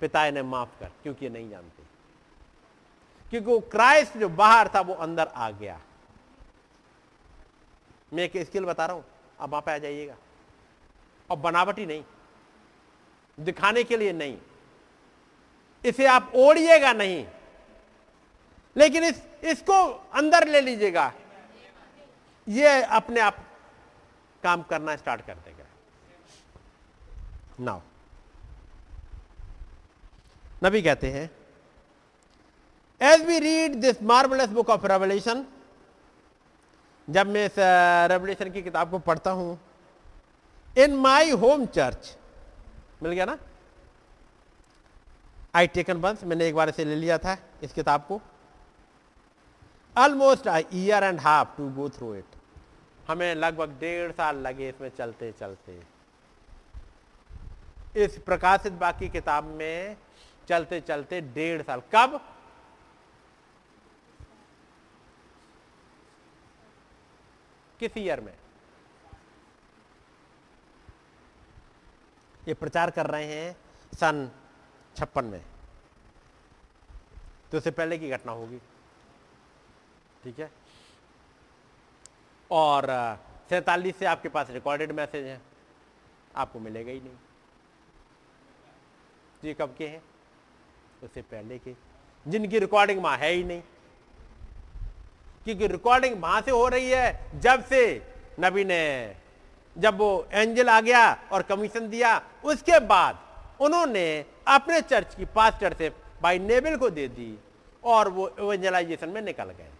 [0.00, 1.82] पिता ने माफ़ कर, क्योंकि नहीं जानते।
[3.30, 5.80] क्योंकि वो क्राइस्ट जो बाहर था, वो अंदर आ गया।
[8.12, 9.04] मैं एक स्किल बता रहा हूँ
[9.40, 10.16] अब वहाँ पर आ जाइएगा।
[11.30, 12.04] और बनावटी नहीं।
[13.40, 14.38] दिखाने के लिए नहीं।
[15.84, 17.26] इसे आप ओढ़िएगा नहीं।
[18.76, 19.74] लेकिन इस, इसको
[20.14, 21.12] अंदर ले लीजिएगा।
[22.46, 23.36] ये अपने आप
[24.42, 25.64] काम करना स्टार्ट कर देगा।
[27.60, 27.80] नाउ,
[30.64, 31.30] नबी कहते हैं
[33.00, 35.44] as we read this marvellous book of Revelation
[37.08, 37.54] जब मैं इस
[38.10, 39.58] रेवल्यूशन की किताब को पढ़ता हूँ
[40.76, 42.16] इन माई होम चर्च
[43.02, 43.38] मिल गया ना?
[45.54, 48.20] आई टेकन बंस मैंने एक बार इसे ले लिया था, इस किताब को।
[49.96, 52.36] Almost year and half to go through it
[53.08, 55.80] हमें लगभग डेढ़ साल लगे इसमें चलते चलते।
[57.96, 59.96] इस प्रकाशित बाकी किताब में
[60.48, 62.20] चलते चलते डेढ़ साल। कब?
[67.80, 68.34] किस ईयर में?
[72.48, 73.56] ये प्रचार कर रहे हैं
[73.92, 74.28] सन
[74.96, 75.42] छप्पन में।
[77.50, 78.60] तो उससे पहले की घटना होगी।
[80.24, 80.50] ठीक है?
[82.50, 82.86] और
[83.48, 85.40] सैतालीस से आपके पास रिकॉर्डेड मैसेज है।
[86.36, 87.16] आपको मिलेगा ही नहीं।
[89.42, 90.02] तो ये कब के हैं?
[91.02, 91.74] उससे पहले के।
[92.28, 93.62] जिनकी रिकॉर्डिंग वहाँ है ही नहीं।
[95.44, 99.16] क्योंकि रिकॉर्डिंग वहाँ से हो रही है, जब से नबी ने,
[99.78, 103.18] जब वो एंजल आ गया और कमीशन दिया, उसके बाद
[103.60, 105.92] उन्होंने अपने चर्च की पास्टर से
[106.22, 107.38] भाई नेबल को दे दी
[107.84, 109.71] और वो एवेंजलाइजेशन में निकल गए।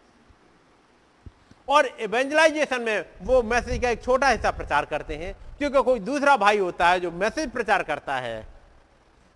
[1.69, 6.37] और एवेंजलाइजेशन में वो मैसेज का एक छोटा हिस्सा प्रचार करते हैं, क्योंकि कोई दूसरा
[6.37, 8.47] भाई होता है जो मैसेज प्रचार करता है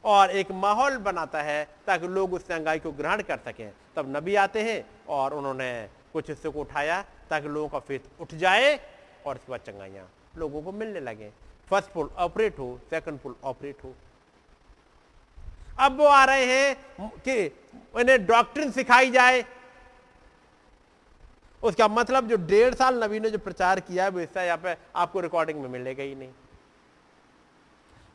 [0.04, 4.34] और एक माहौल बनाता है ताकि लोग उस चंगाई को ग्रहण कर सकें। तब नबी
[4.36, 5.70] आते हैं और उन्होंने
[6.12, 7.00] कुछ हिस्से को उठाया
[7.30, 8.74] ताकि लोगों का फेथ उठ जाए
[9.26, 10.08] और इसके बाद चंगाइयाँ
[10.38, 11.30] लोगों को मिलने लगे।
[11.70, 13.94] फ़र्स्ट पुल ऑपरेट हो सेकंड पुल ऑपरेट हो।
[15.78, 17.46] अब वो आ रहे हैं कि
[17.94, 19.44] उन्हें डॉक्ट्रिन सिखाई जाए
[21.62, 24.76] उसका मतलब जो डेढ़ साल नबी ने जो प्रचार किया है, वो हिस्सा यहाँ पे
[24.96, 26.32] आपको रिकॉर्डिंग में मिलेगा ही नहीं।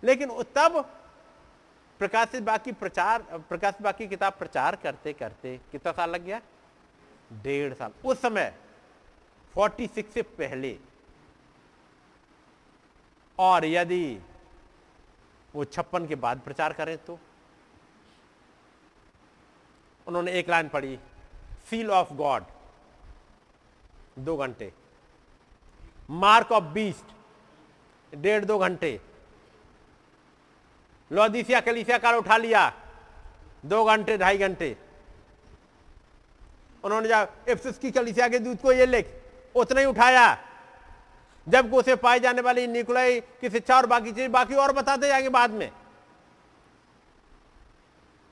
[0.03, 0.79] लेकिन तब
[1.99, 6.41] प्रकाशित बाकी प्रचार, प्रकाशित बाकी किताब प्रचार करते करते कितना साल लग गया?
[7.33, 8.53] डेढ़ साल। उस समय
[9.55, 10.77] 46 से पहले,
[13.39, 14.21] और यदि
[15.55, 17.19] वो छप्पन के बाद प्रचार करें तो?
[20.07, 20.99] उन्होंने एक लाइन पढ़ी
[21.69, 22.43] सील ऑफ़ गॉड
[24.19, 24.73] दो घंटे।
[26.09, 27.05] मार्क ऑफ़ बीस्ट,
[28.15, 29.01] डेढ़ दो घंटे।
[31.11, 32.73] लौदीसिया, कलिसिया कार उठा लिया,
[33.65, 34.77] दो घंटे, ढाई घंटे।
[36.83, 39.21] उन्होंने जा इफ्सुस की कलीसिया के दूत को ये लिख,
[39.55, 40.47] उतना ही उठाया।
[41.49, 45.29] जब उसे पाए जाने वाली निकुलाई की शिक्षा और बाकी चीज़, बाकी और बताते जाएँगे
[45.29, 45.71] बाद में।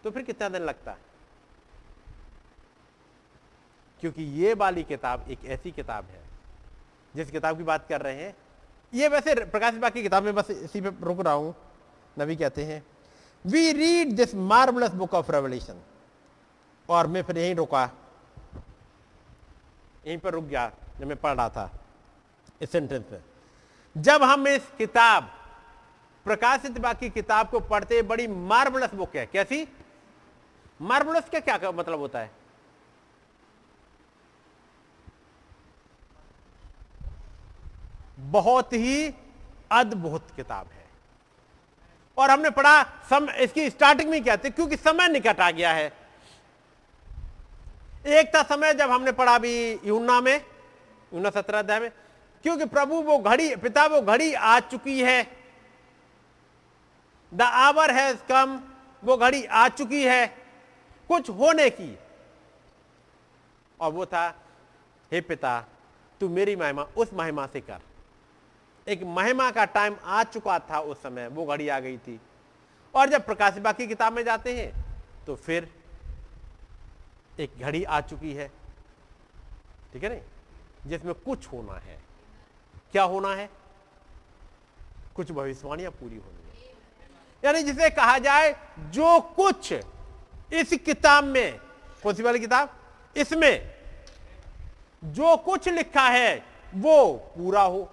[0.03, 0.91] तो फिर कितना दिन लगता?
[0.91, 1.08] है
[4.01, 6.21] क्योंकि ये वाली किताब एक ऐसी किताब है,
[7.13, 8.35] जिस किताब की बात कर रहे हैं।
[8.93, 11.55] ये वैसे प्रकाश बाग की किताब में बस इसी पे रुक रहा हूँ
[12.17, 12.83] नबी कहते हैं।
[13.45, 15.81] We read this marvellous book of Revelation
[16.89, 17.83] और मैं फिर यहीं रुका।
[20.07, 21.69] यहीं पर रुक गया, जब मैं पढ़ रहा था,
[22.61, 23.21] इस सेंटेंस में।
[23.95, 25.29] जब हम इस किताब
[26.25, 29.67] प्रकाशित बाकी किताब को पढ़ते बड़ी मार्बलस बुक है। कैसी?
[30.79, 32.31] मार्बलस का क्या मतलब होता है?
[38.19, 39.13] बहुत ही
[39.71, 40.85] अद्भुत किताब है।
[42.17, 44.49] और हमने पढ़ा, सम, इसकी स्टार्टिंग में क्या थी?
[44.49, 45.93] क्योंकि समय निकट आ गया है।
[48.07, 50.45] एक था समय जब हमने पढ़ा भी यूना में,
[51.13, 51.91] यूना सत्रह अध्याय में,
[52.43, 55.31] क्योंकि प्रभु वो घड़ी, पिता वो घड़ी आ चुकी है।
[57.33, 58.61] द आवर हैज़ कम
[59.03, 60.27] वो घड़ी आ चुकी है,
[61.07, 61.99] कुछ होने की।
[63.79, 64.35] और वो था,
[65.11, 65.65] हे पिता,
[66.19, 67.79] तू मेरी महिमा, उस महिमा से कर।
[68.89, 72.19] एक महिमा का टाइम आ चुका था उस समय, वो घड़ी आ गई थी।
[72.95, 74.85] और जब प्रकाश बाकी किताब में जाते हैं
[75.25, 75.73] तो फिर
[77.39, 78.47] एक घड़ी आ चुकी है।
[79.93, 80.21] ठीक है नहीं?
[80.85, 81.99] जिसमें कुछ होना है।
[82.91, 83.49] क्या होना है?
[85.15, 86.73] कुछ भविष्यवाणियाँ पूरी होनी है।
[87.45, 89.73] यानी जिसे कहा जाए, जो कुछ
[90.53, 91.59] इस किताब में,
[92.03, 92.75] कौन सी वाली किताब?
[93.17, 93.75] इसमें
[95.03, 96.45] जो कुछ लिखा है,
[96.75, 97.91] वो पूरा हो।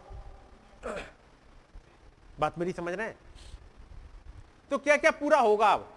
[2.40, 3.18] बात मेरी समझ रहे हैं?
[4.70, 5.92] तो क्या क्या पूरा होगा अब?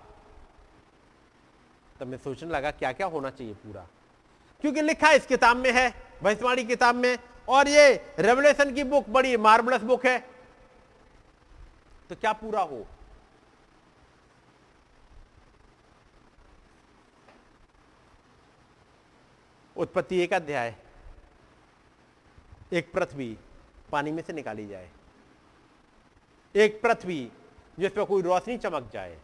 [2.00, 3.88] तब मैं सोचने लगा क्या क्या होना चाहिए पूरा।
[4.62, 5.94] क्योंकि लिखा इस किताब में है,
[6.24, 7.18] भविष्यवाणी किताब में,
[7.50, 10.20] और ये रेवलेशन की बुक बड़ी मार्बलस बुक है।
[12.10, 12.88] तो क्या पूरा हो?
[19.78, 20.76] उत्पत्ति एक अध्याय,
[22.74, 23.38] एक पृथ्वी।
[23.92, 24.90] पानी में से निकाली जाए।
[26.56, 27.32] एक पृथ्वी
[27.80, 29.20] जिस पर कोई रोशनी चमक जाए।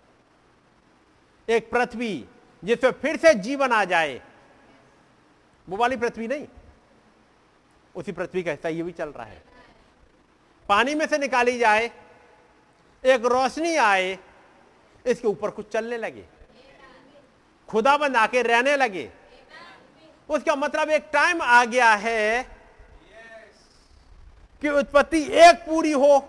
[1.50, 2.26] एक पृथ्वी
[2.64, 4.22] जिस पर फिर से जीवन आ जाए।
[5.70, 6.48] वो वाली पृथ्वी नहीं।
[7.96, 9.44] उसी पृथ्वी का हिस्सा ये भी चल रहा है।
[10.70, 11.92] पानी में से निकाली जाए,
[13.06, 14.20] एक रोशनी आए,
[15.06, 16.26] इसके ऊपर कुछ चलने लगे।
[17.70, 19.12] खुदा बंद आके रहने लगे।
[20.30, 22.55] उसका मतलब एक टाइम आ गया है
[24.66, 26.20] कि उत्पत्ति एक पूरी हो।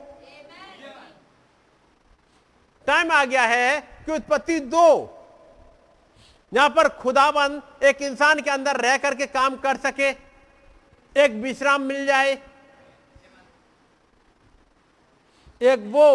[2.87, 4.89] टाइम आ गया है कि उत्पत्ति दो।
[6.53, 10.11] यहाँ पर खुदाबंद एक इंसान के अंदर रह करके काम कर सके,
[11.17, 12.33] एक विश्राम मिल जाए,
[15.61, 16.09] एक वो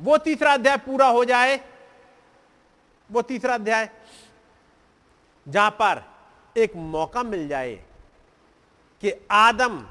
[0.00, 1.60] वो तीसरा अध्याय पूरा हो जाए,
[3.10, 3.88] वो तीसरा अध्याय,
[5.46, 6.02] जहाँ पर
[6.56, 7.74] एक मौका मिल जाए
[9.02, 9.82] कि आदम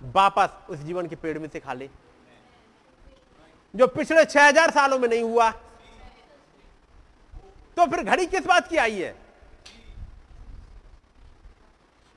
[0.00, 1.88] वापस उस जीवन के पेड़ में से खा ले।
[3.74, 5.50] जो पिछले छह हज़ार सालों में नहीं हुआ
[7.76, 9.14] तो फिर घड़ी किस बात की आई है?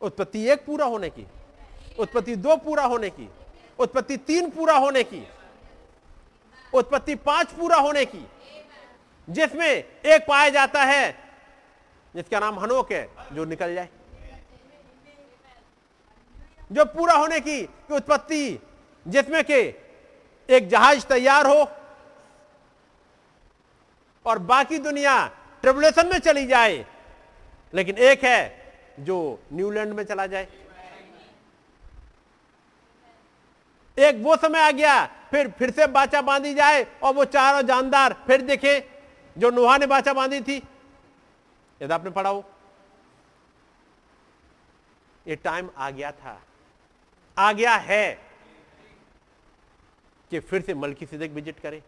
[0.02, 1.26] उत्पत्ति एक पूरा होने की,
[2.00, 3.28] उत्पत्ति दो पूरा होने की,
[3.80, 5.22] उत्पत्ति तीन पूरा होने की,
[6.74, 8.26] उत्पत्ति पाँच पूरा होने की,
[9.28, 11.12] जिसमें एक पाया जाता है,
[12.14, 13.90] जिसका नाम हनोक है, जो निकल जाए।
[16.72, 18.60] जो पूरा होने की उत्पत्ति,
[19.06, 19.62] जिसमें के
[20.50, 21.68] एक जहाज़ तैयार हो
[24.26, 25.16] और बाकी दुनिया
[25.64, 26.86] ट्रिबुलेशन में चली जाए,
[27.74, 29.18] लेकिन एक है जो
[29.54, 30.48] न्यूलैंड में चला जाए।
[33.98, 38.14] एक वो समय आ गया, फिर फिर से बाचा बांधी जाए और वो चारों जानदार
[38.28, 38.80] फिर देखे,
[39.36, 40.58] जो नोहा ने बाचा बांधी थी।
[41.82, 42.44] यदि आपने पढ़ा हो,
[45.26, 46.42] ये टाइम आ गया था।
[47.38, 48.20] आ गया है
[50.32, 51.82] कि फिर से मलकी सिदक विज़िट करे।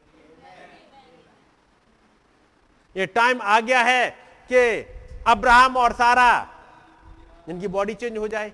[2.95, 4.09] ये टाइम आ गया है
[4.49, 4.59] कि
[5.27, 6.29] अब्राहम और सारा,
[7.47, 8.51] जिनकी बॉडी चेंज हो जाए,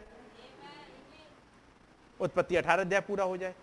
[2.19, 3.53] उत्पत्ति अठारह अध्याय पूरा हो जाए।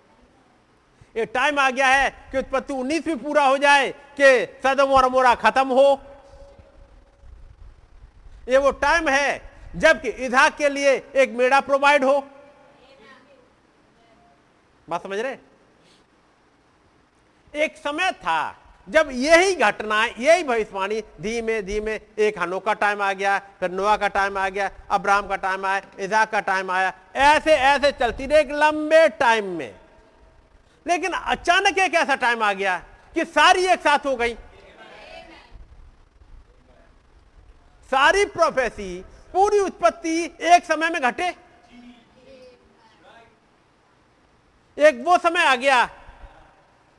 [1.17, 3.91] ये टाइम आ गया है कि उत्पत्ति उन्नीस भी पूरा हो जाए
[4.21, 6.01] कि सदम और मोरा खत्म हो।
[8.49, 9.41] ये वो टाइम है
[9.77, 12.19] जबकि इजहाक के लिए एक मेड़ा प्रोवाइड हो।
[14.89, 15.37] बात समझ रहे?
[17.55, 23.13] एक समय था, जब यही घटना, यही भविष्यवाणी धीमे धीमे, एक हनो का टाइम आ
[23.13, 26.93] गया, फिर नोआ का टाइम आ गया, अब्राहम का टाइम आया, इजाक का टाइम आया
[27.15, 29.75] ऐसे ऐसे चलती रही एक लंबे टाइम में।
[30.87, 32.79] लेकिन अचानक एक ऐसा टाइम आ गया
[33.15, 34.35] कि सारी एक साथ हो गई।
[37.91, 41.46] सारी प्रोफेसी पूरी उत्पत्ति एक समय में घटे।
[44.77, 45.89] एक वो समय आ गया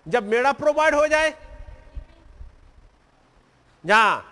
[0.06, 1.34] जब मेड़ा प्रोवाइड हो जाए।
[3.84, 4.26] जहाँ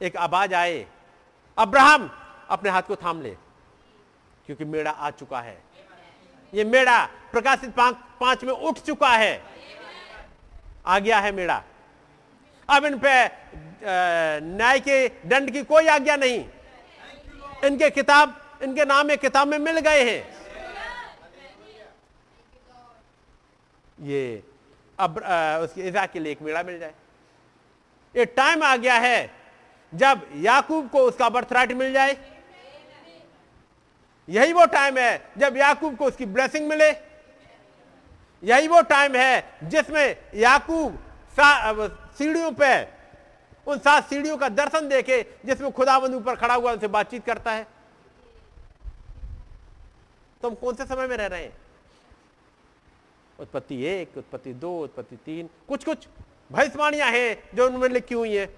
[0.00, 0.86] एक आवाज़ आए,
[1.58, 2.10] अब्राहम
[2.50, 3.30] अपने हाथ को थाम ले,
[4.46, 5.62] क्योंकि मेड़ा आ चुका है।
[6.52, 9.42] ये मेड़ा प्रकाशित पाँच में उठ चुका है।
[10.86, 11.62] आ गया है मेड़ा।
[12.68, 13.12] अब इन पे
[14.40, 16.44] न्याय के दंड की कोई आज्ञा नहीं।
[17.64, 20.39] इनके किताब, इनके नाम में किताब में मिल गए हैं।
[24.00, 24.42] ये,
[24.98, 25.16] अब
[25.64, 26.94] उसके इजा के लिए एक मेड़ा मिल जाए।
[28.14, 29.30] ये टाइम आ गया है,
[29.92, 32.16] जब याकूब को उसका बर्थ राइट मिल जाए।
[34.28, 36.90] यही वो टाइम है, जब याकूब को उसकी ब्लेसिंग मिले।
[38.42, 40.98] यही वो टाइम है, जिसमें याकूब
[42.18, 42.82] सीढ़ियों पे,
[43.66, 47.66] उन सात सीढ़ियों का दर्शन देखे, जिसमें खुदाबंद ऊपर खड़ा हुआ, उनसे बातचीत करता है।
[50.42, 51.52] तो हम कौन से समय में रह रहे हैं?
[53.40, 56.06] उत्पत्ति एक, उत्पत्ति दो, उत्पत्ति तीन कुछ कुछ
[56.52, 58.48] भविष्यवाणियाँ हैं जो उनमें लिखी हुई हैं।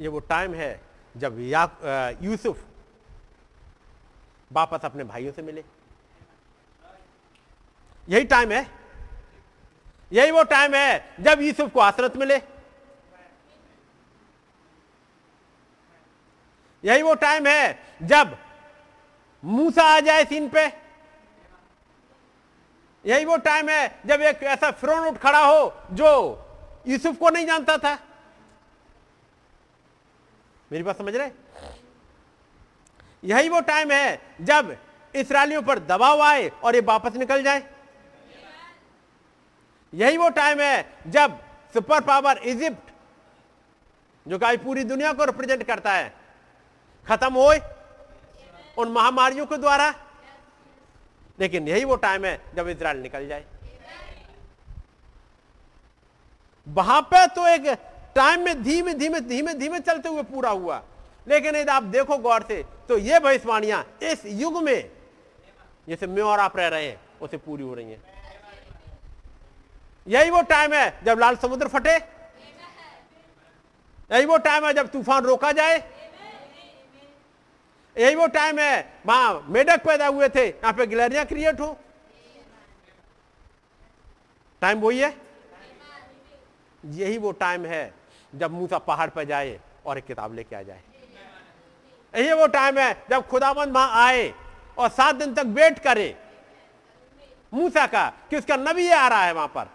[0.00, 0.80] ये वो टाइम है
[1.16, 1.64] जब या
[2.22, 2.64] यूसुफ
[4.50, 5.64] वापस अपने भाइयों से मिले।
[8.08, 8.66] यही टाइम है।
[10.12, 12.40] यही वो टाइम है जब यूसुफ को आसरत मिले।
[16.84, 18.36] यही वो टाइम है जब
[19.42, 20.83] मूसा आ जाए सीन पे।
[23.04, 26.10] यही वो टाइम है जब एक ऐसा फ्रोन उठ खड़ा हो जो
[26.86, 27.98] यूसुफ को नहीं जानता था।
[30.70, 31.30] मेरी बात समझ रहे?
[33.24, 34.76] यही वो टाइम है जब
[35.14, 37.62] इसराइलियों पर दबाव आए और ये वापस निकल जाए।
[39.92, 41.38] यही वो टाइम है जब
[41.74, 42.92] सुपर पावर इजिप्ट
[44.26, 46.12] जो कि पूरी दुनिया को रिप्रेजेंट करता है,
[47.06, 47.52] खत्म हो
[48.78, 49.92] उन महामारियों के द्वारा।
[51.38, 53.44] लेकिन यही वो टाइम है जब इसराइल निकल जाए।
[56.66, 57.66] वहाँ पे तो एक
[58.16, 60.82] टाइम में धीमे धीमे धीमे धीमे चलते हुए पूरा हुआ।
[61.26, 64.90] लेकिन यदि आप देखो गौर से तो ये भविष्यवाणियाँ इस युग में,
[65.88, 67.98] जैसे मैं और आप रह रहे हैं, उसे पूरी हो रही है।
[70.06, 71.96] यही वो टाइम है जब लाल समुद्र फटे।
[74.10, 75.78] यही वो टाइम है जब तूफ़ान रोका जाए।
[77.96, 81.76] यही वो टाइम है। वहाँ मेढक पैदा हुए थे। यहाँ पे गिलहरियाँ क्रिएट हो।
[84.62, 85.14] टाइम वही है?
[86.84, 87.94] यही वो टाइम है,
[88.32, 90.82] जब मूसा पहाड़ पर जाए और एक किताब लेके आ जाए।
[92.14, 94.32] यही वो टाइम है, जब खुदाबंद वहाँ आए
[94.78, 96.14] और सात दिन तक वेट करे।
[97.52, 99.68] मूसा का कि उसका नबी आ रहा है वहाँ पर।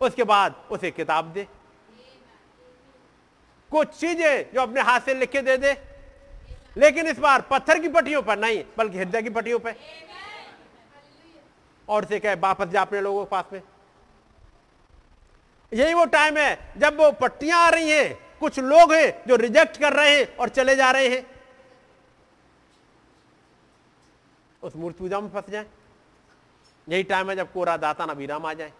[0.00, 1.46] उसके बाद उसे किताब दे।
[3.70, 5.72] कुछ चीज़ें जो अपने हाथ से लिख के दे दे।
[6.76, 9.74] लेकिन इस बार पत्थर की पट्टियों पर नहीं बल्कि हृदय की पट्टियों पर।
[11.88, 13.62] और से कहे वापस जा अपने लोगों के पास में।
[15.72, 19.76] यही वो टाइम है जब वो पट्टियाँ आ रही हैं कुछ लोग हैं जो रिजेक्ट
[19.76, 21.26] कर रहे हैं और चले जा रहे हैं।
[24.62, 25.66] उस मूर्ति पूजा में फंस जाए।
[26.88, 28.72] यही टाइम है जब कोरा दाता नबीराम आ जाए।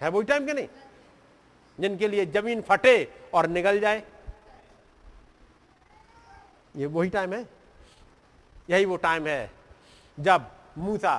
[0.00, 0.68] है वही टाइम के नहीं?
[1.80, 4.02] जिनके लिए ज़मीन फटे और निगल जाए।
[6.74, 7.46] ये वही टाइम है।
[8.70, 9.50] यही वो टाइम है
[10.18, 11.16] जब मूसा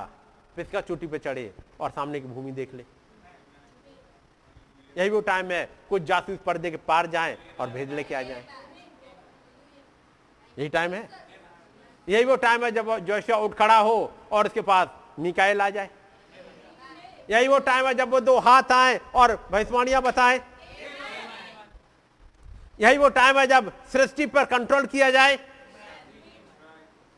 [0.56, 2.86] पिस्का चोटी पे चढ़े और सामने की भूमि देख ले।
[4.96, 8.44] यही वो टाइम है, कुछ जासूस पर्दे के पार जाएँ और भेज लेके आ जाएँ।
[10.58, 11.10] यही टाइम है।
[12.08, 14.88] यही वो टाइम है जब जोशिया उठ खड़ा हो और उसके पास
[15.20, 15.90] निकाय आ जाए।
[17.30, 20.40] यही वो टाइम है जब वो दो हाथ आए और भैंसवाणियाँ बताएँ
[22.80, 25.40] यही वो टाइम है जब सृष्टि पर कंट्रोल किया जाए।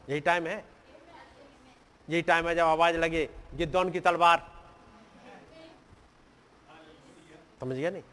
[0.10, 0.65] यही टाइम है।
[2.10, 4.52] यही टाइम है जब आवाज़ लगे गिद्धौन की तलवार।
[7.60, 8.03] समझ गया नहीं?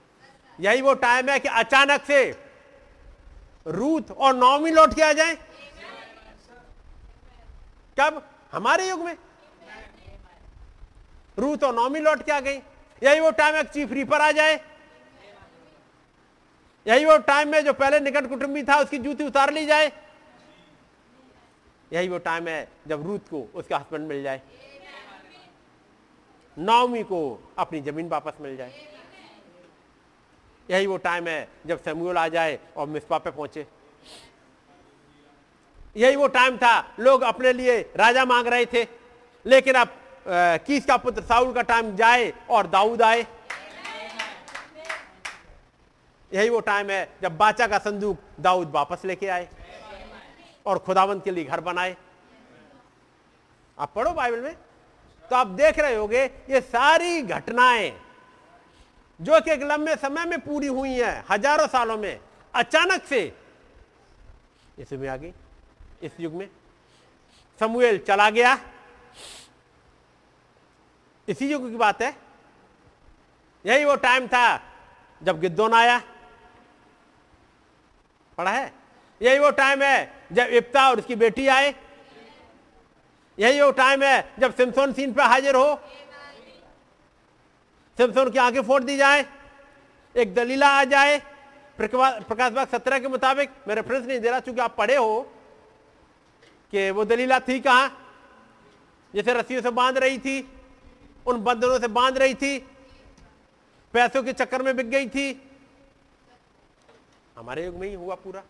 [0.61, 2.45] यही वो टाइम है कि अचानक से
[3.67, 5.35] रूथ और नौमी लौट के आ जाए।
[8.01, 8.31] कब?
[8.53, 9.17] हमारे युग में।
[11.39, 12.57] रू और नौमी लौट के आ गई।
[13.03, 14.72] यही वो टाइम है चीफ रीपर आ जाए।
[16.87, 19.91] यही वो टाइम है जो पहले निकट कुटुंबी था, उसकी जूती उतार ली जाए।
[21.93, 24.41] यही वो टाइम है जब रूथ को उसका हस्बैंड मिल जाए।
[26.57, 27.21] नौमी को
[27.59, 28.73] अपनी ज़मीन वापस मिल जाए।
[30.69, 33.67] यही वो टाइम है जब सैमुअल आ जाए और मिसपा पे पहुँचे।
[35.97, 38.87] यही वो टाइम था, लोग अपने लिए राजा मांग रहे थे।
[39.47, 39.99] लेकिन अब
[40.67, 43.27] किस का पुत्र साउल का टाइम जाए और दाऊद आए।
[46.35, 49.49] यही वो टाइम है जब बाचा का संदूक दाऊद वापस लेके आए
[50.67, 51.97] और खुदावंत के लिए घर बनाए।
[53.79, 54.55] आप पढ़ो बाइबल में?
[55.25, 57.93] तो आप देख रहे होगे, ये सारी घटनाएँ
[59.21, 62.21] जो कि एक लंबे समय में पूरी हुई हैं, हज़ारों सालों में,
[62.55, 63.21] अचानक से
[64.79, 65.33] इसमें आ गई,
[66.03, 66.49] इस युग में।
[67.61, 68.59] समूएल चला गया।
[71.29, 72.15] इसी युग की बात है।
[73.65, 74.61] यही वो टाइम था
[75.21, 76.01] जब गिद्दोन आया।
[78.43, 78.73] पढ़ा है।
[79.21, 79.99] यही वो टाइम है
[80.33, 81.75] जब इफ्ता और उसकी बेटी आए।
[83.39, 85.75] यही वो टाइम है जब सिमसोन सीन पर हाजिर हो।
[87.99, 89.25] सिमसोन की आँखें फोड़ दी जाए।
[90.15, 91.21] एक दलीला आ जाए।
[91.79, 95.21] प्रकाश बाग सत्रह के मुताबिक मैं रेफरेंस नहीं दे रहा चूँकि आप पढ़े हो
[96.73, 97.99] कि वो दलीला थी कहाँ?
[99.15, 100.37] जैसे रस्सियों से बाँध रही थी,
[101.27, 102.59] उन बंधनों से बाँध रही थी,
[103.95, 105.33] पैसों के चक्कर में बिक गई थी।
[107.37, 108.43] हमारे युग में ही हुआ पूरा।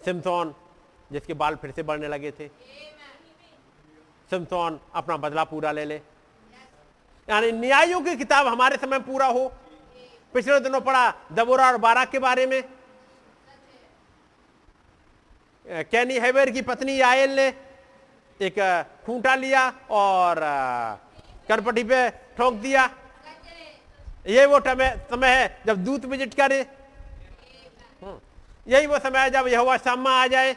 [0.00, 0.54] सिमसोन
[1.12, 2.48] जिसके बाल फिर से बढ़ने लगे थे।
[4.30, 6.00] सिमसोन अपना बदला पूरा ले ले।
[7.28, 9.46] यानी न्यायों की किताब हमारे समय पूरा हो।
[10.34, 12.62] पिछले दिनों पढ़ा दबोरा और बाराक के बारे में।
[15.66, 17.46] कैनी हेवेर की पत्नी आयल ने
[18.40, 18.58] एक
[19.06, 20.40] खूंटा लिया और
[21.48, 22.86] करपटी पे ठोक दिया।
[24.28, 26.60] ये वो समय है जब दूत विज़िट करे।
[28.02, 28.18] हम्म।
[28.66, 30.56] यही वो समय है जब यह शामा आ जाए।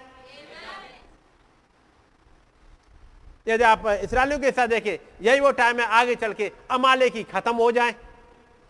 [3.47, 7.23] यदि आप इसराइलियों के साथ देखें, यही वो टाइम है आगे चल के अमाले की
[7.23, 7.95] खत्म हो जाए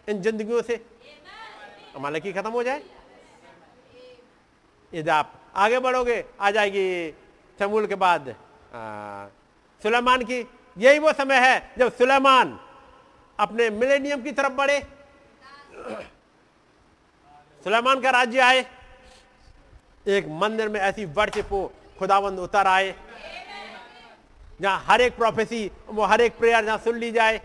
[0.07, 0.75] इन जिंदगियों से।
[1.95, 2.81] अमाले की खत्म हो जाए?
[4.93, 7.13] यदि आप आगे बढ़ोगे, आ जाएगी
[7.59, 8.35] समूल के बाद
[9.81, 10.39] सुलेमान की।
[10.77, 12.59] यही वो समय है जब सुलेमान
[13.41, 14.79] अपने मिलेनियम की तरफ़ बढ़े।
[17.65, 18.65] सुलेमान का राज्य आए।
[20.05, 22.93] एक मंदिर में ऐसी वर्शिप हो खुदाबंद उतर आए।
[24.61, 27.41] जहाँ हर एक प्रोफेसी वो हर एक प्रेयर जहाँ सुन ली जाए।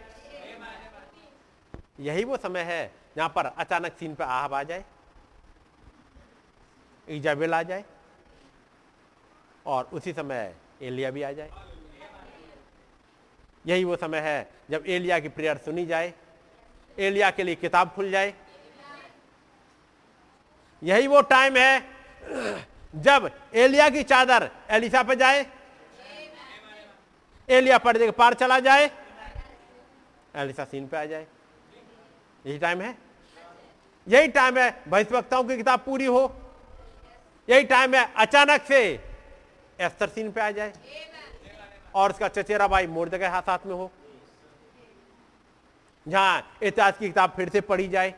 [2.00, 4.84] यही वो समय है जहाँ पर अचानक सीन पे आहब आ जाए,
[7.08, 7.84] इजाबेल आ जाए,
[9.66, 11.50] और उसी समय एलिया भी आ जाए।
[13.66, 16.12] यही वो समय है जब एलिया की प्रेयर सुनी जाए,
[16.98, 18.34] एलिया के लिए किताब खुल जाए।
[20.82, 21.82] यही वो टाइम है
[22.96, 25.46] जब एलिया की चादर एलिसा पे जाए,
[27.48, 28.90] एलिया पर्दे के पार चला जाए
[30.36, 31.26] एलिसा सीन पे आ जाए।
[32.44, 32.96] यही टाइम है।
[34.06, 36.24] यही टाइम है भविष्यवक्ताओं की किताब पूरी हो।
[37.48, 38.80] यही टाइम है अचानक से
[39.78, 40.72] एस्तर सीन पे आ जाए।
[41.96, 43.90] और उसका चचेरा भाई मोर्दे हाथ हाथ में हो।
[46.06, 48.14] जहाँ इतिहास की किताब फिर से पढ़ी जाए।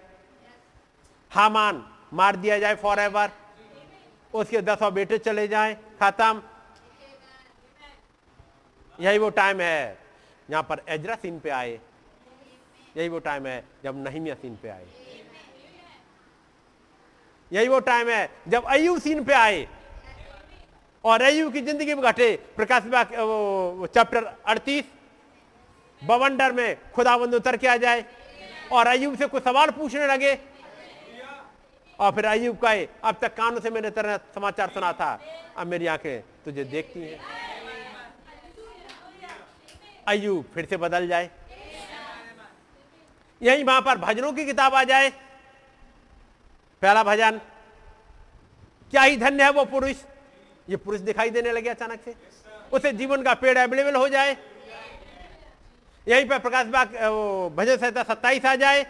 [1.33, 3.31] हामान मार दिया जाए फॉर एवर
[4.35, 6.43] उसके दसों बेटे चले जाए। खत्म।
[8.99, 9.99] यही वो टाइम है
[10.51, 11.79] जहाँ पर एजरा सीन पे आए।
[12.97, 14.87] यही वो टाइम है जब नहीमिया सीन पे आए।
[17.53, 19.67] यही वो टाइम है जब अयू सीन पे आए।
[21.09, 22.83] और अयू की ज़िंदगी में घटे। प्रकाश
[23.95, 24.85] चैप्टर अड़तीस,
[26.03, 28.05] बवंडर में खुदाबंद उतर के आ जाए।
[28.73, 30.39] और अयुब से कुछ सवाल पूछने लगे।
[31.99, 35.11] और फिर अयूब कहे, अब तक कानों से मैंने तरह समाचार सुना था।
[35.57, 37.21] अब मेरी आँखें तुझे देखती हैं।
[40.07, 41.31] अयुब फिर से बदल जाए।
[43.41, 45.11] यही वहाँ पर भजनों की किताब आ जाए।
[46.83, 47.41] पहला भजन,
[48.93, 49.97] क्या ही धन्य है वो पुरुष
[50.69, 52.15] ये पुरुष दिखाई देने लगे अचानक से।
[52.73, 54.37] उसे जीवन का पेड़ अवेलेबल हो जाए।
[56.07, 56.89] यहीं पर प्रकाश बाग
[57.57, 58.83] भजन संहिता सत्ताईस आ जाए।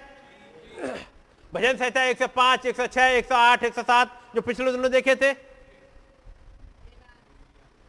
[1.53, 4.41] भजन संहिता एक सौ पाँच, एक सौ छह, एक सौ आठ, एक सौ सात, जो
[4.41, 5.31] पिछले दिनों देखे थे।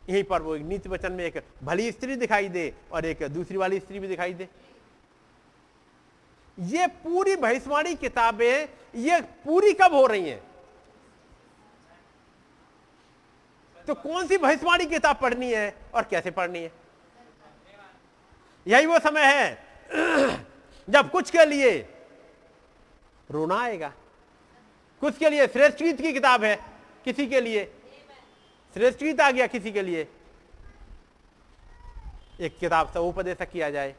[0.03, 3.79] यहीं पर वो नीति वचन में एक भली स्त्री दिखाई दे और एक दूसरी वाली
[3.79, 4.47] स्त्री भी दिखाई दे।
[6.57, 10.41] ये पूरी भविष्यवाणी किताबें, ये पूरी कब हो रही हैं?
[13.89, 16.71] तो कौन सी भविष्यवाणी किताब पढ़नी है और कैसे पढ़नी है?
[18.67, 19.63] यही वो समय है।
[20.89, 21.77] जब कुछ के लिए
[23.31, 23.93] रोना आएगा,
[24.99, 26.55] कुछ के लिए श्रेष्ठ गीत की किताब है,
[27.05, 27.65] किसी के लिए।
[28.73, 30.07] श्रेष्ठ गीत आ गया किसी के लिए।
[32.39, 33.95] एक किताब से उपदेशक किया जाए,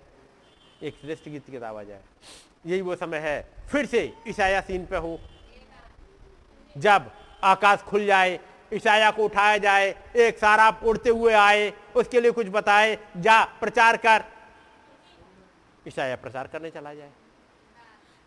[0.83, 2.03] एक श्रेष्ठ गीत की किताब आ जाए।
[2.67, 5.21] यही वो समय है। फिर से ईसाया सीन पे हो।
[6.79, 7.11] जब
[7.45, 8.41] आकाश खुल जाए
[8.73, 13.97] ईसाया को उठाया जाए, एक सारा उड़ते हुए आए, उसके लिए कुछ बताए, जा, प्रचार
[13.97, 14.25] कर।
[15.89, 17.11] ईशाया प्रचार करने चला जाए।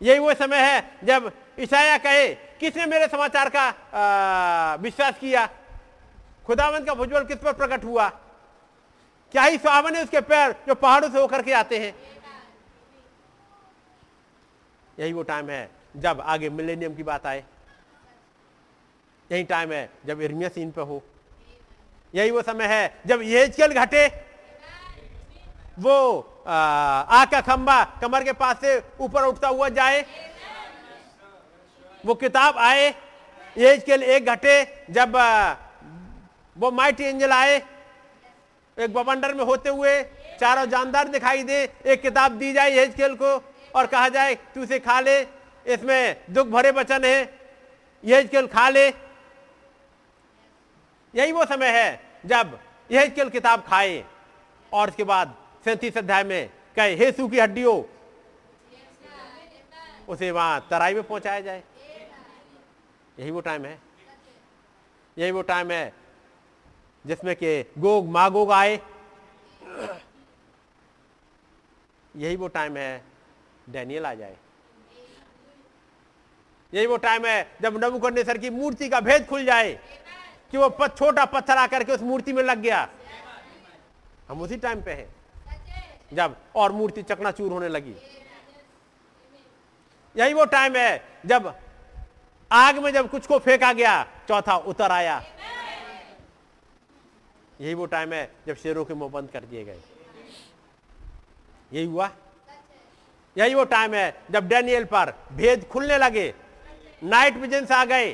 [0.00, 2.28] यही वो समय है जब ईशाया कहे,
[2.60, 5.46] किसने मेरे समाचार का विश्वास किया?
[6.46, 8.08] खुदावंत का भुजबल किस पर प्रकट हुआ?
[9.34, 11.94] क्या ही सुहावन है उसके पैर जो पहाड़ों से होकर के आते हैं?
[14.98, 17.44] यही वो टाइम है जब आगे मिलेनियम की बात आए।
[19.30, 21.02] यही टाइम है, जब इर्मिया सीन पे हो।
[22.14, 24.06] यही वो समय है, जब ये घटे।
[25.78, 25.96] वो
[26.46, 30.04] आग का खंबा कमर के पास से ऊपर उठता हुआ जाए।
[32.04, 32.88] वो किताब आए
[33.56, 33.72] ये
[34.16, 35.16] एक घटे, जब
[36.56, 37.56] वो माइट एंजल आए।
[38.76, 40.02] एक बवंडर में होते हुए
[40.40, 43.32] चारों जानदार दिखाई दे, एक किताब दी जाए हेजकेल को
[43.74, 45.20] और कहा जाए, तू इसे खा ले,
[45.66, 47.18] इसमें दुख भरे वचन है।
[48.04, 48.90] यह खा ले।
[51.14, 52.58] यही वो समय है जब
[52.90, 54.04] यह किताब खाए
[54.72, 55.34] और उसके बाद
[55.64, 57.82] सैंतीस अध्याय में कहे, हेसु की हड्डियों,
[60.08, 61.62] उसे वहाँ तराई में पहुँचाया जाए।
[63.18, 63.78] यही वो टाइम है।
[65.16, 65.92] यही वो टाइम है
[67.04, 68.80] जिसमें कि गोग मागोग आए।
[72.14, 73.04] यही वो टाइम है
[73.70, 74.36] डैनियल आ जाए।
[76.72, 79.78] यही वो टाइम है जब नबुकरनेसर की मूर्ति का भेद खुल जाए।
[80.50, 82.88] कि वो छोटा पत्थर आकर के उस मूर्ति में लग गया।
[84.28, 85.08] हम उसी टाइम पे हैं,
[86.12, 87.94] जब और मूर्ति चकनाचूर होने लगी।
[90.16, 91.54] यही वो टाइम है, जब
[92.50, 95.22] आग में जब कुछ को फेंका गया, चौथा उतर आया।
[97.60, 99.78] यही वो टाइम है, जब शेरों के मुँह बंद कर दिए गए।
[101.72, 102.10] यही हुआ।
[103.36, 106.32] यही वो टाइम है, जब डैनियल पर भेद खुलने लगे
[107.02, 108.12] नाइट विजन आ गए।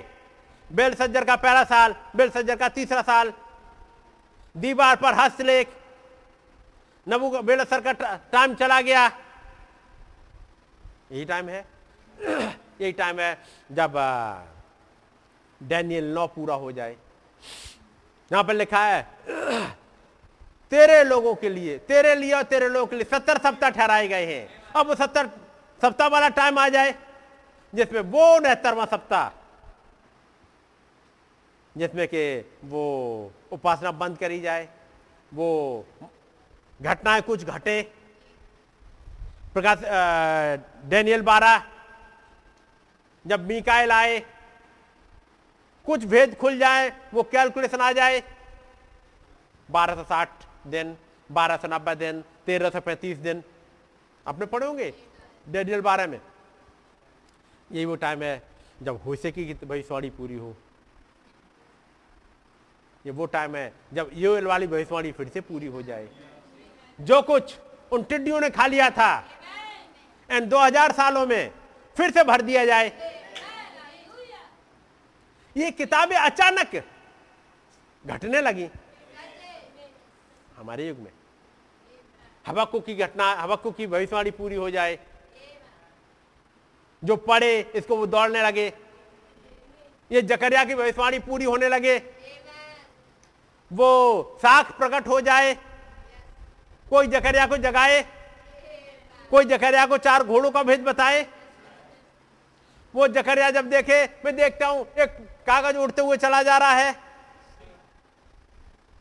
[0.73, 3.33] बेल सज्जर का पहला साल, बेल सज्जर का तीसरा साल।
[4.57, 5.69] दीवार पर हस्तलेख।
[7.09, 7.93] नबू बेल सर का
[8.33, 9.07] टाइम चला गया।
[11.13, 11.65] यही टाइम है।
[12.81, 13.43] यही टाइम है
[13.73, 13.93] जब
[15.63, 16.97] डैनियल नौ पूरा हो जाए।
[18.33, 19.09] यहाँ पर लिखा है,
[20.71, 24.27] तेरे लोगों के लिए, तेरे लिए और तेरे लोगों के लिए सत्तर सप्ताह ठहराए गए
[24.27, 25.27] हैं। अब वो सत्तर
[25.83, 26.95] सप्ताह वाला टाइम आ जाए,
[27.75, 29.40] जिसमें वो उनहत्तरवा सप्ताह
[31.75, 32.23] जिसमें कि
[32.65, 32.83] वो
[33.53, 34.69] उपासना बंद करी जाए,
[35.35, 35.87] वो
[36.81, 37.83] घटनाएँ कुछ घटे।
[39.55, 39.79] प्रकाश
[40.91, 41.63] डेनियल बारह
[43.25, 44.19] जब मीकाइल आए,
[45.87, 48.23] कुछ भेद खुल जाए, वो कैलकुलेशन आ जाए।
[49.69, 50.29] बारह सौ साठ
[50.67, 50.97] दिन,
[51.31, 53.43] बारह सौ नब्बे दिन, तेरह सौ पैंतीस दिन।
[54.27, 54.93] अपने पढ़े होंगे
[55.49, 56.21] डेनियल बारह में?
[57.73, 58.43] यही वो टाइम है
[58.83, 60.55] जब हो सके कि भविष्यवाणी पूरी हो।
[63.05, 66.09] ये वो टाइम है जब ये वाली भविष्यवाणी फिर से पूरी हो जाए।
[66.99, 67.57] जो कुछ
[67.93, 69.13] उन टिड्डियों ने खा लिया था
[70.31, 71.51] एंड 2000 सालों में
[71.97, 72.89] फिर से भर दिया जाए।
[75.57, 76.77] ये किताबें अचानक
[78.05, 78.69] घटने लगी।
[80.57, 81.11] हमारे युग में
[82.47, 84.99] हवक्कू की घटना, हवक्कू की भविष्यवाणी पूरी हो जाए।
[87.03, 88.67] जो पढ़े, इसको वो दौड़ने लगे।
[90.11, 91.99] ये जकरिया की भविष्यवाणी पूरी होने लगे।
[93.73, 95.55] वो साख प्रकट हो जाए।
[96.91, 98.03] कोई जकरिया को जगाए।
[99.31, 101.27] कोई जकरिया को चार घोड़ों का भेद बताए।
[102.95, 106.97] वो जकरिया जब देखे, मैं देखता हूँ, एक कागज़ उड़ते हुए चला जा रहा है।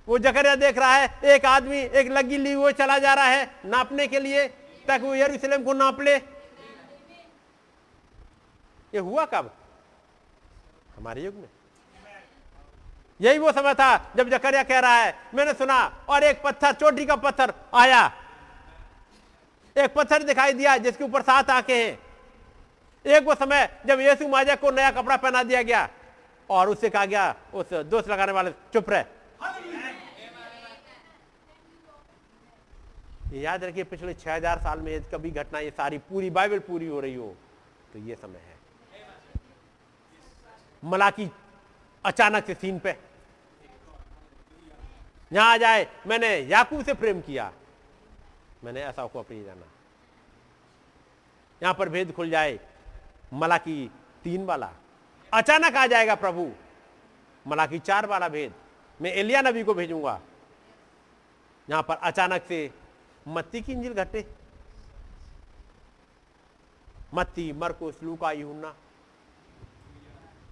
[0.07, 3.55] वो जकरिया देख रहा है, एक आदमी, एक लगी ली हुए चला जा रहा है,
[3.65, 4.47] नापने के लिए,
[4.87, 6.15] ताकि वो यरूशलेम को नाप ले।
[8.93, 9.53] ये हुआ कब?
[10.97, 11.49] हमारे युग में।
[13.19, 15.79] यही वो समय था जब जकरिया कह रहा है, मैंने सुना,
[16.09, 18.11] और एक पत्थर, चोटी का पत्थर आया।
[19.75, 21.97] एक पत्थर दिखाई दिया, जिसके ऊपर सात आके हैं।
[23.05, 25.89] एक वो समय जब यीशु माजा को नया कपड़ा पहना दिया गया,
[26.49, 29.03] और उससे कहा गया, उस दोष लगाने वाले, चुप रहे।
[33.33, 36.99] याद रखिए, पिछले छह हज़ार साल में कभी घटना, ये सारी पूरी बाइबल पूरी हो
[36.99, 37.35] रही हो
[37.93, 38.57] तो ये समय है।
[40.83, 41.29] मलाकी
[42.05, 42.95] अचानक से सीन पे
[45.31, 47.51] यहाँ आ जाए, मैंने याकूब से प्रेम किया।
[48.63, 49.65] मैंने ऐसा को प्रिय जाना।
[51.61, 52.59] यहाँ पर भेद खुल जाए,
[53.33, 53.91] मलाकी
[54.23, 54.71] तीन वाला।
[55.31, 56.49] अचानक आ जाएगा प्रभु,
[57.45, 58.53] मलाकी चार वाला भेद।
[58.99, 60.19] मैं एलिया नबी को भेजूँगा।
[61.67, 62.69] यहाँ पर अचानक से
[63.27, 64.25] मत्ती की इंजिल घटे।
[67.13, 68.75] मत्ती, मरकुस, लूका यूना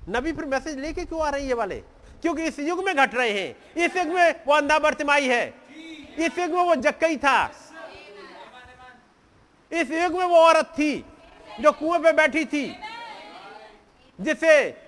[0.10, 1.84] नबी फिर मैसेज लेके क्यों आ रही है वाले?
[2.22, 5.53] क्योंकि इस युग में घट रहे हैं। इस युग में वो अंधा बर्तमाई है।
[6.19, 7.52] इस युग में वो जक्कई था।
[9.72, 11.06] इस युग में वो औरत थी
[11.60, 12.80] जो कुएँ पे बैठी थी,
[14.22, 14.81] जिसे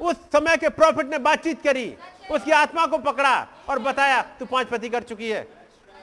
[0.00, 1.96] उस समय के प्रॉफिट ने बातचीत करी,
[2.30, 5.42] उसकी आत्मा को पकड़ा और बताया, तू पाँच पति कर चुकी है।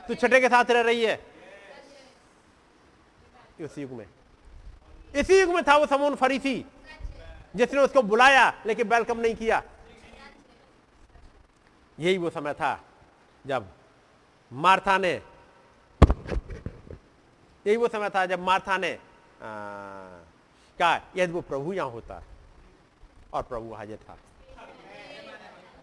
[0.07, 1.25] तू छठे के साथ रह रही है।
[3.59, 4.05] इस युग में।
[5.15, 6.65] इसी युग में था वो समून फरीसी,
[7.55, 9.63] जिसने उसको बुलाया, लेकिन वेलकम नहीं किया।
[11.97, 12.79] यही वो समय था
[13.45, 13.67] जब
[14.51, 15.13] मार्था ने,
[17.65, 18.97] यही वो समय था जब मार्था ने
[19.41, 22.21] कहा, यदि वो प्रभु यहाँ होता
[23.33, 24.17] और प्रभु हाजिर था,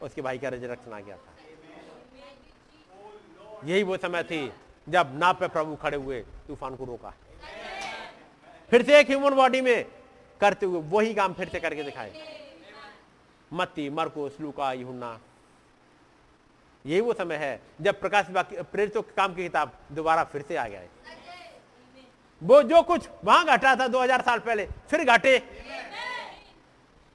[0.03, 1.33] उसके भाई का रिजरक्शन आ गया था?
[3.65, 4.53] यही वो समय थी
[4.89, 7.13] जब नाव पे प्रभु खड़े हुए, तूफ़ान को रोका।
[8.71, 9.85] फिर से एक ह्यूमन बॉडी में
[10.41, 12.13] करते हुए, वही काम फिर से करके दिखाए।
[13.51, 15.19] मत्ती, मरकुस, लूका यूना
[16.85, 20.81] यही वो समय है, जब प्रकाश प्रेरितों काम की किताब दोबारा फिर से आ गया
[20.81, 20.89] है।
[22.43, 25.39] वो जो कुछ वहाँ घटा था 2000 साल पहले, फिर घटे।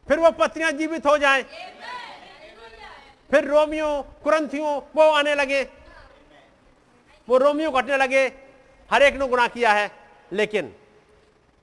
[0.08, 1.44] फिर वो पत्नियाँ जीवित हो जाएँ।
[3.30, 5.62] फिर रोमियो, कुरंथियों, वो आने लगे।
[7.28, 8.26] वो रोमियो घटने लगे।
[8.90, 9.92] हर एक ने गुना किया है,
[10.32, 10.74] लेकिन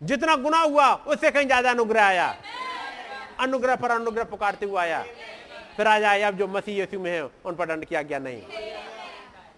[0.01, 2.35] जितना गुना हुआ, उससे कहीं ज़्यादा अनुग्रह आया।
[3.41, 5.05] अनुग्रह पर अनुग्रह पुकारते हुए आया।
[5.77, 8.43] फिर आ जाए, अब जो मसीह यीशु में है, उन पर दंड किया गया नहीं।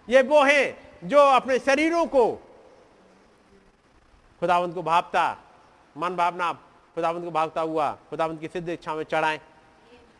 [0.07, 2.25] ये वो हैं जो अपने शरीरों को
[4.41, 5.25] खुदावंत को भावता
[5.95, 6.51] मन भावना,
[6.95, 9.39] खुदावंत को भागता हुआ, खुदावंत की सिद्ध इच्छा में चढ़ाए।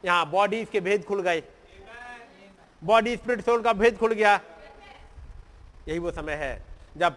[0.05, 1.43] यहाँ बॉडी के भेद खुल गए।
[2.81, 4.39] बॉडी स्पिरिट सोल का भेद खुल गया।
[5.87, 6.61] यही वो समय है
[6.97, 7.13] जब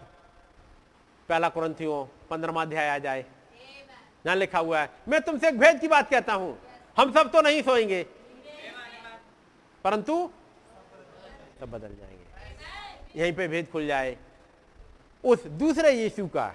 [1.29, 3.25] पहला कुरंथियों पंद्रमा अध्याय आ जाए।
[4.25, 6.57] यहाँ लिखा हुआ है, मैं तुमसे एक भेद की बात कहता हूँ।
[6.97, 8.05] हम सब तो नहीं सोएँगे।
[9.83, 10.31] परंतु
[11.59, 14.17] सब बदल जाएँगे। यहीं पे भेद खुल जाए।
[15.23, 16.53] उस दूसरे यीशु का,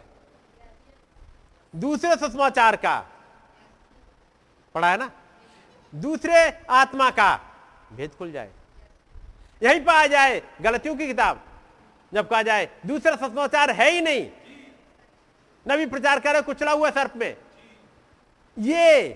[1.77, 3.07] दूसरे सुसमाचार का,
[4.75, 5.11] पढ़ा है ना?
[5.95, 7.37] दूसरे आत्मा का
[7.93, 8.53] भेद खुल जाए।
[9.63, 11.43] यहीं पर आ जाए गलतियों की किताब,
[12.15, 14.31] जब कहा जाए दूसरा सुसमाचार है ही नहीं।
[15.69, 17.37] नवी प्रचार करे, कुचला हुआ सर्प में।
[18.59, 19.09] ये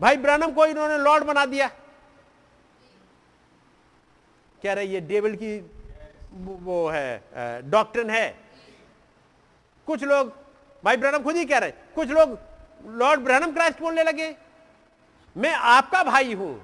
[0.00, 1.70] भाई ब्रनम को इन्होंने लॉर्ड बना दिया।
[4.62, 5.58] कह रहे ये डेविल की
[6.34, 7.22] वो है
[7.70, 8.28] डॉक्टर है।
[9.88, 10.32] कुछ लोग,
[10.84, 12.38] भाई ब्रहणम खुद ही कह रहे कुछ लोग
[12.94, 14.34] लॉर्ड ब्रहणम क्राइस्ट बोलने लगे,
[15.36, 16.54] मैं आपका भाई हूँ।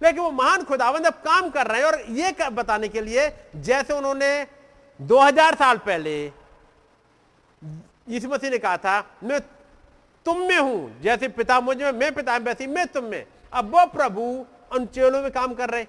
[0.00, 3.92] लेकिन वो महान खुदावंद अब काम कर रहे हैं और ये बताने के लिए, जैसे
[3.92, 4.46] उन्होंने
[5.00, 6.14] 2000 साल पहले
[8.08, 9.40] यीशु मसीह ने कहा था, मैं
[10.26, 13.70] तुम में हूँ, जैसे पिता मुझे में, मैं पिता में, वैसे मैं तुम में। अब
[13.70, 14.22] वो प्रभु
[14.72, 15.86] उन चेलों में काम कर रहे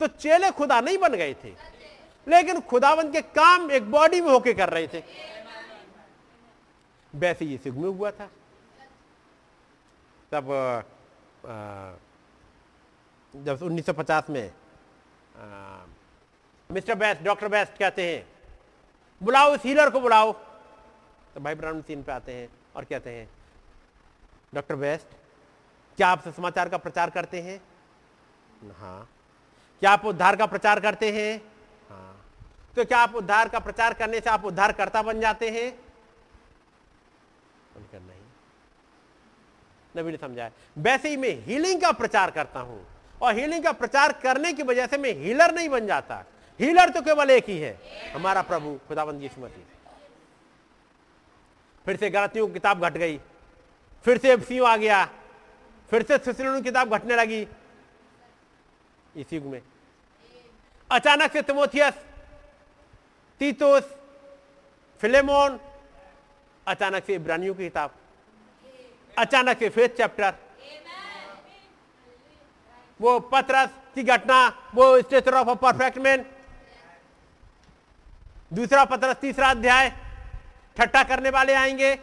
[0.00, 1.54] तो चेले खुदा नहीं बन गए थे।
[2.26, 5.02] लेकिन खुदावंत के काम एक बॉडी में होके कर रहे थे।
[7.14, 8.30] वैसे ये सिग में हुआ था।
[10.32, 10.46] तब
[13.34, 14.52] जब 1950 में
[15.36, 15.84] आ,
[16.70, 18.26] मिस्टर बेस्ट डॉक्टर बेस्ट कहते हैं
[19.20, 20.32] बुलाओ इस हीलर को बुलाओ।
[21.34, 23.28] तो भाई ब्राउन सीन पे आते हैं और कहते हैं
[24.54, 25.16] डॉक्टर बेस्ट
[25.96, 27.60] क्या आप समाचार का प्रचार करते हैं?
[28.72, 29.08] हाँ।
[29.82, 31.40] क्या आप उद्धार का प्रचार करते हैं?
[31.90, 32.14] हाँ
[32.76, 35.68] तो क्या आप उद्धार का प्रचार करने से आप उद्धारकर्ता बन जाते हैं?
[37.76, 38.24] उनका नहीं।
[39.94, 42.80] नबी ने समझाया, वैसे ही मैं हीलिंग का प्रचार करता हूँ
[43.22, 46.24] और हीलिंग का प्रचार करने की वजह से मैं हीलर नहीं बन जाता।
[46.60, 47.78] हीलर तो केवल एक ही है,
[48.14, 49.48] हमारा प्रभु खुदाबंद यीशु
[51.86, 53.18] फिर से गलतियों की किताब घट गई,
[54.04, 55.04] फिर से एफसीओ आ गया,
[55.90, 57.46] फिर से सुसलोन किताब घटने लगी
[59.16, 59.60] इस युग में
[60.90, 61.94] अचानक से तिमोथियस,
[63.40, 63.84] तीतोस,
[65.00, 65.58] फिलेमोन,
[66.66, 67.94] अचानक से इब्रानियों की किताब,
[69.18, 70.34] अचानक से फेथ चैप्टर,
[73.00, 74.38] वो पत्रस की घटना,
[74.74, 76.24] वो stature of a perfect man.
[78.52, 79.88] दूसरा पत्रस तीसरा अध्याय
[80.76, 81.94] ठट्टा करने वाले आएँगे।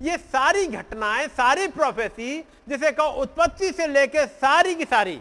[0.00, 5.20] ये सारी घटनाएँ, सारी प्रोफेसी जिसे कहो उत्पत्ति से लेकर सारी की सारी,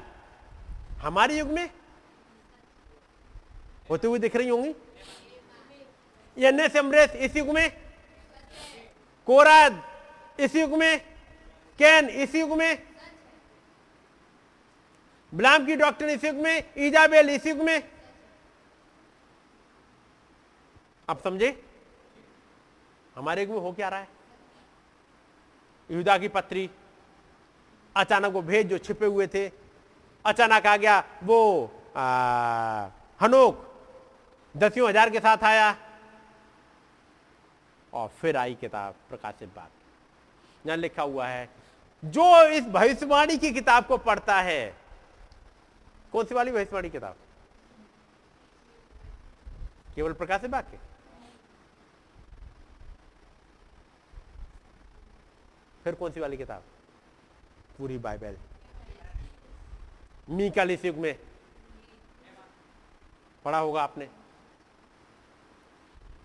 [1.01, 1.69] हमारे युग में
[3.89, 4.75] होते हुए दिख रही होंगी?
[6.37, 7.71] एन एस एमरेस इस युग में,
[9.27, 9.81] कोराद
[10.39, 10.99] इस युग में,
[11.79, 12.83] कैन इस युग में,
[15.33, 17.81] ब्लाम की डॉक्टर इस युग में ईजाबेल इस युग में।
[21.09, 21.51] आप समझे?
[23.15, 24.18] हमारे युग में हो क्या रहा है?
[25.89, 26.69] युदा की पत्री।
[27.95, 29.47] अचानक वो भेद जो छिपे हुए थे,
[30.25, 31.39] अचानक आ गया वो
[33.19, 33.65] हनोक।
[34.55, 35.75] दसियों हज़ार के साथ आया
[37.93, 39.69] और फिर आई किताब, प्रकाशित बात।
[40.65, 41.49] यहाँ लिखा हुआ है,
[42.03, 44.75] जो इस भविष्यवाणी की किताब को पढ़ता है।
[46.13, 47.15] कौन सी वाली भविष्यवाणी किताब?
[49.95, 50.77] केवल प्रकाशित वाक्य
[55.83, 56.63] फिर कौन सी वाली किताब?
[57.77, 58.37] पूरी बाइबल।
[60.29, 61.19] मी का युग में।
[63.45, 64.09] पढ़ा होगा आपने।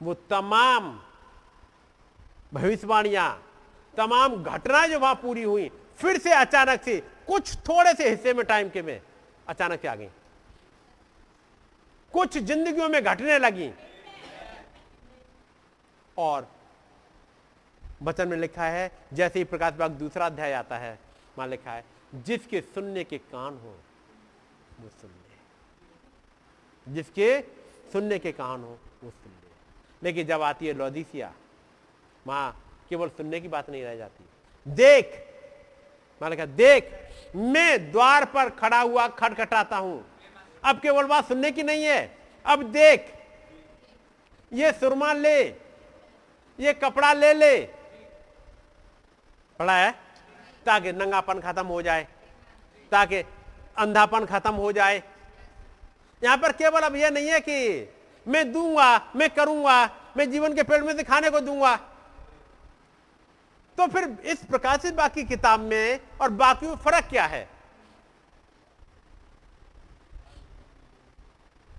[0.02, 1.02] वो तमाम
[2.52, 3.52] भविष्यवाणियाँ,
[3.96, 8.46] तमाम घटनाएँ जो वहाँ पूरी हुई, फिर से अचानक से, कुछ थोड़े से हिस्से में
[8.46, 9.02] टाइम के में,
[9.48, 10.08] अचानक से आ गई।
[12.12, 13.72] कुछ जिंदगियों में घटने लगी।
[16.18, 16.53] और
[18.04, 20.98] वचन में लिखा है, जैसे ही प्रकाश बाग दूसरा अध्याय आता है,
[21.38, 23.76] वहाँ लिखा है, जिसके सुनने के कान हो,
[24.80, 27.40] वो सुन ले। जिसके
[27.92, 29.50] सुनने के कान हो, वो सुन ले।
[30.02, 31.32] लेकिन जब आती है लौदीसिया
[32.26, 34.24] माँ केवल सुनने की बात नहीं रह जाती।
[34.66, 35.22] देख
[36.22, 36.90] मैंने कहा देख,
[37.36, 40.04] मैं द्वार पर खड़ा हुआ खटखटाता हूँ।
[40.64, 43.12] अब केवल बात सुनने की नहीं है। अब देख,
[44.52, 45.42] ये सुरमा ले,
[46.58, 47.83] ये कपड़ा ले ले
[49.60, 49.90] पड़ा है?
[50.66, 52.06] ताकि नंगापन खत्म हो जाए,
[52.92, 53.22] ताकि
[53.78, 55.02] अंधापन खत्म हो जाए।
[56.22, 57.88] यहाँ पर केवल अब यह नहीं है कि
[58.26, 59.84] मैं दूँगा, मैं करूँगा,
[60.16, 61.74] मैं जीवन के पेड़ में से खाने को दूँगा।
[63.78, 67.48] तो फिर इस प्रकाशित बाकी किताब में और बाकी में फ़र्क क्या है?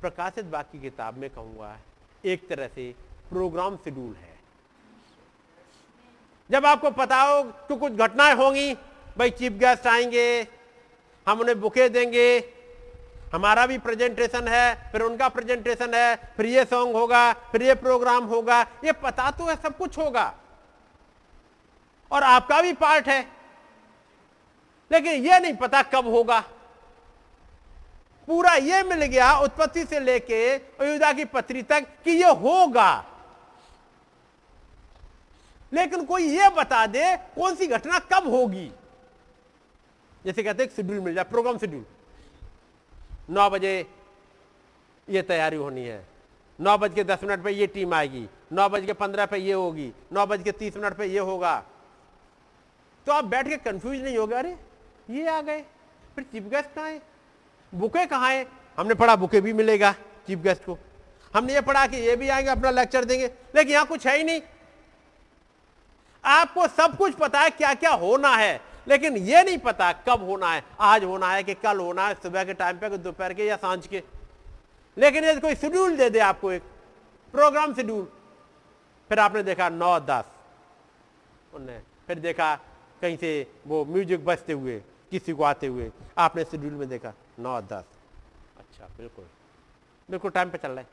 [0.02, 1.78] प्रकाशित बाकी किताब में कहूँगा,
[2.26, 2.94] एक तरह से
[3.30, 4.35] प्रोग्राम शेड्यूल है।
[6.52, 8.74] जब आपको पता हो कि कुछ घटनाएँ होंगी,
[9.18, 10.48] भाई चीफ गेस्ट आएँगे,
[11.28, 12.54] हम उन्हें बुके देंगे।
[13.34, 18.24] हमारा भी प्रेजेंटेशन है, फिर उनका प्रेजेंटेशन है, फिर ये सॉन्ग होगा, फिर ये प्रोग्राम
[18.24, 20.34] होगा, ये पता तो है, सब कुछ होगा।
[22.12, 23.28] और आपका भी पार्ट है।
[24.92, 26.40] लेकिन ये नहीं पता कब होगा।
[28.28, 33.06] पूरा ये मिल गया उत्पत्ति से लेके अयोध्या की पत्री तक कि ये होगा।
[35.76, 38.72] लेकिन कोई यह बता दे कौन सी घटना कब होगी।
[40.26, 41.86] जैसे कहते हैं शेड्यूल मिल जाए, प्रोग्राम शेड्यूल।
[43.30, 43.86] नौ बजे
[45.10, 46.08] ये तैयारी होनी है।
[46.60, 49.54] नौ बज के दस मिनट पर यह टीम आएगी। नौ बज के पंद्रह पे ये
[49.54, 51.64] होगी। नौ बज के तीस मिनट पे ये होगा।
[53.06, 54.58] तो आप बैठ के कंफ्यूज नहीं हो गए अरे,
[55.10, 55.62] ये आ गए।
[56.16, 57.02] फिर चीफ गेस्ट कहाँ है?
[57.76, 58.48] बुके कहाँ है?
[58.78, 59.92] हमने पढ़ा बुके भी मिलेगा
[60.28, 60.78] चीफ गेस्ट को।
[61.36, 64.24] हमने ये पढ़ा कि ये भी आएँगे, अपना लेक्चर देंगे। लेकिन यहाँ कुछ है ही
[64.24, 64.42] नहीं।
[66.26, 70.52] आपको सब कुछ पता है क्या क्या होना है, लेकिन यह नहीं पता कब होना
[70.52, 73.56] है, आज होना है कि कल होना है, सुबह के टाइम पे दोपहर के या
[73.58, 74.04] साँझ के।
[74.98, 76.64] लेकिन यदि कोई शेड्यूल दे दे आपको एक
[77.34, 78.08] प्रोग्राम शेड्यूल,
[79.10, 80.26] फिर आपने देखा नौ, दस।
[81.54, 82.56] उनने फिर देखा
[83.02, 84.80] कहीं से वो म्यूज़िक बजते हुए,
[85.12, 87.84] किसी को आते हुए, आपने शेड्यूल में देखा नौ, दस।
[88.58, 89.26] अच्छा बिल्कुल।
[90.10, 90.88] बिल्कुल टाइम पे चल रहा है।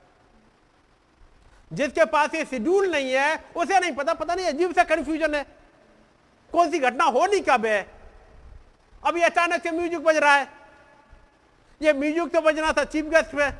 [1.73, 5.45] जिसके पास ये शेड्यूल नहीं है, उसे नहीं पता पता नहीं, अजीब सा कंफ्यूजन है।
[6.53, 7.87] कौन सी घटना होनी कब है?
[9.03, 10.49] अभी अचानक से म्यूज़िक बज रहा है।
[11.81, 13.53] ये म्यूज़िक तो बजना था चीफ गेस्ट में,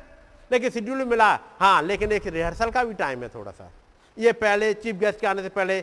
[0.51, 1.27] लेकिन शेड्यूल मिला।
[1.59, 3.71] हाँ लेकिन एक रिहर्सल का भी टाइम है थोड़ा सा
[4.17, 5.77] ये पहले चीफ गेस्ट के आने से पहले,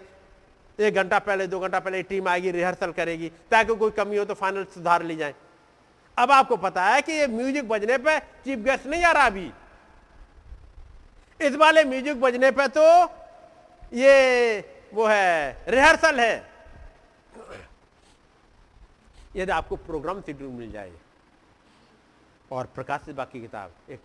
[0.79, 4.35] एक घंटा पहले, दो घंटा पहले टीम आएगी रिहर्सल करेगी, ताकि कोई कमी हो तो
[4.35, 5.35] फाइनल सुधार ली जाए।
[6.17, 9.51] अब आपको पता है कि ये म्यूज़िक बजने पे चीफ गेस्ट नहीं आ रहा अभी।
[11.41, 12.85] इस वाले म्यूज़िक बजने पे तो
[13.93, 14.61] ये
[14.95, 16.51] वो है, रिहर्सल है।
[19.37, 20.93] यदि आपको प्रोग्राम शेड्यूल मिल जाए
[22.51, 24.01] और प्रकाश से बाकी किताब, एक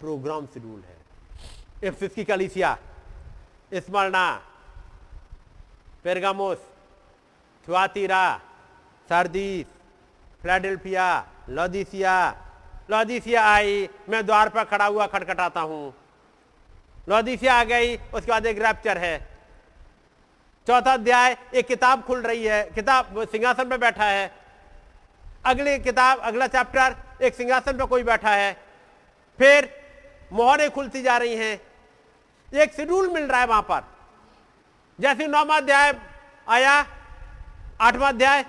[0.00, 2.76] प्रोग्राम शेड्यूल है। इफ्सिस की कलिसिया
[3.76, 4.28] स्मरणा
[6.04, 6.58] पेरगामोस,
[7.66, 8.40] थुआतीरा,
[9.08, 9.66] सरदीस,
[10.42, 11.08] फ्लैडेल्फिया,
[11.48, 12.16] लॉदिसिया
[12.90, 15.94] लॉदिसिया आई, मैं द्वार पर खड़ा हुआ खटखटाता हूँ।
[17.08, 19.18] लॉदिसिया आ गई, उसके बाद एक रैप्चर है।
[20.66, 24.30] चौथा अध्याय, एक किताब खुल रही है, किताब सिंहासन पे बैठा है।
[25.46, 28.52] अगली किताब, अगला चैप्टर एक सिंहासन पे कोई बैठा है।
[29.38, 29.68] फिर
[30.32, 31.60] मोहरें खुलती जा रही हैं।
[32.54, 33.82] एक शेड्यूल मिल रहा है वहाँ पर।
[35.00, 35.94] जैसे नौवा अध्याय
[36.48, 36.86] आया,
[37.80, 38.42] आठवां अध्याय,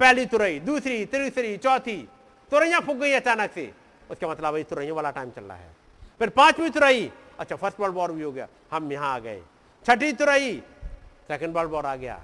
[0.00, 2.08] पहली तुरई, दूसरी, तीसरी, चौथी
[2.50, 3.72] तुरैया फूक गई अचानक से।
[4.10, 5.76] उसका मतलब वही तुरैया वाला टाइम चल रहा है।
[6.18, 9.42] फिर पांचवी तुरई अच्छा फ़र्स्ट वर्ल्ड वॉर भी हो गया। हम यहाँ आ गए।
[9.86, 10.62] छठी तुरई
[11.28, 12.22] सेकंड वर्ल्ड वॉर आ गया।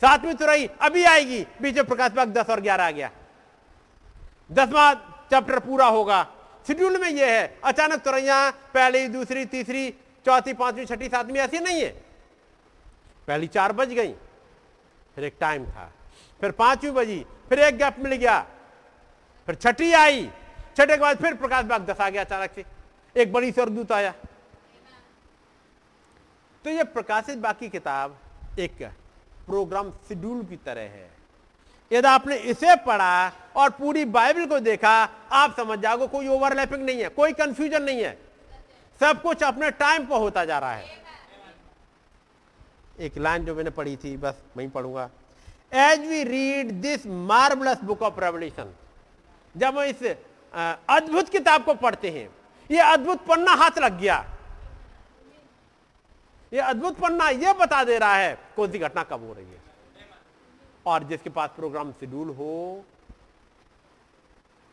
[0.00, 3.10] सातवीं तुरई अभी आएगी। बीच में प्रकाश बाग दस और ग्यारह आ गया।
[4.52, 4.94] दसवां
[5.30, 6.22] चैप्टर पूरा होगा।
[6.66, 9.94] शेड्यूल में यह है। अचानक तुरैया पहली, दूसरी, तीसरी,
[10.26, 11.88] चौथी, पांचवी, छठी, सातवीं, ऐसी नहीं है।
[13.26, 14.12] पहली चार बज गई।
[15.14, 15.92] फिर एक टाइम था।
[16.40, 18.46] फिर पांचवी बजी। फिर एक गैप मिल गया।
[19.46, 20.30] फिर छठी आई।
[20.76, 22.64] छठे के बाद फिर प्रकाश बाग दस आ गया अचानक से।
[23.16, 24.14] एक बड़ी सरदूत आया।
[26.64, 28.16] तो ये प्रकाशित बाकी किताब
[28.58, 28.82] एक
[29.46, 31.10] प्रोग्राम शेड्यूल की तरह है।
[31.90, 34.90] यदि आपने इसे पढ़ा और पूरी बाइबल को देखा,
[35.32, 38.18] आप समझ जाओगे कोई ओवरलैपिंग नहीं है, कोई कंफ्यूजन नहीं है।
[39.00, 41.00] सब कुछ अपने टाइम पर होता जा रहा है।
[43.00, 45.08] एक लाइन जो मैंने पढ़ी थी, बस वही पढ़ूँगा।
[45.74, 48.72] As we read this marvellous book of Revelation
[49.54, 50.02] जब हम इस
[50.90, 52.28] अद्भुत किताब को पढ़ते हैं,
[52.70, 54.24] ये अद्भुत पन्ना हाथ लग गया।
[56.52, 59.60] ये अद्भुत पन्ना ये बता दे रहा है, कौन सी घटना कब हो रही है?
[60.86, 62.84] और जिसके पास प्रोग्राम शेड्यूल हो,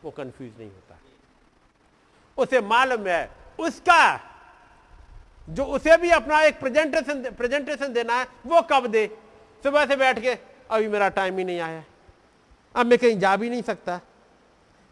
[0.04, 0.98] वो कंफ्यूज नहीं होता।
[2.38, 4.20] उसे मालूम है, उसका
[5.48, 9.06] जो उसे भी अपना एक प्रेजेंटेशन प्रेजेंटेशन देना है, वो कब दे?
[9.62, 10.34] सुबह से बैठ के,
[10.70, 11.84] अभी मेरा टाइम ही नहीं आया।
[12.74, 14.00] अब मैं कहीं जा भी नहीं सकता।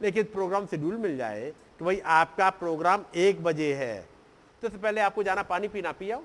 [0.00, 4.00] लेकिन प्रोग्राम शेड्यूल मिल जाए तो भाई आपका प्रोग्राम एक बजे है।
[4.62, 6.23] तो उससे पहले आपको जाना, पानी पीना पियाओ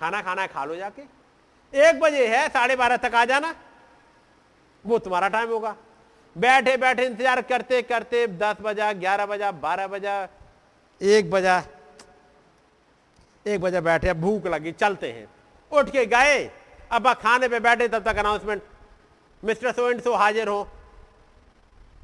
[0.00, 1.02] खाना खाना है खा लो जाके।
[1.72, 3.54] एक बजे है, साढ़े बारह तक आ जाना।
[4.84, 5.74] वो तुम्हारा टाइम होगा।
[6.36, 10.16] बैठे बैठे इंतज़ार करते करते दस बजा, ग्यारह बजा, बारह बजा,
[11.00, 11.62] एक बजा,
[13.46, 15.26] एक बजे बैठे भूख लगी, चलते हैं।
[15.72, 16.50] उठ के गए।
[16.92, 18.62] अब खाने पे बैठे, तब तक announcement
[19.42, 20.62] mister so and so हाजिर हो।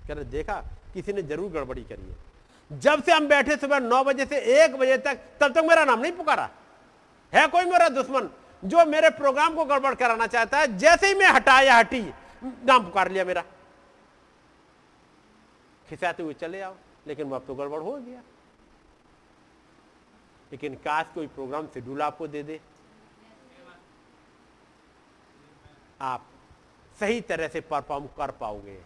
[0.08, 0.54] कह देखा,
[0.94, 4.76] किसी ने ज़रूर गड़बड़ी करी है। जब से हम बैठे सुबह नौ बजे से एक
[4.76, 6.48] बजे तक, तब तक मेरा नाम नहीं पुकारा।
[7.32, 8.28] है कोई मेरा दुश्मन
[8.64, 10.76] जो मेरे प्रोग्राम को गड़बड़ कराना चाहता है?
[10.78, 12.00] जैसे ही मैं हटाया हटी,
[12.44, 13.42] नाम पुकार लिया मेरा।
[15.88, 16.74] खिसाते हुए चले आओ,
[17.06, 18.22] लेकिन अब तो गड़बड़ हो गया।
[20.52, 22.60] लेकिन काश कोई प्रोग्राम शेड्यूल आपको दे दे।
[26.00, 26.24] आप
[27.00, 28.80] सही तरह से परफॉर्म कर पाओगे।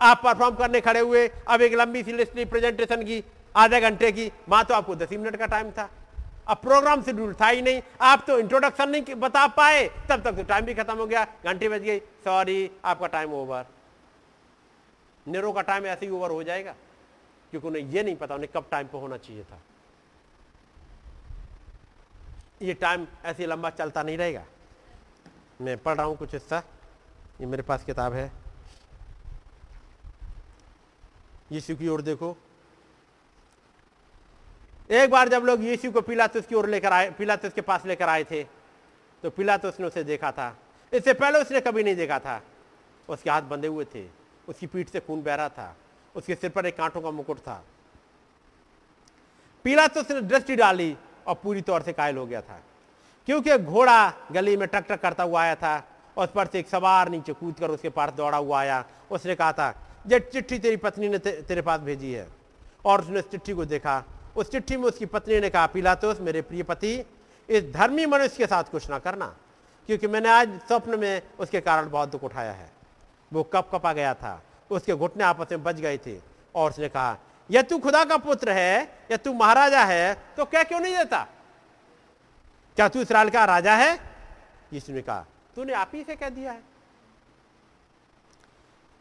[0.00, 3.24] आप परफॉर्म करने खड़े हुए, अब एक लंबी सी लिस्ट प्रेजेंटेशन की,
[3.56, 5.88] आधे घंटे की, माँ तो आपको दस मिनट का टाइम था।
[6.48, 10.42] अब प्रोग्राम शेड्यूल था ही नहीं। आप तो इंट्रोडक्शन नहीं बता पाए। तब तक तो
[10.42, 13.66] टाइम भी खत्म हो गया। घंटे बज गई। सॉरी आपका टाइम ओवर
[15.26, 16.74] नेरो का टाइम ऐसे ही ओवर हो जाएगा।
[17.50, 19.60] क्योंकि उन्हें यह नहीं पता, उन्हें कब टाइम पर होना चाहिए था।
[22.62, 24.44] ये टाइम ऐसे लंबा चलता नहीं रहेगा।
[25.60, 26.62] मैं पढ़ रहा हूँ कुछ हिस्सा।
[27.40, 28.30] ये मेरे पास किताब है।
[31.52, 32.36] यीशु की ओर देखो।
[34.90, 38.08] एक बार जब लोग यीशु को पिलातुस की ओर लेकर आए, पिलातुस के पास लेकर
[38.08, 38.42] आए थे
[39.22, 40.56] तो पिलातुस ने उसे देखा था।
[40.92, 42.40] इससे पहले उसने कभी नहीं देखा था।
[43.08, 44.04] उसके हाथ बंधे हुए थे।
[44.48, 45.76] उसकी पीठ से खून बह रहा था।
[46.14, 47.62] उसके सिर पर एक कांटों का मुकुट था।
[49.64, 52.60] पिलातुस ने दृष्टि डाली और पूरी तौर से कायल हो गया था।
[53.26, 55.82] क्योंकि घोड़ा गली में टक टक करता हुआ आया था,
[56.16, 59.52] उस पर से एक सवार नीचे कूद कर उसके पास दौड़ा हुआ आया। उसने कहा
[59.52, 59.68] था
[60.06, 62.26] ये चिट्ठी तेरी पत्नी ने तेरे पास भेजी है।
[62.84, 64.04] और उसने उस चिट्ठी को देखा।
[64.36, 66.94] उस चिट्ठी में उसकी पत्नी ने कहा, पिलातोस, मेरे प्रिय पति,
[67.48, 69.26] इस धर्मी मनुष्य के साथ कुछ ना करना,
[69.88, 72.70] क्योंकि मैंने आज स्वप्न में उसके कारण बहुत दुख उठाया है।
[73.32, 74.40] वो कप कपा गया था,
[74.70, 76.18] उसके घुटने आपस में बच गए थे
[76.54, 77.16] और उसने कहा,
[77.50, 81.26] यह तू खुदा का पुत्र है या तू महाराजा है तो क्या क्यों नहीं देता?
[82.76, 83.92] क्या तू इसराइल का राजा है?
[84.72, 85.24] यीशु ने कहा,
[85.56, 86.62] तूने आप ही से कह दिया है।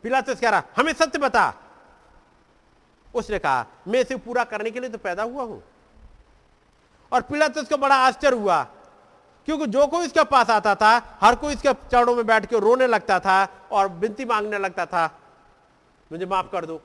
[0.04, 1.54] पिलातुस कह रहा, हमें सत्य बता
[3.16, 5.62] उसने कहा, मैं इसे पूरा करने के लिए तो पैदा हुआ हूँ।
[7.12, 8.62] और पिलातुस को बड़ा आश्चर्य हुआ,
[9.48, 12.88] क्योंकि जो कोई इसके पास आता था, हर कोई इसके चरणों में बैठ के रोने
[12.88, 13.38] लगता था
[13.72, 15.06] और विनती मांगने लगता था,
[16.12, 16.82] मुझे माफ़ कर दो,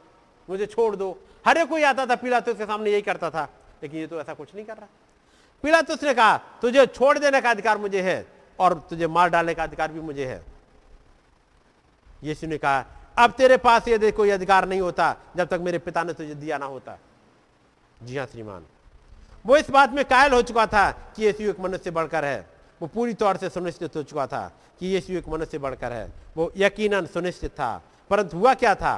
[0.48, 3.48] मुझे छोड़ दो। हर एक कोई आता था पीला तो उसके सामने यही करता था,
[3.82, 4.88] लेकिन ये तो ऐसा कुछ नहीं कर रहा।
[5.64, 8.26] पीला तो उसने कहा, तुझे छोड़ देने का अधिकार मुझे है
[8.58, 10.42] और तुझे मार डालने का अधिकार भी मुझे है।
[12.24, 12.84] यीशु ने कहा
[13.20, 16.58] अब तेरे पास ये कोई अधिकार नहीं होता जब तक मेरे पिता ने तुझे दिया
[16.58, 16.96] ना होता।
[17.98, 18.64] जी हाँ श्रीमान।
[19.46, 22.46] वो इस बात में कायल हो चुका था कि यीशु एक मनुष्य बढ़कर है।
[22.80, 24.46] वो पूरी तौर से सुनिश्चित हो चुका था
[24.80, 27.70] कि यीशु एक मनुष्य बढ़कर है। वो यकीनन सुनिश्चित था।
[28.10, 28.96] परंतु हुआ क्या था?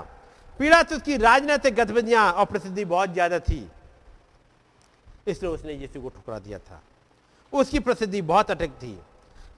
[0.60, 3.68] पिलातुस की राजनीतिक गतिविधियाँ और प्रसिद्धि बहुत ज़्यादा थी।
[5.26, 6.80] इसलिए उसने यीशु को ठुकरा दिया था।
[7.52, 8.98] उसकी प्रसिद्धि बहुत अटक थी।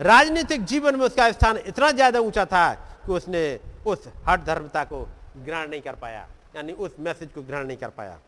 [0.01, 2.73] राजनीतिक जीवन में उसका स्थान इतना ज़्यादा ऊँचा था
[3.07, 3.43] कि उसने
[3.87, 5.01] उस हट धर्मता को
[5.37, 8.19] ग्रहण नहीं कर पाया, यानी उस मैसेज को ग्रहण नहीं कर पाया।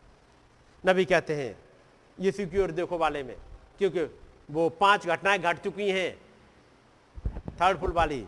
[0.83, 1.55] नबी कहते हैं,
[2.17, 3.35] यीशु की ओर देखो वाले में,
[3.79, 4.03] क्योंकि
[4.49, 6.17] वो पाँच घटनाएँ घट चुकी हैं।
[7.61, 8.25] थर्ड फुल वाली,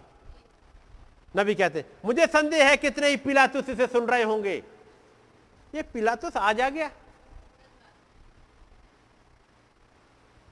[1.35, 4.56] नबी कहते हैं, मुझे संदेह है कितने ही पिलातुस इसे सुन रहे होंगे।
[5.74, 6.90] ये पिलातुस आज आ गया।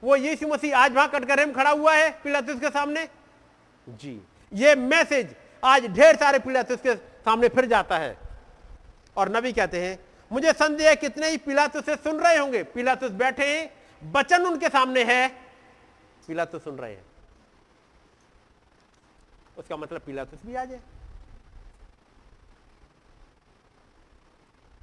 [0.04, 3.08] वो यीशु मसीह आज वहाँ कटघरे में खड़ा हुआ है पिलातुस के सामने।
[3.88, 8.18] जी, ये मैसेज आज ढेर सारे पिलातुस के सामने फिर जाता है।
[9.18, 9.98] और नबी कहते हैं,
[10.32, 15.04] मुझे संदेह कितने ही पिलातुस से सुन रहे होंगे। पिलातुस बैठे हैं बचन उनके सामने
[15.04, 15.28] है।
[16.28, 17.06] पिलातुस सुन रहे हैं।
[19.58, 20.80] उसका मतलब पिलातुस भी आ जाए।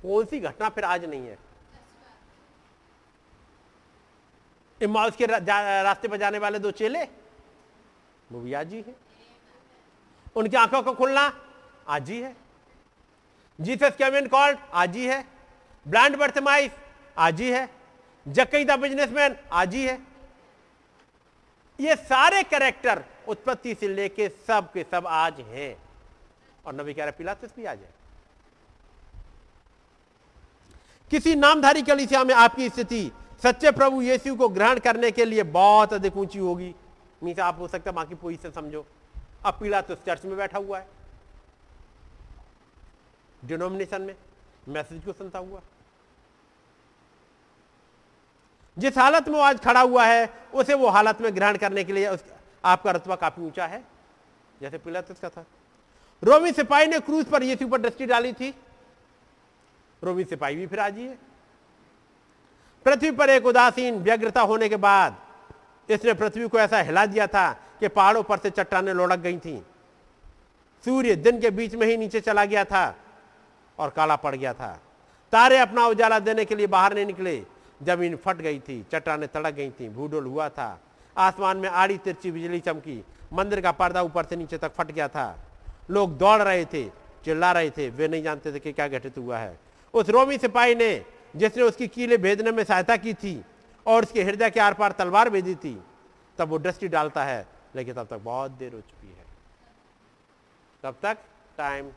[0.02, 1.38] कौन सी घटना फिर आज नहीं है?
[4.80, 7.04] इमाउस के रास्ते पर जाने वाले दो चेले?
[8.32, 9.03] वो भी आज ही है।
[10.36, 11.40] उनकी आँखों को खुलना,
[11.88, 12.36] आज ही है।
[13.60, 15.24] जीसस केविन कॉल्ड आज ही है।
[15.88, 16.72] ब्लैंड बर्थमाइस
[17.18, 17.70] आज ही है।
[18.28, 19.98] जकई द बिजनेसमैन आज ही है।
[21.80, 25.76] ये सारे कैरेक्टर उत्पत्ति से लेके सब के सब आज हैं।
[26.66, 27.94] और नबी कह रहे पिलातुस भी आज है।
[31.10, 35.92] किसी नामधारी कलिसिया में आपकी स्थिति, सच्चे प्रभु यीशु को ग्रहण करने के लिए बहुत
[35.92, 36.74] अधिक ऊँची होगी।
[37.22, 38.86] मीन आप हो सकता बाकी पोजिशन समझो।
[39.44, 40.86] अब पिलातुस चर्च में बैठा हुआ है।
[43.44, 44.14] डिनोमिनेशन में
[44.68, 45.60] मैसेज को सुनता हुआ।
[48.76, 51.92] जिस हालत में वो आज खड़ा हुआ है, उसे वो हालत में ग्रहण करने के
[51.92, 52.16] लिए
[52.64, 53.82] आपका रतबा काफ़ी ऊँचा है,
[54.60, 55.44] जैसे पिलातुस का था।
[56.22, 58.54] रोमी सिपाही ने क्रूज पर यीशु पर दृष्टि डाली थी।
[60.02, 61.18] रोमी सिपाही भी फिर आज है।
[62.86, 65.16] पृथ्वी पर एक उदासीन व्यग्रता होने के बाद
[65.88, 67.44] इसने पृथ्वी को ऐसा हिला दिया था
[67.80, 69.56] कि पहाड़ों पर से चट्टाने लुढ़क गई थी।
[70.84, 72.94] सूर्य दिन के बीच में ही नीचे चला गया था
[73.78, 74.72] और काला पड़ गया था।
[75.32, 77.42] तारे अपना उजाला देने के लिए बाहर नहीं निकले।
[77.82, 80.78] ज़मीन फट गई थी, चट्टाने तड़क गई थी, भूडोल हुआ था।
[81.16, 85.08] आसमान में आड़ी तिरछी बिजली चमकी। मंदिर का पर्दा ऊपर से नीचे तक फट गया
[85.08, 85.38] था।
[85.90, 86.84] लोग दौड़ रहे थे,
[87.24, 89.58] चिल्ला रहे थे। वे नहीं जानते थे कि क्या घटित हुआ है।
[89.94, 91.04] उस रोमी सिपाही ने,
[91.36, 93.44] जिसने उसकी कीले भेदने में सहायता की थी
[93.86, 95.82] और उसके हृदय के आर पार तलवार भेजी थी,
[96.38, 97.46] तब वो दृष्टि डालता है
[97.76, 99.24] लेकिन तब तक बहुत देर हो चुकी है।
[100.82, 101.18] तब तक
[101.58, 101.90] टाइम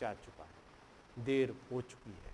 [0.00, 2.32] जा चुका है। देर हो चुकी है।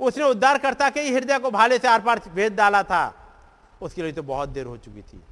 [0.00, 3.14] उसने उद्धारकर्ता के ही हृदय को भाले से आर पार भेद डाला था।
[3.82, 5.22] उसके लिए तो बहुत देर हो चुकी थी।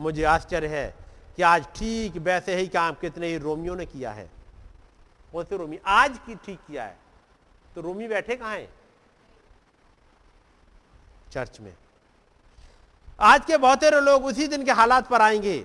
[0.00, 0.94] मुझे आश्चर्य है
[1.36, 4.30] कि आज ठीक वैसे ही काम कितने ही रोमियो ने किया है।
[5.32, 5.78] कौन से रोमी?
[5.86, 7.05] आज की ठीक किया है।
[7.76, 8.68] तो रोमी बैठे कहा हैं?
[11.32, 11.72] चर्च में।
[13.20, 15.64] आज के बहुत लोग उसी दिन के हालात पर आएँगे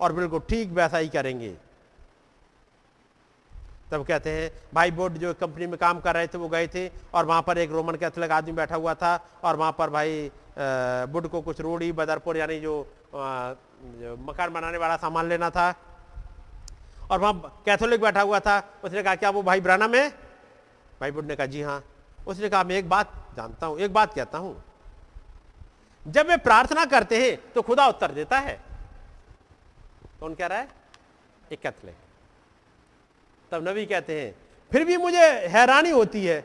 [0.00, 1.54] और बिल्कुल ठीक वैसा ही करेंगे।
[3.92, 6.88] तब कहते हैं, भाई, बोर्ड जो कंपनी में काम कर रहे थे वो गए थे
[7.14, 10.30] और वहाँ पर एक रोमन कैथोलिक आदमी बैठा हुआ था और वहाँ पर भाई
[11.12, 12.74] बुड को कुछ रोड़ी बदरपुर यानी जो
[14.26, 15.70] मकान बनाने वाला सामान लेना था
[17.10, 20.12] और वहाँ कैथोलिक बैठा हुआ था। उसने कहा, क्या वो भाई ब्राना में
[21.10, 21.82] बुढ़ ने कहा, जी हाँ।
[22.26, 24.62] उसने कहा, मैं एक बात जानता हूँ, एक बात कहता हूँ।
[26.06, 28.60] जब वे प्रार्थना करते हैं तो खुदा उत्तर देता है।
[30.20, 30.68] कौन कह रहा है?
[31.52, 31.66] एक
[33.52, 34.34] तब नबी कहते हैं,
[34.72, 36.44] फिर भी मुझे हैरानी होती है।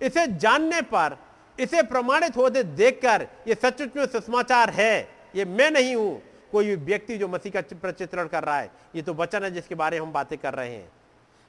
[0.00, 1.16] इसे जानने पर,
[1.58, 6.22] इसे प्रमाणित होते देखकर ये सचमुच में सुसमाचार है। ये मैं नहीं हूँ।
[6.52, 10.00] कोई व्यक्ति जो मसीह का प्रचित्रण कर रहा है, ये तो वचन है जिसके बारे
[10.00, 10.88] में हम बातें कर रहे हैं।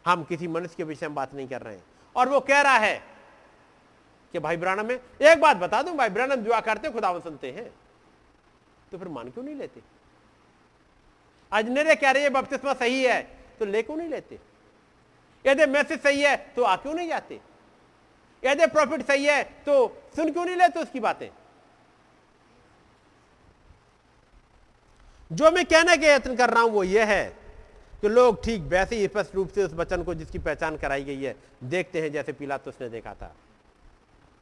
[0.06, 1.84] हम किसी मनुष्य के विषय में बात नहीं कर रहे हैं।
[2.16, 2.98] और वो कह रहा है
[4.34, 7.70] कि भाई ब्रानम में, एक बात बता दूँ, भाई ब्रानम दुआ करते खुदा सुनते हैं
[8.92, 9.82] तो फिर मान क्यों नहीं लेते?
[11.52, 13.22] अजनेरे कह रहे हैं बपतिस्मा सही है
[13.60, 14.40] तो ले क्यों नहीं लेते?
[15.46, 17.40] यदि मैसेज सही है तो आ क्यों नहीं जाते?
[18.44, 21.30] यदि प्रॉफिट सही है तो सुन क्यों नहीं लेते उसकी बातें?
[25.32, 27.38] जो मैं कहने के यत्न कर रहा हूँ, वो ये है
[28.02, 31.24] कि लोग ठीक वैसे ही स्पष्ट रूप से उस वचन को जिसकी पहचान कराई गई
[31.24, 33.34] है, देखते हैं जैसे पिलातुस ने देखा था,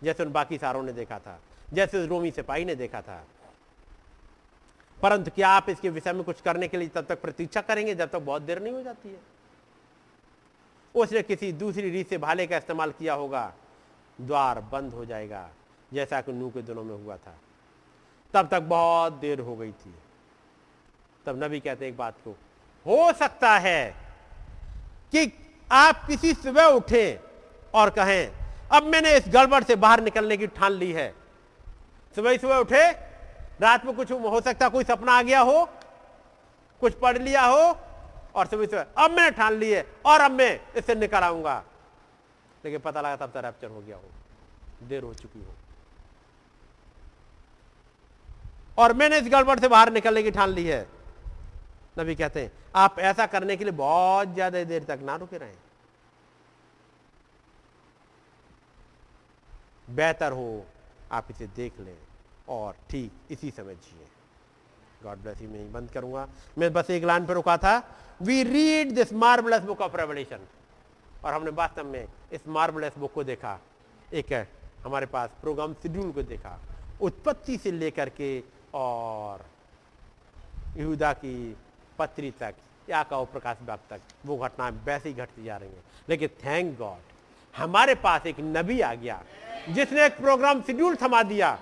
[0.04, 1.40] जैसे उन बाकी सारों ने देखा था,
[1.74, 3.24] जैसे उस रोमी सिपाही ने देखा था।
[5.02, 8.10] परंतु क्या आप इसके विषय में कुछ करने के लिए तब तक प्रतीक्षा करेंगे जब
[8.10, 9.20] तक बहुत देर नहीं हो जाती है?
[10.96, 13.54] उसने किसी दूसरी रीत से भाले का इस्तेमाल किया होगा,
[14.20, 15.50] द्वार बंद हो जाएगा,
[15.94, 17.38] जैसा कि नू के दिनों में हुआ था।
[18.34, 19.94] तब तक बहुत देर हो गई थी।
[21.26, 22.36] तब नबी कहते हैं एक बात को
[22.88, 23.96] हो सकता है
[25.14, 25.32] कि
[25.70, 27.20] आप किसी सुबह उठे
[27.74, 28.32] और कहें,
[28.72, 31.14] अब मैंने इस गड़बड़ से बाहर निकलने की ठान ली है।
[32.16, 32.84] सुबह सुबह उठे,
[33.62, 35.70] रात में कुछ हो सकता, कोई सपना आ गया हो,
[36.82, 37.78] कुछ पढ़ लिया हो,
[38.36, 41.64] और सुबह सुबह, अब मैंने ठान ली है, और अब मैं इससे निकल आऊँगा।
[42.66, 44.10] लेकिन पता लगा तब तक रैप्चर हो गया हो,
[44.84, 45.54] देर हो चुकी हो।
[48.78, 50.97] और मैंने इस गड़बड़ से बाहर निकलने की ठान ली है।
[51.98, 55.56] नबी कहते हैं, आप ऐसा करने के लिए बहुत ज़्यादा देर तक ना रुके रहें।
[59.88, 60.66] बेहतर हो
[61.12, 61.98] आप इसे देख लें
[62.50, 64.08] और ठीक इसी समय जिए।
[65.04, 66.28] गॉड ब्लेस यू मैं बंद करूँगा।
[66.58, 67.78] मैं बस एक लाइन पर रुका था
[68.22, 70.48] we read this marvellous book of Revelation
[71.26, 73.60] और हमने वास्तव में इस मार्बलस बुक को देखा।
[74.14, 74.34] एक
[74.84, 76.60] हमारे पास प्रोग्राम शेड्यूल को देखा।
[77.02, 78.40] उत्पत्ति से लेकर के
[78.74, 79.46] और
[80.78, 81.36] यहूदा की
[82.00, 82.54] पत्री तक,
[82.88, 86.78] या कहो प्रकाश बाग तक, वो घटनाएँ वैसे ही घटती जा रही हैं। लेकिन थैंक
[86.78, 87.16] गॉड
[87.56, 89.22] हमारे पास एक नबी आ गया,
[89.70, 91.58] जिसने एक प्रोग्राम शेड्यूल थमा दिया।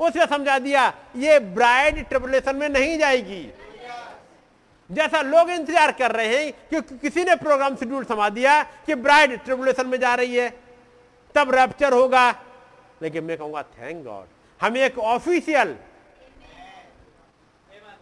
[0.00, 3.42] उसने समझा दिया, ये ब्राइड ट्रिबुलेशन में नहीं जाएगी।
[4.90, 9.38] जैसा लोग इंतज़ार कर रहे हैं क्योंकि किसी ने प्रोग्राम शेड्यूल थमा दिया कि ब्राइड
[9.44, 10.48] ट्रिबुलेशन में जा रही है,
[11.34, 12.30] तब रैप्चर होगा।
[13.02, 14.26] लेकिन मैं कहूँगा थैंक गॉड
[14.60, 15.76] हमें एक ऑफिशियल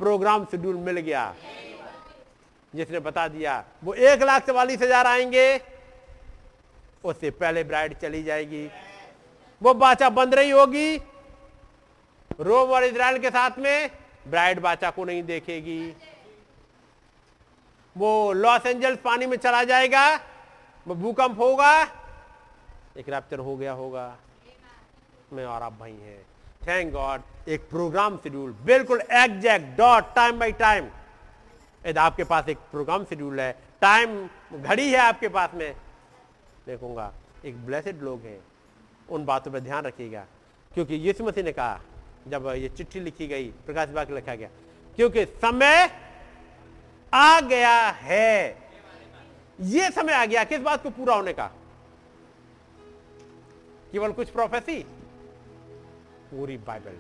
[0.05, 1.35] प्रोग्राम शेड्यूल मिल गया।
[2.73, 3.53] जिसने बता दिया,
[3.85, 5.61] वो एक लाख चवालीस हज़ार आएँगे,
[7.05, 8.67] उससे पहले ब्राइड चली जाएगी।
[9.63, 10.97] वो बाचा बंद रही होगी,
[12.41, 13.91] रोम और इसराइल के साथ में
[14.29, 15.81] ब्राइड बाचा को नहीं देखेगी।
[17.97, 20.15] वो लॉस एंजल्स पानी में चला जाएगा,
[20.87, 21.73] वो भूकंप होगा,
[22.97, 24.07] एक रैप्चर हो गया होगा।
[25.33, 26.23] मैं और आप भाई हैं।
[26.67, 27.21] Thank God.
[27.49, 30.89] एक प्रोग्राम शेड्यूल बिल्कुल exact dot time by time
[31.87, 34.17] यदि आपके पास एक प्रोग्राम शेड्यूल है टाइम
[34.55, 35.75] घड़ी है आपके पास में।
[36.67, 37.13] देखूँगा,
[37.45, 38.41] एक ब्लेसेड लोग हैं,
[39.11, 40.25] उन बातों पर ध्यान रखिएगा।
[40.73, 41.81] क्योंकि यीशु मसीह ने कहा,
[42.29, 44.49] जब ये चिट्ठी लिखी गई, प्रकाश बाग लिखा गया,
[44.97, 45.91] क्योंकि समय
[47.13, 48.59] आ गया है।
[49.61, 51.47] ये समय आ गया, किस बात को पूरा होने का?
[53.93, 54.79] केवल कुछ प्रोफेसी
[56.31, 56.97] पूरी बाइबल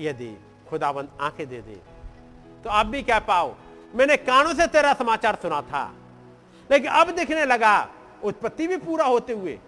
[0.00, 0.36] यदि
[0.70, 1.80] खुदाबंद आँखें दे दे
[2.64, 3.54] तो आप भी क्या पाओ?
[3.94, 5.84] मैंने कानों से तेरा समाचार सुना था।
[6.70, 7.88] लेकिन अब दिखने लगा,
[8.24, 9.58] उत्पत्ति भी पूरा होते हुए,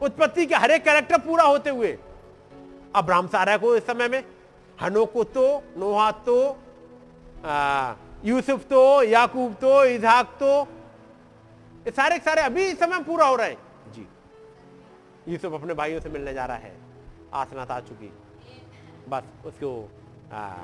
[0.00, 1.98] उत्पत्ति के हर एक कैरेक्टर पूरा होते हुए।
[2.94, 4.22] अब्राहम, सारा को इस समय में
[4.78, 5.46] हनो को तो
[5.76, 6.36] नोहा तो
[8.24, 10.52] यूसुफ तो याकूब तो इजहाक तो
[11.86, 14.06] ये सारे सारे अभी इस समय पूरा हो रहे हैं। जी।
[15.28, 16.76] यूसुफ अपने भाइयों से मिलने जा रहा है।
[17.34, 18.12] आसनात आ चुकी।
[19.08, 19.90] बस उसको
[20.32, 20.56] आ,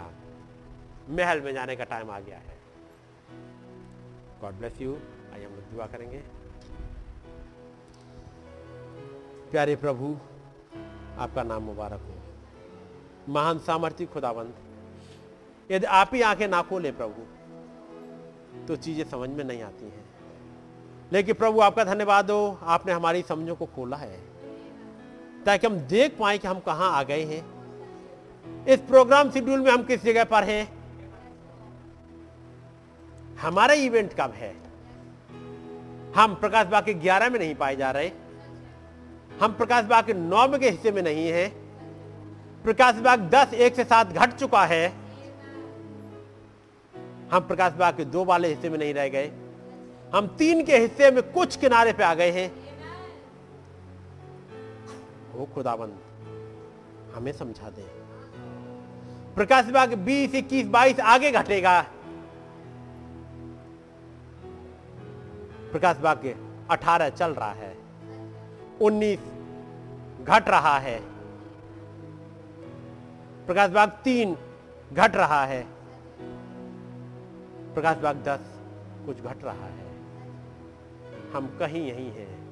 [1.09, 2.59] महल में जाने का टाइम आ गया है।
[4.41, 4.97] गॉड ब्लेस यू
[5.35, 6.19] आइए हम लोग दुआ करेंगे।
[9.51, 10.19] प्यारे प्रभु
[11.19, 12.15] आपका नाम मुबारक हो।
[13.29, 14.55] महान सामर्थ्य खुदावंत।
[15.71, 17.23] यदि आप ही आँखें ना खोले प्रभु
[18.67, 20.05] तो चीज़ें समझ में नहीं आती हैं।
[21.13, 24.21] लेकिन प्रभु आपका धन्यवाद हो। आपने हमारी समझों को खोला है।
[25.45, 27.62] ताकि हम देख पाए कि हम कहाँ आ गए हैं।
[28.69, 30.73] इस प्रोग्राम शेड्यूल में हम किस जगह पर हैं?
[33.41, 34.57] हमारा इवेंट कब है?
[36.17, 38.11] हम प्रकाश बाग के ग्यारह में नहीं पाए जा रहे।
[39.41, 41.49] हम प्रकाश बाग के नौ के हिस्से में नहीं है।
[42.65, 44.93] प्रकाश बाग दस एक से सात घट चुका है।
[47.33, 49.33] हम प्रकाश बाग के दो वाले हिस्से में नहीं रह गए।
[50.15, 52.51] हम तीन के हिस्से में कुछ किनारे पे आ गए हैं।
[55.33, 55.99] वो खुदाबंद,
[57.15, 58.02] हमें समझा दे।
[59.35, 61.83] प्रकाश बाग बीस, इक्कीस, बाईस आगे घटेगा।
[65.73, 66.35] प्रकाश बाग
[66.71, 67.79] अठारह चल रहा है।
[68.83, 69.21] उन्नीस
[70.25, 71.01] घट रहा है।
[73.47, 74.37] प्रकाश बाग तीन
[74.93, 75.67] घट रहा है।
[77.75, 78.41] प्रकाश बाग दस
[79.07, 79.89] कुछ घट रहा है।
[81.33, 82.43] हम कहीं यही हैं।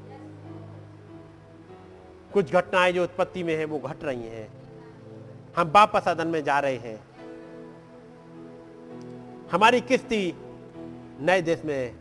[2.32, 4.59] कुछ घटनाएँ जो उत्पत्ति में है, वो घट रही हैं।
[5.56, 7.00] हम वापस सदन में जा रहे हैं।
[9.52, 10.34] हमारी किस्ती
[11.20, 11.94] नए देश में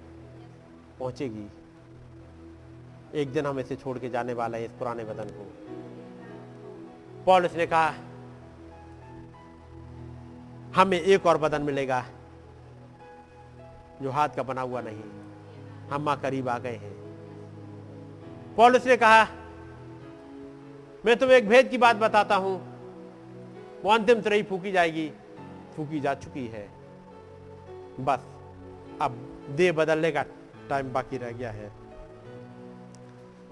[1.00, 1.48] पहुंचेगी।
[3.22, 5.46] एक दिन हम इसे छोड़ के जाने वाला है इस पुराने वतन को।
[7.26, 7.94] पॉलिस ने कहा,
[10.76, 12.06] हमें एक और बदन मिलेगा
[14.02, 15.04] जो हाथ का बना हुआ नहीं।
[15.90, 16.94] हम माँ करीब आ गए हैं।
[18.56, 19.28] पॉलिस ने कहा,
[21.06, 22.69] मैं तुम्हें एक भेद की बात बताता हूँ।
[23.84, 25.12] वो अंतिम तरह फूकी जाएगी,
[25.76, 26.70] फूकी जा चुकी है।
[28.00, 28.20] बस,
[29.02, 30.22] अब देह बदलने का
[30.70, 31.72] टाइम बाकी रह गया है।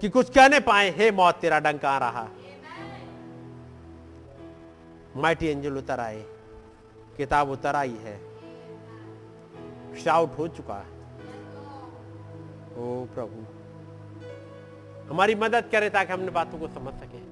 [0.00, 2.28] कि कुछ कहने पाए, हे मौत, तेरा डंक आ रहा।
[5.16, 6.24] माइटी एंजल उतर आए,
[7.16, 8.28] किताब उतर आई है।
[10.04, 10.98] शाउट हो चुका है।
[12.76, 13.58] ओ प्रभु,
[15.10, 17.27] हमारी मदद करे ताकि हमने बातों को समझ सके।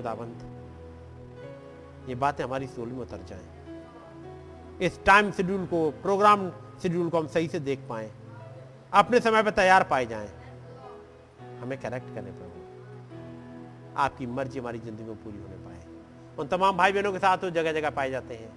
[0.00, 0.48] खुदाबंद
[2.08, 6.50] ये बातें हमारी सोल में उतर जाएँ। इस टाइम शेड्यूल को प्रोग्राम
[6.82, 8.10] शेड्यूल को हम सही से देख पाए।
[8.92, 10.28] अपने समय पर तैयार पाए जाएँ।
[11.60, 12.58] हमें करेक्ट करने प्रभु।
[13.96, 15.80] आपकी मर्ज़ी हमारी ज़िंदगी में पूरी होने पाए।
[16.38, 18.50] उन तमाम भाई बहनों के साथ वो जगह जगह पाए जाते हैं।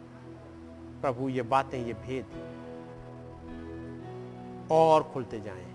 [1.02, 2.26] प्रभु, ये बातें, ये भेद
[4.72, 5.66] और खुलते जाएँ।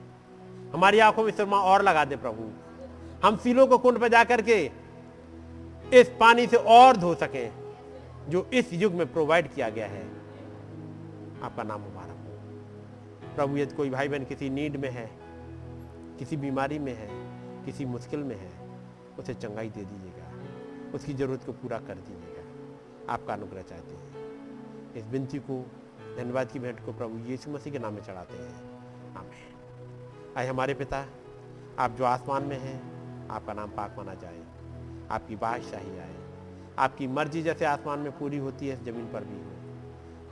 [0.72, 2.50] हमारी आँखों में सुरमा और लगा दे प्रभु।
[3.26, 4.87] हम सीलों को कुंड पर जाकर के
[5.94, 7.74] इस पानी से और धो सकें,
[8.28, 10.08] जो इस युग में प्रोवाइड किया गया है।
[11.42, 15.10] आपका नाम मुबारक हो। प्रभु, यदि कोई भाई बहन किसी नीड में है,
[16.18, 17.08] किसी बीमारी में है,
[17.64, 18.70] किसी मुश्किल में है,
[19.18, 20.28] उसे चंगाई दे दीजिएगा।
[20.94, 22.38] उसकी ज़रूरत को पूरा कर दीजिएगा।
[23.12, 24.08] आपका अनुग्रह चाहते हैं।
[24.94, 25.66] इस विनती को,
[26.16, 28.54] धन्यवाद की भेंट को प्रभु यीशु मसीह के नाम में चढ़ाते हैं।
[29.16, 31.06] आमेन। आए हमारे पिता,
[31.78, 34.47] आप जो आसमान में हैं, आपका नाम पाक माना जाए।
[35.10, 36.14] आपकी बादशाही आए
[36.78, 39.52] आपकी मर्ज़ी जैसे आसमान में पूरी होती है, ज़मीन पर भी हो।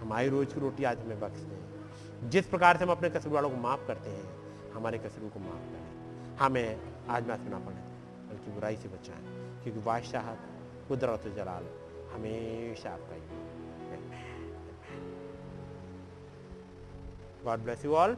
[0.00, 3.50] हमारी रोज की रोटी आज हमें बख्श दें। जिस प्रकार से हम अपने कसूर वालों
[3.50, 4.24] को माफ़ करते हैं,
[4.72, 7.76] हमारे कसूरों को माफ़ करें। हमें आज मैं सुना पड़े,
[8.28, 9.24] बल्कि बुराई से बचाएँ,
[9.62, 10.34] क्योंकि बादशाह
[10.88, 11.64] कुदरत जलाल
[12.14, 13.20] हमेशा आपका ही
[17.44, 18.16] गॉड ब्लेस यू ऑल